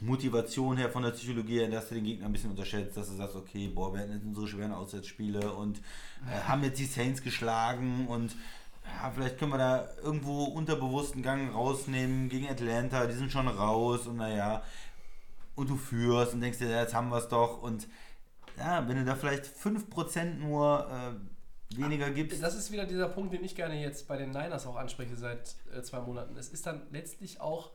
[0.00, 3.16] Motivation her, von der Psychologie her, dass du den Gegner ein bisschen unterschätzt, dass du
[3.16, 7.22] sagst, okay, boah, wir hatten jetzt unsere schweren Auswärtsspiele und äh, haben jetzt die Saints
[7.22, 8.36] geschlagen und
[8.84, 14.06] ja, vielleicht können wir da irgendwo unterbewussten Gang rausnehmen gegen Atlanta, die sind schon raus
[14.06, 14.62] und naja,
[15.56, 17.88] und du führst und denkst dir, jetzt haben wir es doch und
[18.56, 23.32] ja, wenn du da vielleicht 5% nur äh, weniger gibst, Das ist wieder dieser Punkt,
[23.32, 26.36] den ich gerne jetzt bei den Niners auch anspreche seit äh, zwei Monaten.
[26.36, 27.72] Es ist dann letztlich auch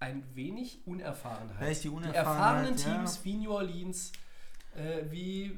[0.00, 1.56] ein wenig Unerfahrenheit.
[1.58, 2.84] Vielleicht die Die Unerfahrenheit, erfahrenen ja.
[2.98, 4.12] Teams wie New Orleans,
[4.74, 5.50] äh, wie äh,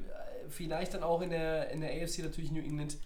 [0.49, 2.97] vielleicht dann auch in der, in der AFC natürlich New England,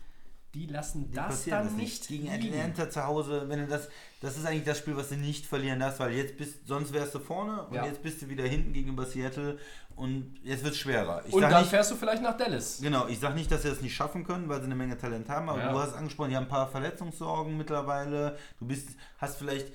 [0.54, 2.54] die lassen Die das dann das nicht Gegen liegen.
[2.60, 3.90] Atlanta zu Hause, wenn du das,
[4.22, 7.14] das ist eigentlich das Spiel, was du nicht verlieren darfst, weil jetzt bist, sonst wärst
[7.14, 7.86] du vorne und Ja.
[7.86, 9.60] jetzt bist du wieder hinten gegenüber Seattle
[9.96, 11.22] und jetzt wird es schwerer.
[11.28, 12.80] Ich Und dann nicht, fährst du vielleicht nach Dallas.
[12.82, 15.30] genau, ich sage nicht, dass sie das nicht schaffen können, weil sie eine Menge Talent
[15.30, 15.72] haben, aber Ja.
[15.72, 18.38] du hast es angesprochen, die haben ein paar Verletzungssorgen mittlerweile.
[18.58, 18.90] Du bist,
[19.20, 19.72] hast vielleicht,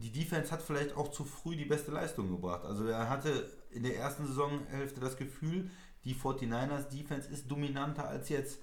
[0.00, 2.64] die Defense hat vielleicht auch zu früh die beste Leistung gebracht.
[2.64, 5.70] Also er hatte in der ersten Saisonhälfte das Gefühl,
[6.04, 8.60] die 49ers Defense ist dominanter als jetzt.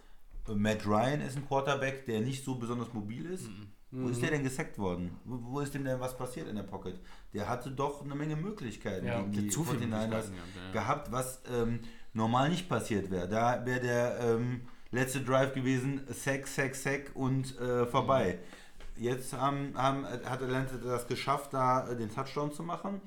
[0.47, 3.49] Matt Ryan ist ein Quarterback, der nicht so besonders mobil ist.
[3.91, 5.17] Wo ist der denn gesackt worden?
[5.23, 6.99] Wo, ist dem denn was passiert in der Pocket?
[7.33, 10.71] Der hatte doch eine Menge Möglichkeiten Ja, gegen die zu viele 49ers Möglichkeiten gehabt, ja.
[10.71, 11.79] gehabt, was ähm,
[12.13, 13.29] normal nicht passiert wäre.
[13.29, 14.61] Da wäre der ähm,
[14.91, 18.39] letzte Drive gewesen, Sack, Sack, Sack und äh, vorbei.
[18.99, 23.01] Jetzt haben, haben, hat Atlanta das geschafft, da äh, den Touchdown zu machen.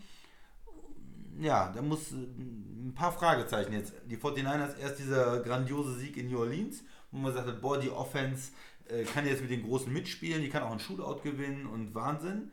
[1.39, 3.93] Ja, da muss äh, ein paar Fragezeichen jetzt.
[4.07, 8.53] Die 49ers erst dieser grandiose Sieg in New Orleans, wo man sagte, boah, die Offense
[8.89, 12.51] äh, kann jetzt mit den Großen mitspielen, die kann auch einen Shootout gewinnen und Wahnsinn.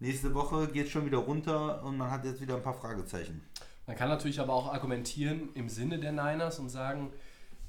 [0.00, 3.42] Nächste Woche geht es schon wieder runter und man hat jetzt wieder ein paar Fragezeichen.
[3.86, 7.12] Man kann natürlich aber auch argumentieren im Sinne der Niners und sagen,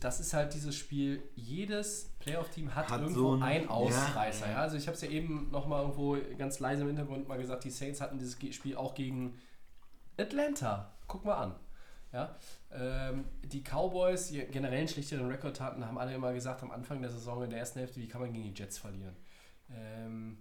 [0.05, 4.45] das ist halt dieses Spiel, jedes Playoff-Team hat, Hat irgendwo so ein- einen Ausreißer.
[4.45, 4.51] ja.
[4.53, 7.63] Ja, Also ich habe es ja eben nochmal irgendwo ganz leise im Hintergrund mal gesagt,
[7.63, 9.33] die Saints hatten dieses Spiel auch gegen
[10.17, 10.91] Atlanta.
[11.07, 11.55] Guck mal an.
[12.13, 12.35] Ja,
[12.71, 17.01] ähm, die Cowboys, die generell einen schlechteren Rekord hatten, haben alle immer gesagt am Anfang
[17.01, 19.15] der Saison in der ersten Hälfte, wie kann man gegen die Jets verlieren.
[19.69, 20.37] Ähm,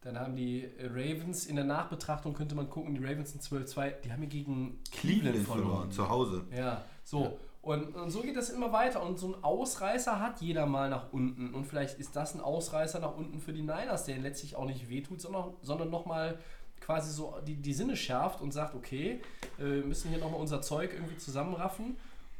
[0.00, 4.10] dann haben die Ravens, in der Nachbetrachtung könnte man gucken, die Ravens sind 12-2, die
[4.12, 5.90] haben hier gegen Cleveland verloren.
[5.92, 6.46] zu Hause.
[6.56, 7.38] Ja, so.
[7.62, 9.02] Und, und so geht das immer weiter.
[9.02, 11.54] Und so ein Ausreißer hat jeder mal nach unten.
[11.54, 14.88] Und vielleicht ist das ein Ausreißer nach unten für die Niners, der letztlich auch nicht
[14.88, 16.38] wehtut, sondern, sondern nochmal
[16.80, 19.20] quasi so die, die Sinne schärft und sagt, okay,
[19.58, 21.96] äh, wir müssen hier nochmal unser Zeug irgendwie zusammenraffen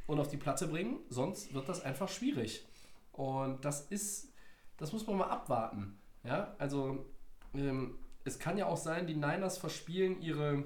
[0.07, 2.67] und auf die Platte bringen, sonst wird das einfach schwierig.
[3.13, 4.33] Und das ist,
[4.79, 5.99] das muss man mal abwarten.
[6.25, 7.07] Ja, also
[7.55, 10.65] ähm, es kann ja auch sein, die Niners verspielen ihre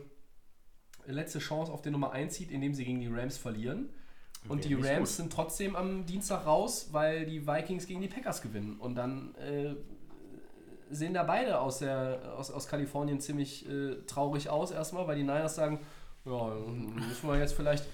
[1.06, 3.90] letzte Chance auf den Nummer 1 Seed, indem sie gegen die Rams verlieren.
[4.48, 5.08] Und die Rams gut.
[5.08, 8.76] sind trotzdem am Dienstag raus, weil die Vikings gegen die Packers gewinnen.
[8.78, 9.74] Und dann äh,
[10.90, 15.22] sehen da beide aus, der, aus, aus Kalifornien ziemlich äh, traurig aus erstmal, weil die
[15.22, 15.80] Niners sagen,
[16.24, 17.86] ja, müssen wir jetzt vielleicht,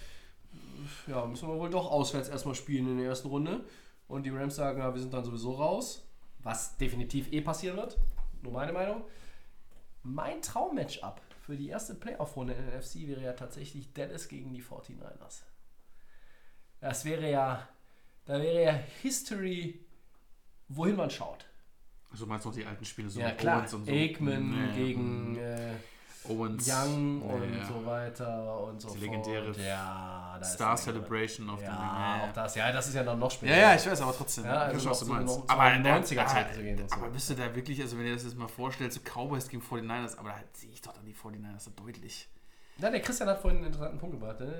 [1.06, 3.64] ja, müssen wir wohl doch auswärts erstmal spielen in der ersten Runde.
[4.08, 6.02] Und die Rams sagen, ja, wir sind dann sowieso raus,
[6.42, 7.96] was definitiv eh passieren wird,
[8.42, 9.02] nur meine Meinung.
[10.02, 14.62] Mein Traummatchup für die erste Playoff-Runde in der NFC wäre ja tatsächlich Dallas gegen die
[14.62, 15.42] 49ers.
[16.80, 17.68] Das wäre ja,
[18.24, 19.80] da wäre ja History,
[20.68, 21.44] wohin man schaut.
[22.10, 23.92] Also meinst du noch die alten Spiele, so ja klar, Owens und so?
[23.92, 24.72] Aikman Ja, ja.
[24.74, 25.72] gegen äh,
[26.28, 26.68] Owens.
[26.68, 27.64] Young Ja, und ja.
[27.66, 29.00] so weiter und so Die fort.
[29.02, 31.68] legendäre ja, da ist Star Celebration auf drin.
[31.68, 32.54] dem Ja, auch das.
[32.56, 33.52] Ja, das ist ja dann noch später.
[33.54, 34.44] Ja, ja, ich weiß, aber trotzdem.
[34.44, 35.34] Ja, also ich weiß, was du meinst.
[35.48, 36.82] aber so da- 90er Zeit zu gehen.
[36.90, 39.62] Aber bist du da wirklich, also wenn ihr das jetzt mal vorstellt, so Cowboys gegen
[39.62, 42.28] 49ers, aber da sehe ich doch dann die 49ers so deutlich.
[42.80, 44.40] Ja, der Christian hat vorhin einen interessanten Punkt gebracht.
[44.40, 44.58] Ne?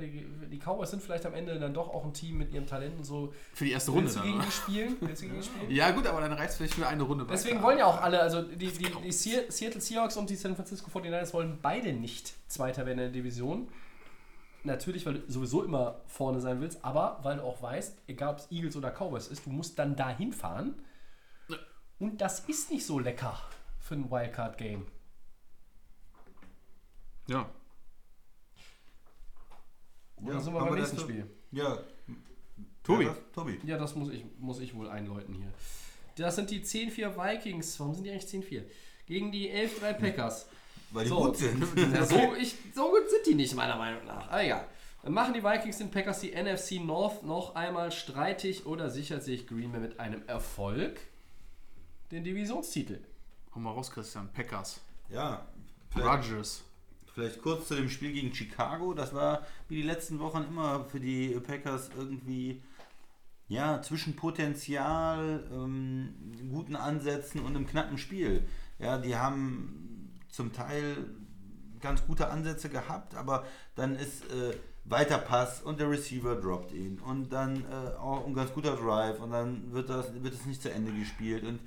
[0.51, 3.05] Die, Cowboys sind vielleicht am Ende dann doch auch ein Team mit ihrem Talent und
[3.05, 3.33] so.
[3.55, 4.97] Für die erste Runde Willst du gegen die spielen?
[5.01, 5.71] Willst du gegen die spielen?
[5.71, 7.67] Ja, gut, aber dann reicht es vielleicht für eine Runde Deswegen weiter.
[7.67, 10.91] wollen ja auch alle, also die, die, die Se- Seattle Seahawks und die San Francisco
[10.91, 13.69] 49ers wollen beide nicht Zweiter werden in der Division.
[14.65, 18.39] Natürlich, weil du sowieso immer vorne sein willst, aber weil du auch weißt, egal ob
[18.41, 20.75] es Eagles oder Cowboys ist, du musst dann dahin fahren.
[21.99, 23.39] Und das ist nicht so lecker
[23.79, 24.87] für ein Wildcard-Game.
[27.29, 27.49] Ja.
[30.23, 31.27] Und dann sind wir beim nächsten Spiel.
[31.53, 31.79] Ja.
[32.83, 33.05] Tobi.
[33.05, 33.19] Ja, was?
[33.35, 33.59] Tobi.
[33.65, 35.53] Ja, das muss ich, muss ich wohl einläuten hier.
[36.17, 37.79] Das sind die 10-4 Vikings.
[37.81, 38.63] Warum sind die eigentlich 10-4?
[39.07, 40.49] Gegen die 11-3 Packers.
[40.91, 41.25] Weil die So.
[41.25, 41.65] gut sind.
[41.95, 44.29] Ja, so, ich, so gut sind die nicht, meiner Meinung nach.
[44.29, 44.67] Aber egal.
[45.07, 49.73] Machen die Vikings den Packers die NFC North noch einmal streitig oder sichert sich Green
[49.73, 51.01] Bay mit einem Erfolg
[52.11, 52.99] den Divisionstitel?
[53.55, 54.29] Hau mal raus, Christian.
[54.33, 54.81] Packers.
[55.09, 55.47] Ja,
[55.97, 56.65] Rodgers.
[57.21, 58.95] Vielleicht kurz zu dem Spiel gegen Chicago.
[58.95, 62.63] Das war wie die letzten Wochen immer für die Packers irgendwie
[63.49, 66.15] ja, zwischen Potenzial, ähm,
[66.51, 68.47] guten Ansätzen und einem knappen Spiel.
[68.79, 70.97] Ja, die haben zum Teil
[71.81, 73.45] ganz gute Ansätze gehabt, aber
[73.75, 78.35] dann ist äh, weiter Pass und der Receiver droppt ihn und dann äh, auch ein
[78.35, 81.59] ganz guter Drive und dann wird das wird es nicht zu Ende gespielt und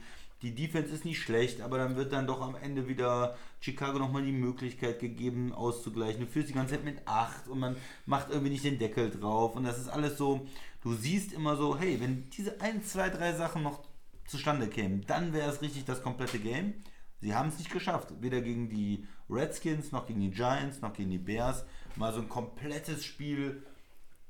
[0.42, 4.26] die Defense ist nicht schlecht, aber dann wird dann doch am Ende wieder Chicago nochmal
[4.26, 6.20] die Möglichkeit gegeben, auszugleichen.
[6.20, 9.56] Du führst die ganze Zeit mit 8 und man macht irgendwie nicht den Deckel drauf.
[9.56, 10.46] Und das ist alles so,
[10.82, 13.80] du siehst immer so, hey, wenn diese 1, 2, 3 Sachen noch
[14.28, 16.74] zustande kämen, dann wäre es richtig das komplette Game.
[17.22, 21.12] Sie haben es nicht geschafft, weder gegen die Redskins, noch gegen die Giants, noch gegen
[21.12, 21.64] die Bears,
[21.96, 23.64] mal so ein komplettes Spiel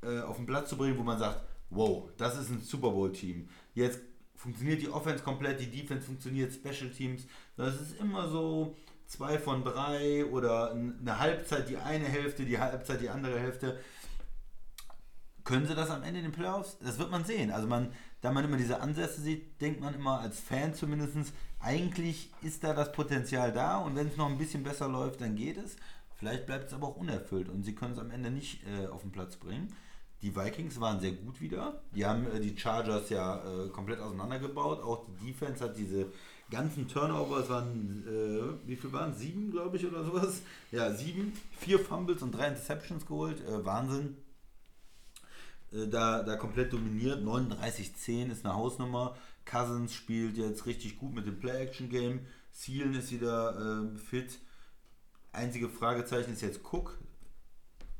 [0.03, 1.41] äh, auf den Platz zu bringen, wo man sagt,
[1.71, 3.49] wow, das ist ein Super Bowl-Team.
[3.73, 3.99] Jetzt
[4.35, 7.25] funktioniert die Offense komplett, die Defense funktioniert, Special Teams.
[7.57, 8.75] Das ist immer so
[9.07, 13.79] zwei von drei oder eine Halbzeit die eine Hälfte, die Halbzeit die andere Hälfte.
[15.43, 16.77] Können sie das am Ende in den Playoffs?
[16.79, 17.51] Das wird man sehen.
[17.51, 22.31] Also man, da man immer diese Ansätze sieht, denkt man immer als Fan zumindest, eigentlich
[22.41, 25.57] ist da das Potenzial da und wenn es noch ein bisschen besser läuft, dann geht
[25.57, 25.75] es.
[26.15, 29.01] Vielleicht bleibt es aber auch unerfüllt und sie können es am Ende nicht äh, auf
[29.01, 29.75] den Platz bringen.
[30.23, 31.81] Die Vikings waren sehr gut wieder.
[31.93, 34.81] Die haben äh, die Chargers ja äh, komplett auseinandergebaut.
[34.81, 36.07] Auch die Defense hat diese
[36.49, 39.13] ganzen Turnover, es waren, äh, wie viel waren?
[39.13, 40.41] Sieben, glaube ich, oder sowas?
[40.71, 41.33] Ja, sieben.
[41.59, 43.41] Vier Fumbles und drei Interceptions geholt.
[43.41, 44.15] Äh, Wahnsinn.
[45.73, 47.21] Äh, da, da komplett dominiert.
[47.21, 49.17] 39-10 ist eine Hausnummer.
[49.45, 52.21] Cousins spielt jetzt richtig gut mit dem Play-Action-Game.
[52.53, 54.39] Sealen ist wieder äh, fit.
[55.33, 56.97] Einzige Fragezeichen ist jetzt Cook.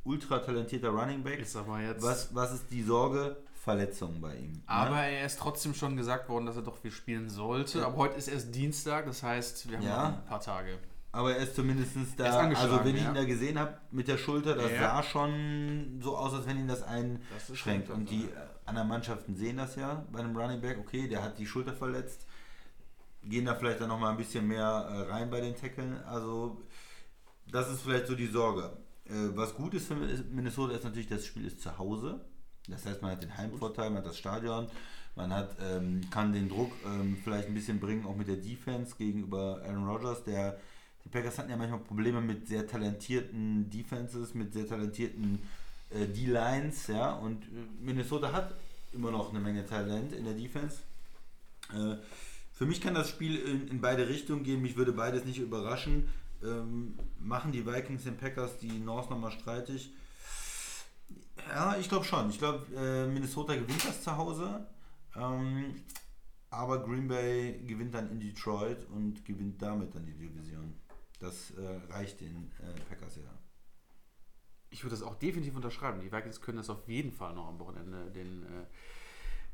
[0.04, 1.40] Ultra talentierter Running Back.
[1.40, 2.04] Ist aber jetzt.
[2.04, 3.38] Was, was ist die Sorge?
[3.56, 4.62] Verletzungen bei ihm.
[4.66, 5.12] Aber ne?
[5.20, 7.86] er ist trotzdem schon gesagt worden, dass er doch viel spielen sollte.
[7.86, 10.10] Aber heute ist erst Dienstag, das heißt, wir haben Ja.
[10.10, 10.78] noch ein paar Tage.
[11.14, 12.40] Aber er ist zumindest ist da.
[12.40, 13.10] angeschlagen, Also, wenn ich ja.
[13.10, 14.80] ihn da gesehen habe mit der Schulter, das Ja.
[14.80, 17.88] sah schon so aus, als wenn ihn das Das ist einschränkt.
[17.88, 18.30] schon Und die äh,
[18.66, 20.78] anderen Mannschaften sehen das ja bei einem Running Back.
[20.80, 22.26] Okay, der hat die Schulter verletzt.
[23.24, 26.04] Gehen da vielleicht dann nochmal ein bisschen mehr äh, rein bei den Tackeln.
[26.04, 26.62] Also,
[27.50, 28.76] das ist vielleicht so die Sorge.
[29.06, 32.22] Äh, was gut ist für Minnesota ist natürlich, das Spiel ist zu Hause.
[32.68, 34.68] Das heißt, man hat den Heimvorteil, man hat das Stadion,
[35.16, 38.96] man hat, ähm, kann den Druck ähm, vielleicht ein bisschen bringen, auch mit der Defense
[38.98, 40.24] gegenüber Aaron Rodgers.
[40.24, 40.58] Der,
[41.04, 45.40] die Packers hatten ja manchmal Probleme mit sehr talentierten Defenses, mit sehr talentierten
[45.90, 47.48] äh, D-Lines, ja, und äh,
[47.82, 48.56] Minnesota hat
[48.94, 50.78] immer noch eine Menge Talent in der Defense.
[51.74, 51.98] Äh,
[52.54, 56.08] für mich kann das Spiel in, in beide Richtungen gehen, mich würde beides nicht überraschen.
[56.44, 59.94] Ähm, machen die Vikings den Packers die North nochmal streitig?
[61.50, 62.30] Ja, ich glaube schon.
[62.30, 64.68] Ich glaube, äh, Minnesota gewinnt das zu Hause.
[65.16, 65.76] Ähm,
[66.50, 70.76] aber Green Bay gewinnt dann in Detroit und gewinnt damit dann die Division.
[71.20, 73.24] Das äh, reicht den äh, Packers ja.
[74.70, 76.00] Ich würde das auch definitiv unterschreiben.
[76.00, 78.66] Die Vikings können das auf jeden Fall noch am Wochenende den, äh,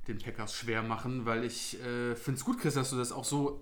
[0.08, 3.26] den Packers schwer machen, weil ich äh, finde es gut, Chris, dass du das auch
[3.26, 3.62] so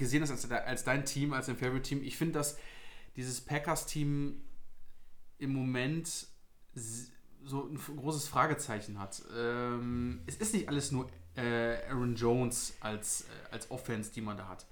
[0.00, 2.02] gesehen hast als, als dein Team, als dein Favorite-Team.
[2.02, 2.58] Ich finde, dass
[3.14, 4.40] dieses Packers-Team
[5.38, 6.26] im Moment
[7.44, 9.22] so ein großes Fragezeichen hat.
[9.36, 14.36] Ähm, es ist nicht alles nur äh, Aaron Jones als, äh, als Offense, die man
[14.36, 14.66] da hat.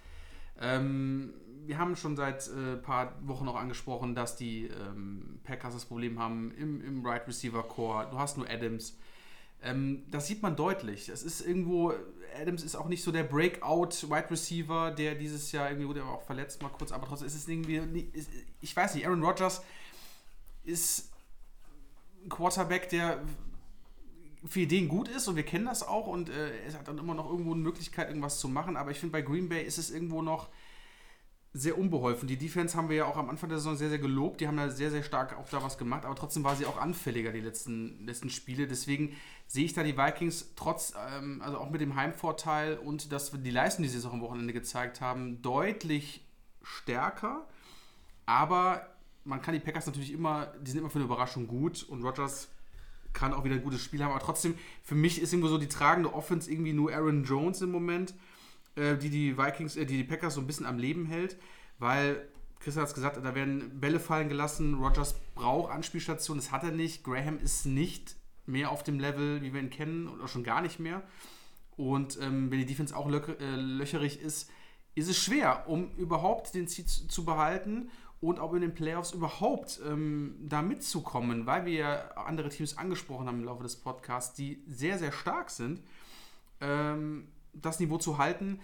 [0.61, 1.35] Ähm,
[1.67, 5.85] wir haben schon seit ein äh, paar Wochen auch angesprochen, dass die ähm, Packers das
[5.85, 8.09] Problem haben im, im Right Receiver Core.
[8.11, 8.97] Du hast nur Adams.
[9.63, 11.09] Ähm, das sieht man deutlich.
[11.09, 11.93] Es ist irgendwo,
[12.41, 16.09] Adams ist auch nicht so der Breakout Wide Receiver, der dieses Jahr irgendwie wurde er
[16.09, 17.77] auch verletzt mal kurz, aber trotzdem ist es irgendwie,
[18.13, 19.63] ist, ich weiß nicht, Aaron Rodgers
[20.65, 21.11] ist
[22.25, 23.23] ein Quarterback, der
[24.47, 27.15] für Ideen gut ist und wir kennen das auch und äh, es hat dann immer
[27.15, 29.91] noch irgendwo eine Möglichkeit, irgendwas zu machen, aber ich finde bei Green Bay ist es
[29.91, 30.49] irgendwo noch
[31.59, 32.29] sehr unbeholfen.
[32.29, 34.41] Die Defense haben wir ja auch am Anfang der Saison sehr, sehr gelobt.
[34.41, 36.79] Die haben da sehr, sehr stark auch da was gemacht, aber trotzdem war sie auch
[36.79, 38.67] anfälliger die letzten, letzten Spiele.
[38.67, 39.17] Deswegen
[39.47, 43.51] sehe ich da die Vikings trotz, ähm, also auch mit dem Heimvorteil und dass die
[43.51, 46.25] Leistung, die sie auch am Wochenende gezeigt haben, deutlich
[46.63, 47.47] stärker.
[48.27, 48.87] Aber
[49.25, 52.49] man kann die Packers natürlich immer, die sind immer für eine Überraschung gut und Rodgers
[53.13, 55.69] kann auch wieder ein gutes Spiel haben, aber trotzdem, für mich ist irgendwo so die
[55.69, 58.15] tragende Offense irgendwie nur Aaron Jones im Moment,
[58.79, 61.37] äh, die die Vikings, äh, die die Packers so ein bisschen am Leben hält,
[61.79, 62.29] weil
[62.61, 66.73] Chris hat es gesagt, da werden Bälle fallen gelassen, Rodgers braucht Anspielstationen, das hat er
[66.73, 70.61] nicht, Graham ist nicht mehr auf dem Level, wie wir ihn kennen, oder schon gar
[70.61, 71.03] nicht mehr.
[71.77, 74.51] Und ähm, wenn die Defense auch äh, löcherig ist,
[74.95, 77.91] ist es schwer, um überhaupt den Seed zu, zu behalten.
[78.21, 83.29] und auch in den Playoffs überhaupt ähm, da mitzukommen, weil wir ja andere Teams angesprochen
[83.29, 85.81] haben im Laufe des Podcasts, die sehr, sehr stark sind,
[86.61, 87.29] ähm,
[87.61, 88.61] das Niveau zu halten,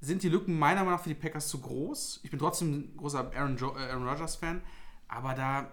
[0.00, 2.20] sind die Lücken meiner Meinung nach für die Packers zu groß.
[2.24, 4.62] Ich bin trotzdem ein großer Aaron, äh, Aaron Rodgers-Fan,
[5.08, 5.70] aber da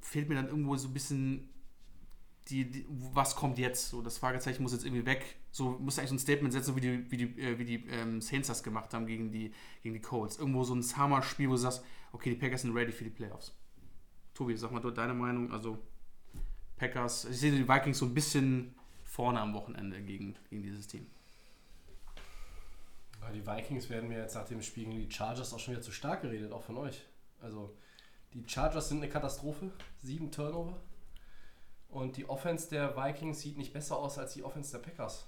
[0.00, 1.48] fehlt mir dann irgendwo so ein bisschen
[2.48, 3.90] die, die, was kommt jetzt?
[3.90, 5.36] So, das Fragezeichen muss jetzt irgendwie weg.
[5.50, 8.20] So muss eigentlich so ein Statement setzen, wie die, wie die, äh, wie die ähm,
[8.20, 10.38] Saints das gemacht haben gegen die, gegen die Colts.
[10.38, 13.54] Irgendwo so ein Summer-Spiel, wo du sagst, okay, die Packers sind ready für die Playoffs.
[14.34, 15.52] Tobi, sag mal dort deine Meinung.
[15.52, 15.78] Also
[16.76, 18.74] Packers, ich sehe die Vikings so ein bisschen
[19.04, 21.06] vorne am Wochenende gegen, gegen dieses Team.
[23.22, 25.82] Ja, Die Vikings werden mir jetzt nach dem Spiel gegen die Chargers auch schon wieder
[25.82, 27.02] zu stark geredet, auch von euch.
[27.40, 27.74] Also,
[28.34, 29.70] die Chargers sind eine Katastrophe.
[30.00, 30.80] Sieben Turnover.
[31.88, 35.26] Und die Offense der Vikings sieht nicht besser aus als die Offense der Packers.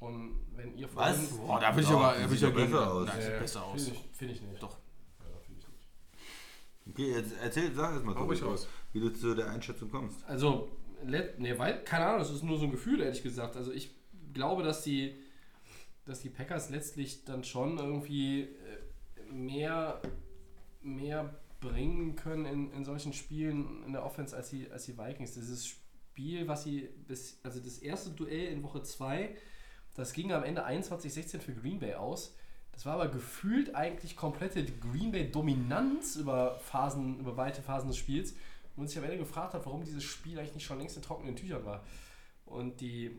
[0.00, 1.16] Und wenn ihr Was?
[1.28, 3.06] vorhin- Boah, da will ich aber die da will ich sieht ja besser aus.
[3.08, 3.82] Nein, sieht Äh, besser aus.
[3.84, 4.62] Finde ich, find ich nicht.
[4.62, 4.76] Doch.
[5.20, 6.90] Ja, finde ich nicht.
[6.90, 8.68] Okay, jetzt erzähl, sag erst mal, Hau ruhig Tobi, raus.
[8.92, 10.22] wie du zu der Einschätzung kommst.
[10.26, 10.68] Also,
[11.04, 13.56] nee, weil, keine Ahnung, das ist nur so ein Gefühl, ehrlich gesagt.
[13.56, 13.94] Also ich
[14.34, 15.16] glaube, dass die,
[16.04, 20.00] dass die Packers letztlich dann schon irgendwie äh, mehr,
[20.82, 25.32] mehr bringen können in, in solchen Spielen in der Offense als die, als die Vikings.
[25.32, 29.34] Dieses Spiel, was sie bis, also das erste Duell in Woche 2,
[29.94, 32.36] das ging am Ende 21-16 für Green Bay aus.
[32.72, 37.96] Das war aber gefühlt eigentlich komplette Green Bay Dominanz über Phasen, über weite Phasen des
[37.96, 38.34] Spiels.
[38.76, 41.36] Und sich am Ende gefragt hat, warum dieses Spiel eigentlich nicht schon längst in trockenen
[41.36, 41.84] Tüchern war.
[42.44, 43.12] Und die,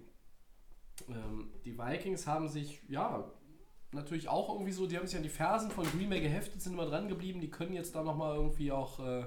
[1.09, 3.31] ähm, die Vikings haben sich, ja,
[3.91, 6.73] natürlich auch irgendwie so, die haben sich an die Fersen von Green Bay geheftet, sind
[6.73, 7.41] immer dran geblieben.
[7.41, 9.26] Die können jetzt da nochmal irgendwie auch äh,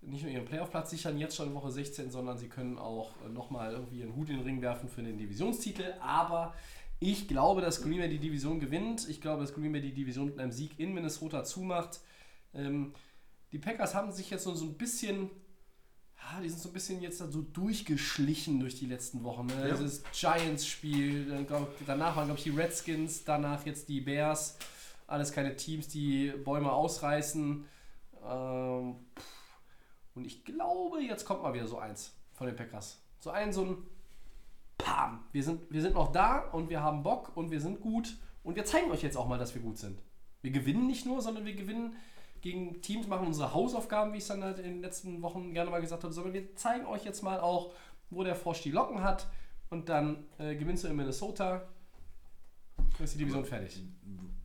[0.00, 3.28] nicht nur ihren Playoff-Platz sichern, jetzt schon in Woche 16, sondern sie können auch äh,
[3.28, 5.94] nochmal irgendwie ihren Hut in den Ring werfen für den Divisionstitel.
[6.00, 6.54] Aber
[7.00, 9.08] ich glaube, dass Green Bay die Division gewinnt.
[9.08, 12.00] Ich glaube, dass Green Bay die Division mit einem Sieg in Minnesota zumacht.
[12.54, 12.92] Ähm,
[13.52, 15.30] die Packers haben sich jetzt so, so ein bisschen,
[16.20, 19.46] ja, die sind so ein bisschen jetzt so durchgeschlichen durch die letzten Wochen.
[19.46, 19.68] Ne?
[19.68, 19.74] Ja.
[19.74, 21.46] Dieses Giants-Spiel,
[21.86, 24.58] danach waren, glaube ich, die Redskins, danach jetzt die Bears.
[25.06, 27.64] Alles keine Teams, die Bäume ausreißen.
[28.26, 28.96] Ähm,
[30.14, 33.00] und ich glaube, jetzt kommt mal wieder so eins von den Packers.
[33.20, 33.76] So ein, so ein
[34.76, 35.24] Pam.
[35.32, 38.16] Wir sind, wir sind noch da und wir haben Bock und wir sind gut.
[38.42, 40.02] Und wir zeigen euch jetzt auch mal, dass wir gut sind.
[40.42, 41.96] Wir gewinnen nicht nur, sondern wir gewinnen
[42.40, 45.70] gegen Teams, machen unsere Hausaufgaben, wie ich es dann halt in den letzten Wochen gerne
[45.70, 47.72] mal gesagt habe, sondern wir zeigen euch jetzt mal auch,
[48.10, 49.26] wo der Frosch die Locken hat.
[49.70, 51.62] Und dann äh, gewinnst du in Minnesota.
[52.76, 53.82] Dann ist die Division fertig.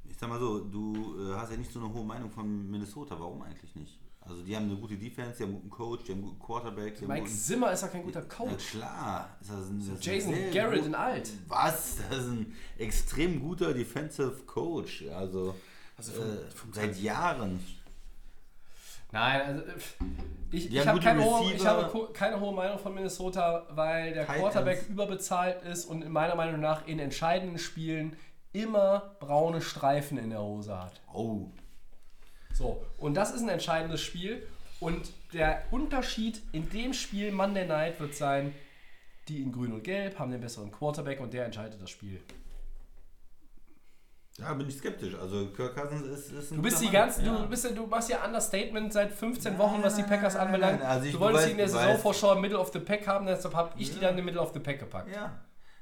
[0.10, 3.16] Ich sag mal so, du äh, hast ja nicht so eine hohe Meinung von Minnesota.
[3.20, 4.00] Warum eigentlich nicht?
[4.20, 6.40] Also die haben eine gute Defense, die haben einen guten Coach, die haben einen guten
[6.40, 6.96] Quarterback.
[6.96, 8.72] Die haben Mike guten, Zimmer ist ja kein guter Coach.
[8.72, 9.38] klar.
[9.42, 11.30] Ist das ein, das ist ein Jason Garrett gut- in alt.
[11.48, 11.98] Was?
[12.10, 15.06] Das ist ein extrem guter Defensive Coach.
[15.14, 15.56] Also,
[15.98, 16.16] Also äh,
[16.52, 17.60] vom- vom seit Jahren.
[19.14, 19.62] Nein, also
[20.52, 24.40] ich, ich habe keine, hohe- ich habe keine hohe Meinung von Minnesota, weil der Tight
[24.40, 24.90] Quarterback Ends.
[24.90, 28.18] überbezahlt ist und in meiner Meinung nach in entscheidenden Spielen
[28.52, 31.00] immer braune Streifen in der Hose hat.
[31.14, 31.48] Oh.
[32.54, 34.46] So, und das ist ein entscheidendes Spiel.
[34.80, 38.54] Und der Unterschied in dem Spiel Monday Night wird sein,
[39.30, 42.20] die in Grün und Gelb haben den besseren Quarterback und der entscheidet das Spiel.
[44.38, 45.14] Da bin ich skeptisch.
[45.16, 47.38] Also Kirk Cousins ist, ist ein Du bist die ganzen, Ja.
[47.38, 50.82] du bist ja, du machst ja Understatement seit 15 Wochen, was die Packers anbelangt.
[50.82, 53.72] also ich- du wolltest sie in der Saisonvorschau Middle of the Pack haben, deshalb habe
[53.78, 54.02] ich die Ja.
[54.02, 55.14] dann in den Middle of the Pack gepackt.
[55.14, 55.40] Ja.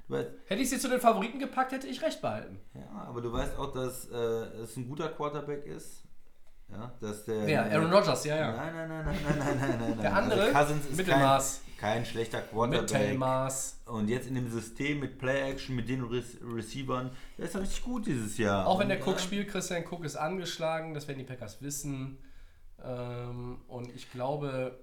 [0.09, 2.59] Weißt, Hätte ich sie zu den Favoriten gepackt, hätte ich recht behalten.
[2.73, 4.15] ja, aber du weißt auch, dass äh,
[4.61, 6.03] es ein guter Quarterback ist.
[6.69, 7.45] Ja, dass der.
[7.47, 7.65] Wer?
[7.71, 8.51] Aaron Rodgers, ja, ja.
[8.53, 10.01] Nein, nein, nein, nein, nein, nein, nein, nein.
[10.01, 11.61] Der andere, also Cousins ist Mittelmaß.
[11.65, 12.91] Kein, kein schlechter Quarterback.
[12.91, 13.81] Mittelmaß.
[13.87, 18.05] Und jetzt in dem System mit Play-Action, mit den Re Receivern, der ist richtig gut
[18.05, 18.67] dieses Jahr.
[18.67, 22.19] Auch wenn der Cook spielt, Christian Cook ist angeschlagen, das werden die Packers wissen.
[22.83, 24.79] Ähm, und ich glaube,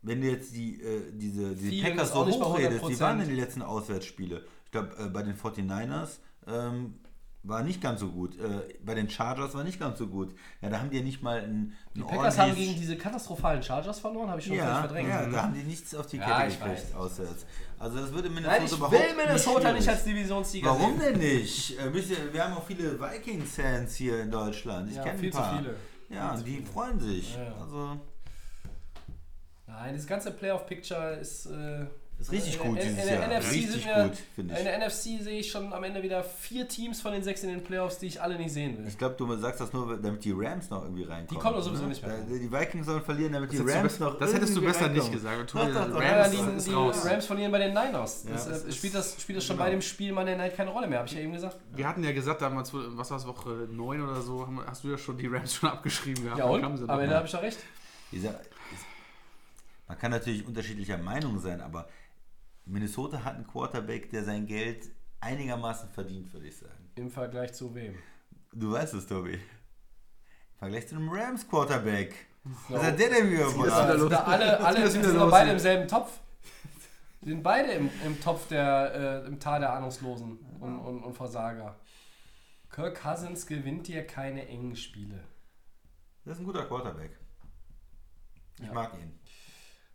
[0.00, 3.00] Wenn du jetzt die, äh, diese, die Packers so hochredest, die 100%.
[3.00, 4.44] waren in den letzten Auswärtsspiele.
[4.64, 6.94] Ich glaube, äh, bei den 49ers ähm,
[7.44, 8.38] war nicht ganz so gut.
[8.38, 10.34] Äh, bei den Chargers war nicht ganz so gut.
[10.60, 13.98] Ja, da haben die ja nicht mal ein, die Packers haben gegen diese katastrophalen Chargers
[13.98, 15.08] verloren, habe ich schon völlig ja, verdrängt.
[15.08, 17.44] ja, da haben die nichts auf die Ja, Kette gekriegt auswärts.
[17.78, 21.78] Also das würde Minnesota Nein, ich überhaupt will Minnesota nicht als Divisionssieger Warum denn nicht?
[21.80, 24.88] Äh, wir haben auch viele Vikings-Fans hier in Deutschland.
[24.90, 25.58] Ich Ja, kenne viel ein zu paar.
[25.58, 25.74] viele.
[26.10, 26.66] Ja, Viel zu die viele.
[26.66, 27.34] freuen sich.
[27.34, 27.54] Ja, ja.
[27.60, 28.00] Also,
[29.66, 31.86] Nein, das ganze Playoff-Picture ist, äh,
[32.22, 33.38] Ist richtig gut in, in, dieses der Jahr.
[33.40, 34.64] NFC Richtig gut, finde In ich.
[34.64, 37.62] der NFC sehe ich schon am Ende wieder vier Teams von den sechs in den
[37.64, 38.86] Playoffs, die ich alle nicht sehen will.
[38.86, 41.28] Ich glaube, du sagst das nur, damit die Rams noch irgendwie reinkommen.
[41.28, 41.88] Die kommen doch sowieso ne?
[41.88, 42.16] nicht mehr.
[42.16, 45.10] Da- Die Vikings sollen verlieren, damit die Das Rams noch das hättest du besser nicht
[45.12, 45.54] gesagt.
[45.54, 47.04] Doch, Rams die, ist die raus.
[47.04, 48.24] Rams verlieren bei den Niners.
[48.24, 49.66] Das, Ja, äh, das spielt, das, spielt das schon genau.
[49.66, 51.56] bei dem Spiel Monday Night keine Rolle mehr, habe ich ja eben gesagt.
[51.74, 54.98] Wir hatten ja gesagt, damals, was war es, Woche 9 oder so, hast du ja
[54.98, 56.38] schon die Rams schon abgeschrieben gehabt.
[56.38, 56.64] Ja und?
[56.64, 57.58] Am Ende habe ich doch recht.
[59.88, 61.86] Man kann natürlich unterschiedlicher Meinung sein, aber
[62.64, 64.90] Minnesota hat einen Quarterback, der sein Geld
[65.20, 66.90] einigermaßen verdient, würde ich sagen.
[66.94, 67.96] Im Vergleich zu wem?
[68.52, 69.34] Du weißt es, Tobi.
[69.34, 69.40] Im
[70.58, 72.14] Vergleich zu einem Rams Quarterback.
[72.68, 72.74] So.
[72.74, 73.98] Was hat der denn wieder gemacht?
[74.00, 76.20] sind da alle, alle sind wieder doch beide im selben Topf.
[77.20, 81.14] Die sind beide im, im Topf der, äh, im Tal der Ahnungslosen und, und, und
[81.14, 81.78] Versager.
[82.68, 85.22] Kirk Cousins gewinnt dir keine engen Spiele.
[86.24, 87.16] Das ist ein guter Quarterback.
[88.58, 88.72] Ich Ja.
[88.72, 89.18] mag ihn.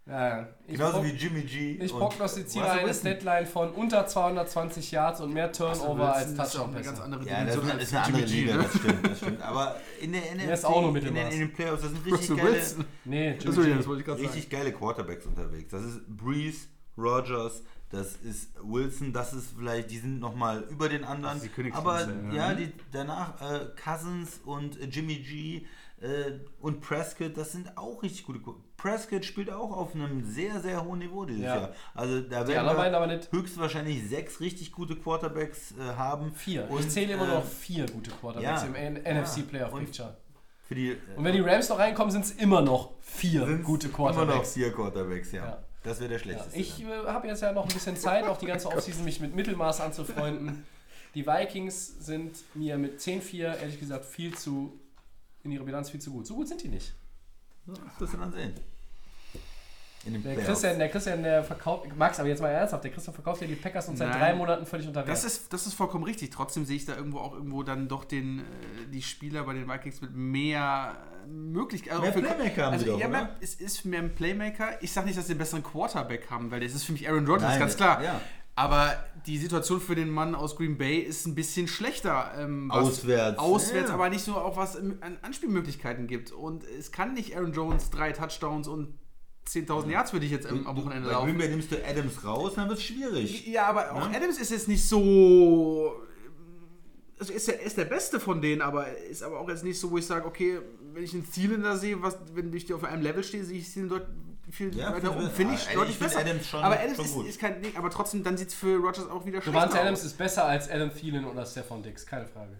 [0.07, 1.71] Ja, Genauso wie Jimmy G.
[1.84, 3.03] Ich und prognostiziere eine Wilson.
[3.03, 7.25] Deadline von unter 220 Yards und mehr Turnover als Das ist auch eine ganz andere
[7.27, 8.63] Ja, das ist, Dimension eine- andere Jimmy G, Liga, ne?
[8.63, 9.41] das stimmt, das stimmt.
[9.41, 11.34] Aber in der NFC, ist auch nur in, den, Mittelmaß.
[11.34, 12.61] in den Playoffs, das sind richtig geile.
[13.05, 13.77] Nee, Achso, Jimmy ja, G.
[13.77, 14.34] das wollte ich gerade sagen.
[14.34, 15.71] richtig geile Quarterbacks unterwegs.
[15.71, 16.67] Das ist Breeze,
[16.97, 21.35] Rogers, das ist Wilson, das ist vielleicht, die sind nochmal über den anderen.
[21.35, 22.49] Das ist die Königsklasse, Aber ja.
[22.49, 25.65] ja, die, danach äh, Cousins und äh, Jimmy G
[26.01, 30.59] äh, und Prescott, das sind auch richtig gute Qu- Prescott spielt auch auf einem sehr,
[30.59, 31.55] sehr hohen Niveau dieses Ja.
[31.55, 31.71] Jahr.
[31.95, 36.31] Also da werden wir höchstwahrscheinlich sechs richtig gute Quarterbacks äh, haben.
[36.35, 36.69] Vier.
[36.69, 38.67] Und, ich zähle immer äh, noch vier gute Quarterbacks ja.
[38.67, 39.13] im Ja.
[39.21, 40.15] NFC Playoff Picture.
[40.69, 43.97] Die, äh, Und wenn die Rams noch reinkommen, sind es immer noch vier gute Immer
[43.97, 44.53] noch Quarterbacks.
[44.53, 45.45] vier Quarterbacks, ja.
[45.45, 45.63] Ja.
[45.83, 46.59] Das wäre der Ja, schlechteste.
[46.59, 49.33] ich äh, habe jetzt ja noch ein bisschen Zeit, auch die ganze Offseason mich mit
[49.35, 50.65] Mittelmaß anzufreunden.
[51.15, 54.77] Die Vikings sind mir mit 10-4 ehrlich gesagt viel zu,
[55.47, 56.27] in ihrer Bilanz viel zu gut.
[56.27, 56.93] So gut sind die nicht.
[57.65, 58.53] Das wirst du dann sehen.
[60.05, 60.45] Der Playoffs.
[60.45, 63.55] Christian, der Christian, der verkauft, Max, aber jetzt mal ernsthaft, der Christian verkauft ja die
[63.55, 65.09] Packers und seit drei Monaten völlig unter Wert.
[65.09, 66.29] Das ist, das ist vollkommen richtig.
[66.29, 68.43] Trotzdem sehe ich da irgendwo auch irgendwo dann doch den, äh,
[68.91, 70.95] die Spieler bei den Vikings mit mehr
[71.27, 72.01] Möglichkeiten.
[72.01, 73.35] Mehr Playmaker haben also, sie doch, ja, oder?
[73.41, 74.81] es ist mehr ein Playmaker.
[74.81, 77.25] Ich sage nicht, dass sie einen besseren Quarterback haben, weil das ist für mich Aaron
[77.25, 78.01] Rodgers, Nein, ganz klar.
[78.01, 78.21] ja.
[78.57, 78.97] Aber
[79.27, 82.31] die Situation für den Mann aus Green Bay ist ein bisschen schlechter.
[82.39, 83.38] Ähm, Auswärts.
[83.38, 83.93] Auswärts, Ja.
[83.93, 86.31] aber nicht so auch was an Anspielmöglichkeiten gibt.
[86.31, 88.97] Und es kann nicht Aaron Jones drei Touchdowns und
[89.47, 91.27] 10.000 Yards für dich jetzt am am Wochenende Bei laufen.
[91.27, 93.45] Green Bay nimmst du Adams raus, dann wird es schwierig.
[93.45, 95.93] Ja, aber auch Adams ist jetzt nicht so.
[97.19, 99.91] Also ist er ist der Beste von denen, aber ist aber auch jetzt nicht so,
[99.91, 100.59] wo ich sage, okay,
[100.93, 103.71] wenn ich einen Thielen da sehe, was, wenn ich auf einem Level stehe, sehe ich
[103.88, 104.07] dort
[104.51, 105.25] viel Ja, weiter finde oben.
[105.27, 106.25] ich- Finde ich ah, deutlich ich finde besser.
[106.29, 108.77] Adams schon- aber Adams schon ist, ist kein Ding, aber trotzdem, dann sieht es für
[108.77, 110.05] Rogers auch wieder schlechter Devante Adams aus.
[110.05, 112.59] ist besser als Adam Thielen oder Stefan Dix, keine Frage.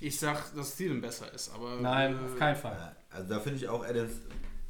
[0.00, 1.76] Ich sag, dass Thielen besser ist, aber.
[1.80, 2.94] Nein, äh, auf keinen Fall.
[3.10, 4.12] Also da finde ich auch Adams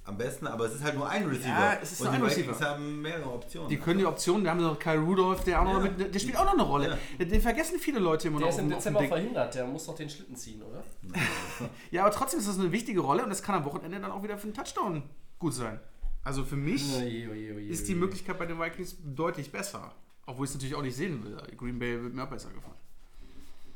[0.05, 1.48] am besten, aber es ist halt nur ein Receiver.
[1.48, 2.60] Ja, es ist Und nur die ein Receiver.
[2.60, 3.68] haben mehrere Optionen.
[3.68, 5.90] Die können die Optionen, da haben sie noch Kyle Rudolph, der auch noch Ja.
[5.90, 6.98] mit, der spielt auch noch eine Rolle.
[7.18, 7.24] Ja.
[7.24, 8.55] Den, vergessen viele Leute immer Der noch.
[8.55, 10.82] ist im Dezember verhindert, der muss doch den Schlitten ziehen, oder?
[11.90, 14.22] Ja, aber trotzdem ist das eine wichtige Rolle und das kann am Wochenende dann auch
[14.22, 15.02] wieder für einen Touchdown
[15.39, 15.81] gut sein.
[16.25, 17.95] Also für mich Oje, oje, oje, ist die.
[17.95, 19.95] Möglichkeit bei den Vikings deutlich besser.
[20.27, 21.37] Obwohl ich es natürlich auch nicht sehen will.
[21.57, 22.75] Green Bay wird mir auch besser gefallen.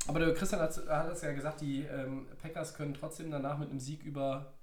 [0.07, 3.69] Aber der Christian hat, hat es ja gesagt, die ähm, Packers können trotzdem danach mit
[3.69, 4.53] einem Sieg über,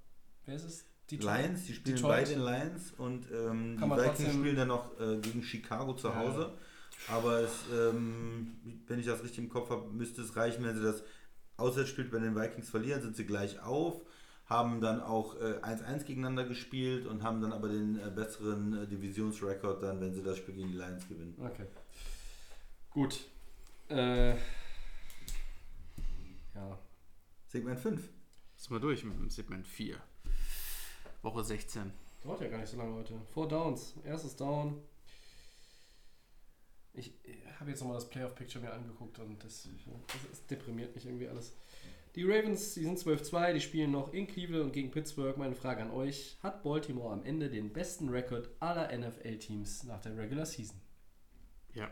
[0.45, 0.85] wer ist es?
[1.09, 1.37] Detroit?
[1.47, 2.11] Lions, die spielen Detroit.
[2.25, 6.13] beide in Lions und ähm, die Vikings trotzdem- spielen dann noch äh, gegen Chicago zu
[6.15, 6.53] Hause.
[7.07, 8.57] Aber es, ähm,
[8.87, 11.01] wenn ich das richtig im Kopf habe, müsste es reichen, wenn sie das
[11.57, 14.01] Auswärtsspiel bei den Vikings verlieren, sind sie gleich auf,
[14.49, 18.87] haben dann auch äh, 1-1 gegeneinander gespielt und haben dann aber den äh, besseren äh,
[18.87, 21.35] Divisionsrekord dann, wenn sie das Spiel gegen die Lions gewinnen.
[21.39, 21.67] Okay.
[22.89, 23.25] Gut.
[23.89, 24.37] Äh, ja.
[27.47, 28.09] Segment 5.
[28.55, 29.97] Sind wir durch mit dem Segment 4.
[31.21, 31.91] Woche 16.
[32.23, 33.21] Dauert ja gar nicht so lange heute.
[33.31, 33.93] Four Downs.
[34.03, 34.81] Erstes Down.
[36.93, 37.13] Ich
[37.59, 39.69] habe jetzt nochmal das Playoff-Picture mir angeguckt und das,
[40.07, 41.53] das, das deprimiert mich irgendwie alles.
[42.15, 45.37] Die Ravens, die sind 12-2, die spielen noch in Cleveland und gegen Pittsburgh.
[45.37, 50.17] Meine Frage an euch: Hat Baltimore am Ende den besten Rekord aller NFL-Teams nach der
[50.17, 50.77] Regular Season?
[51.73, 51.89] Ja.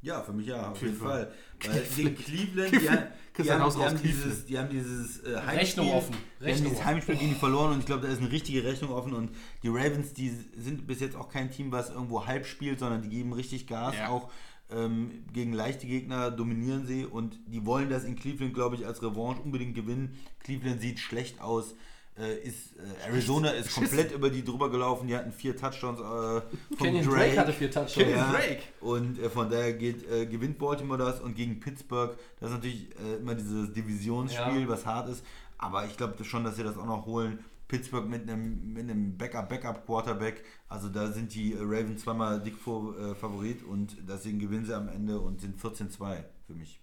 [0.00, 1.32] Ja, für mich ja, auf jeden Fall.
[1.58, 1.72] Fall.
[1.74, 4.04] Weil gegen Cleveland, die, haben- die, Christian haben, die, haben Cleveland.
[4.04, 6.12] dieses, die haben dieses äh, Heimspiel, Rechnung offen.
[6.12, 6.86] Die haben Rechnung dieses offen.
[6.86, 9.30] Heimspiel gegen die verloren und ich glaube, da ist eine richtige Rechnung offen und
[9.64, 13.08] die Ravens, die sind bis jetzt auch kein Team, was irgendwo halb spielt, sondern die
[13.08, 14.10] geben richtig Gas, Ja.
[14.10, 14.30] auch
[14.74, 19.02] ähm, gegen leichte Gegner dominieren sie und die wollen das in Cleveland, glaube ich, als
[19.02, 20.16] Revanche unbedingt gewinnen.
[20.40, 21.74] Cleveland sieht schlecht aus.
[22.18, 25.06] Äh, ist, äh, Arizona ist komplett über die drüber gelaufen.
[25.06, 26.42] Die hatten vier Touchdowns äh, von
[26.76, 28.08] Kenyon Drake hatte vier Touchdowns.
[28.10, 28.62] Ja, Drake.
[28.80, 32.88] Und äh, von daher geht, äh, gewinnt Baltimore das und gegen Pittsburgh, das ist natürlich
[33.00, 34.68] äh, immer dieses Divisionsspiel, Ja.
[34.68, 35.24] was hart ist.
[35.58, 37.38] Aber ich glaube schon, dass sie das auch noch holen.
[37.68, 40.44] Pittsburgh mit einem, mit einem Backup-Backup-Quarterback.
[40.68, 44.88] Also da sind die Ravens zweimal dick vor, äh, Favorit und deswegen gewinnen sie am
[44.88, 46.80] Ende und sind 14-2 für mich.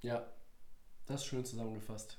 [0.00, 0.24] Ja,
[1.06, 2.18] das ist schön zusammengefasst.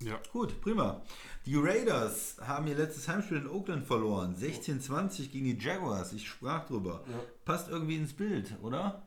[0.00, 0.20] Ja.
[0.30, 1.02] Gut, prima.
[1.46, 4.36] Die Raiders haben ihr letztes Heimspiel in Oakland verloren.
[4.36, 6.12] 16-20 gegen die Jaguars.
[6.12, 7.02] Ich sprach drüber.
[7.10, 7.20] Ja.
[7.44, 9.06] Passt irgendwie ins Bild, oder?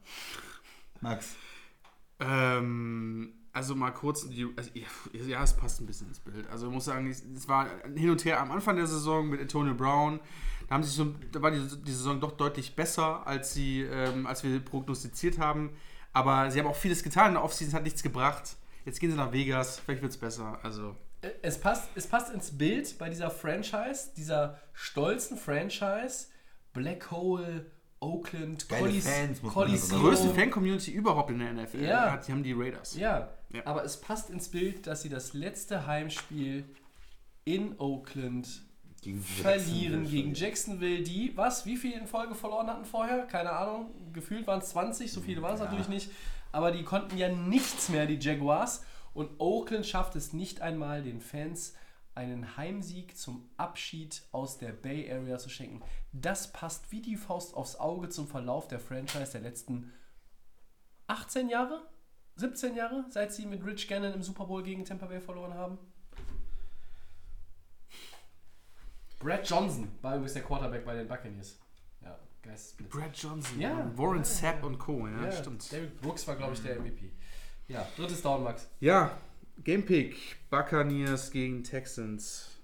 [1.02, 1.36] Max.
[2.20, 4.70] Ähm, also mal kurz, die, also,
[5.28, 6.48] ja, es passt ein bisschen ins Bild.
[6.50, 9.74] Also ich muss sagen, es war hin und her am Anfang der Saison mit Antonio
[9.76, 10.20] Brown.
[10.68, 14.26] Da, haben sich so, da war die, die Saison doch deutlich besser, als, sie, ähm,
[14.26, 15.72] als wir prognostiziert haben.
[16.14, 18.56] Aber sie haben auch vieles getan in der Offseason, es hat nichts gebracht.
[18.86, 20.58] Jetzt gehen sie nach Vegas, vielleicht wird es besser.
[20.64, 26.28] Also Äh, Es passt, es passt ins Bild bei dieser Franchise, dieser stolzen Franchise.
[26.74, 27.66] Black Hole,
[28.00, 32.12] Oakland, Fans, man die größte Fan-Community überhaupt in der NFL Ja.
[32.12, 32.96] hat, die haben die Raiders.
[32.96, 33.66] Ja, Ja.
[33.66, 36.66] aber es passt ins Bild, dass sie das letzte Heimspiel
[37.46, 38.62] in Oakland
[39.02, 43.26] Gegen verlieren Jacksonville gegen Jacksonville, die, was, wie viel in Folge verloren hatten vorher?
[43.26, 45.66] Keine Ahnung, gefühlt waren es 20, so viele waren es Ja.
[45.66, 46.12] natürlich nicht,
[46.52, 48.84] aber die konnten ja nichts mehr, die Jaguars.
[49.14, 51.74] Und Oakland schafft es nicht einmal, den Fans
[52.14, 55.82] einen Heimsieg zum Abschied aus der Bay Area zu schenken.
[56.12, 59.92] Das passt wie die Faust aufs Auge zum Verlauf der Franchise der letzten
[61.08, 61.82] 18 Jahre?
[62.40, 65.78] 17 Jahre, seit sie mit Rich Gannon im Super Bowl gegen Tampa Bay verloren haben?
[69.20, 71.60] Brad Johnson war übrigens der Quarterback bei den Buccaneers.
[72.02, 72.90] Ja, Geistesblitz.
[72.90, 73.92] Brad Johnson, Ja.
[73.98, 74.66] Warren Ja, Sapp ja.
[74.68, 75.08] und Co.
[75.08, 75.72] Ja, Ja, stimmt.
[75.72, 77.12] David Brooks war, glaube ich, der MVP.
[77.68, 78.70] Ja, drittes Down, Max.
[78.80, 79.18] Ja,
[79.64, 80.38] Gamepick.
[80.50, 82.56] Buccaneers gegen Texans.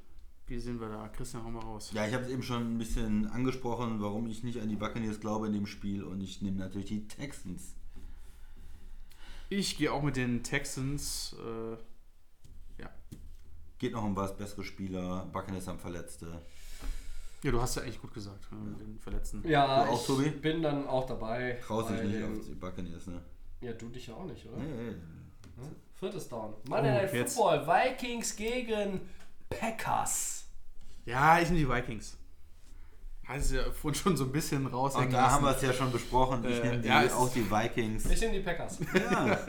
[0.48, 1.08] Wie sehen wir da?
[1.10, 1.92] Christian, hau mal raus.
[1.94, 5.20] Ja, ich habe es eben schon ein bisschen angesprochen, warum ich nicht an die Buccaneers
[5.20, 7.76] glaube in dem Spiel und ich nehme natürlich die Texans.
[9.50, 11.36] Ich gehe auch mit den Texans.
[11.40, 12.90] Äh, ja.
[13.78, 16.42] Geht noch um was, bessere Spieler, Buccaneers haben Verletzte.
[17.44, 19.48] ja, du hast ja eigentlich gut gesagt äh, mit den Verletzten.
[19.48, 20.30] Ja, Du auch, ich Tobi?
[20.30, 21.60] bin dann auch dabei.
[21.66, 23.22] Traust dich nicht auf die Buccaneers, ne?
[23.62, 24.58] Ja, du dich ja auch nicht, oder?
[24.58, 24.96] Nee, nee.
[25.94, 26.54] Viertes Down.
[26.68, 27.36] Monday Night Oh, jetzt.
[27.36, 27.66] Football.
[27.68, 29.02] Vikings gegen
[29.50, 30.48] Packers.
[31.06, 32.18] Ja, ich nehme die Vikings.
[33.28, 35.74] Hast du ja vorhin schon so ein bisschen raushängen Und da haben wir es ja
[35.74, 36.46] schon besprochen.
[36.48, 38.06] Ich Äh, nehme die, ja, auch die Vikings.
[38.06, 38.78] Ich nehme die Packers.
[38.94, 39.40] Ja,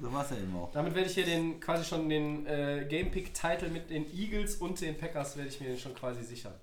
[0.00, 0.70] so war es ja eben auch.
[0.72, 4.56] Damit werde ich hier den quasi schon den äh, Game Pick Title mit den Eagles
[4.56, 6.54] und den Packers werde ich mir schon quasi sichern.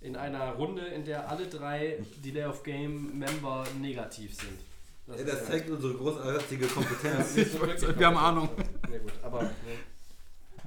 [0.00, 4.60] In einer Runde, in der alle drei Delay of Game Member negativ sind.
[5.08, 7.34] Ja, das ja- zeigt unsere großartige Kompetenz.
[7.80, 8.48] das Wir haben Ahnung.
[8.92, 9.50] Ja gut, aber ne,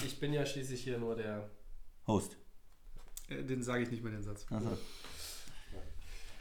[0.06, 1.50] ich bin ja schließlich hier nur der.
[2.08, 2.38] Host.
[3.30, 4.46] Äh, Den sage ich nicht mehr den Satz.
[4.50, 4.78] Also,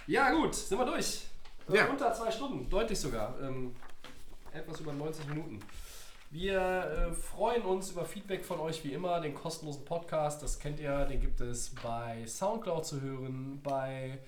[0.06, 1.26] Ja gut, sind wir durch.
[1.70, 1.86] Äh, Ja.
[1.88, 3.40] Unter zwei Stunden, deutlich sogar.
[3.40, 3.74] Ähm,
[4.52, 5.60] etwas über 90 Minuten.
[6.30, 9.20] Wir äh, freuen uns über Feedback von euch wie immer.
[9.20, 14.18] Den kostenlosen Podcast, das kennt ihr, den gibt es bei Soundcloud zu hören, bei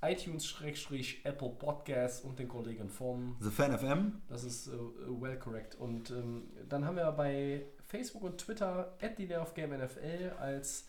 [0.00, 4.22] iTunes-Apple Podcasts und den Kollegen von The Fan FM.
[4.28, 4.70] Das ist äh,
[5.08, 5.74] well correct.
[5.74, 10.86] Und ähm, dann haben wir bei Facebook und Twitter at the of Game NFL als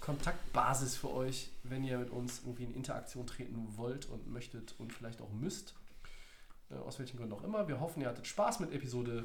[0.00, 4.92] Kontaktbasis für euch, wenn ihr mit uns irgendwie in Interaktion treten wollt und möchtet und
[4.92, 5.74] vielleicht auch müsst.
[6.70, 7.68] Äh, aus welchen Gründen auch immer.
[7.68, 9.24] Wir hoffen, ihr hattet Spaß mit Episode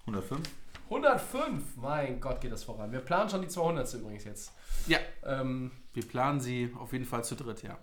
[0.00, 0.48] 105.
[0.84, 1.76] 105.
[1.76, 2.92] Mein Gott, geht das voran.
[2.92, 3.94] Wir planen schon die 200.
[3.94, 4.52] übrigens jetzt.
[4.86, 7.76] Ja, Ähm, wir planen sie auf jeden Fall zu dritt, ja.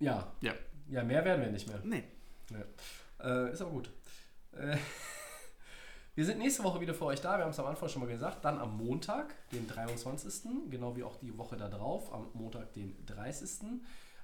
[0.00, 0.32] ja.
[0.40, 0.54] Ja.
[0.88, 1.80] Ja, mehr werden wir nicht mehr.
[1.84, 2.02] Nee.
[2.50, 3.44] Ja.
[3.46, 3.90] Äh, ist aber gut.
[4.52, 4.76] Äh,
[6.14, 7.38] wir sind nächste Woche wieder für euch da.
[7.38, 8.44] Wir haben es am Anfang schon mal gesagt.
[8.44, 10.70] Dann am Montag, den 23.
[10.70, 12.12] Genau wie auch die Woche da drauf.
[12.12, 13.80] Am Montag, den 30.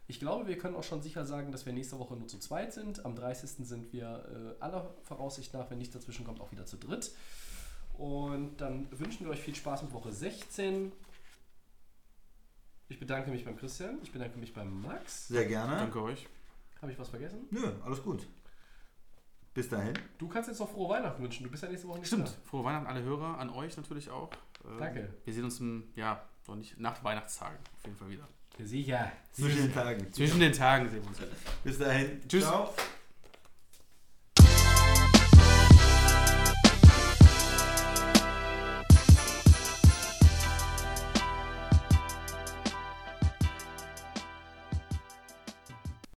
[0.07, 2.73] Ich glaube, wir können auch schon sicher sagen, dass wir nächste Woche nur zu zweit
[2.73, 3.05] sind.
[3.05, 3.67] Am 30.
[3.67, 7.13] sind wir äh, aller Voraussicht nach, wenn nichts dazwischen kommt, auch wieder zu dritt.
[7.97, 10.93] Und dann wünschen wir euch viel Spaß mit Woche 16.
[12.89, 13.99] Ich bedanke mich beim Christian.
[14.03, 15.29] Ich bedanke mich beim Max.
[15.29, 15.77] Sehr gerne.
[15.77, 16.27] Danke euch.
[16.81, 17.47] Habe ich was vergessen?
[17.51, 18.27] Nö, alles gut.
[19.59, 19.93] Bis dahin.
[20.19, 21.43] Du kannst jetzt noch frohe Weihnachten wünschen.
[21.43, 22.29] Du bist ja nächste Woche nicht Stimmt.
[22.29, 22.49] da.
[22.49, 24.31] Frohe Weihnachten an alle Hörer, an euch natürlich auch.
[24.65, 25.09] Ähm, Danke.
[25.25, 28.29] Wir sehen uns im, ja, doch nicht, nach Weihnachtstagen auf jeden Fall wieder.
[28.63, 29.11] Sicher.
[29.33, 30.13] Zwischen den Tagen.
[30.13, 31.19] Zwischen den Tagen sehen wir uns.
[31.65, 32.21] Bis dahin.
[32.29, 32.45] Tschüss.
[32.45, 32.73] Ciao.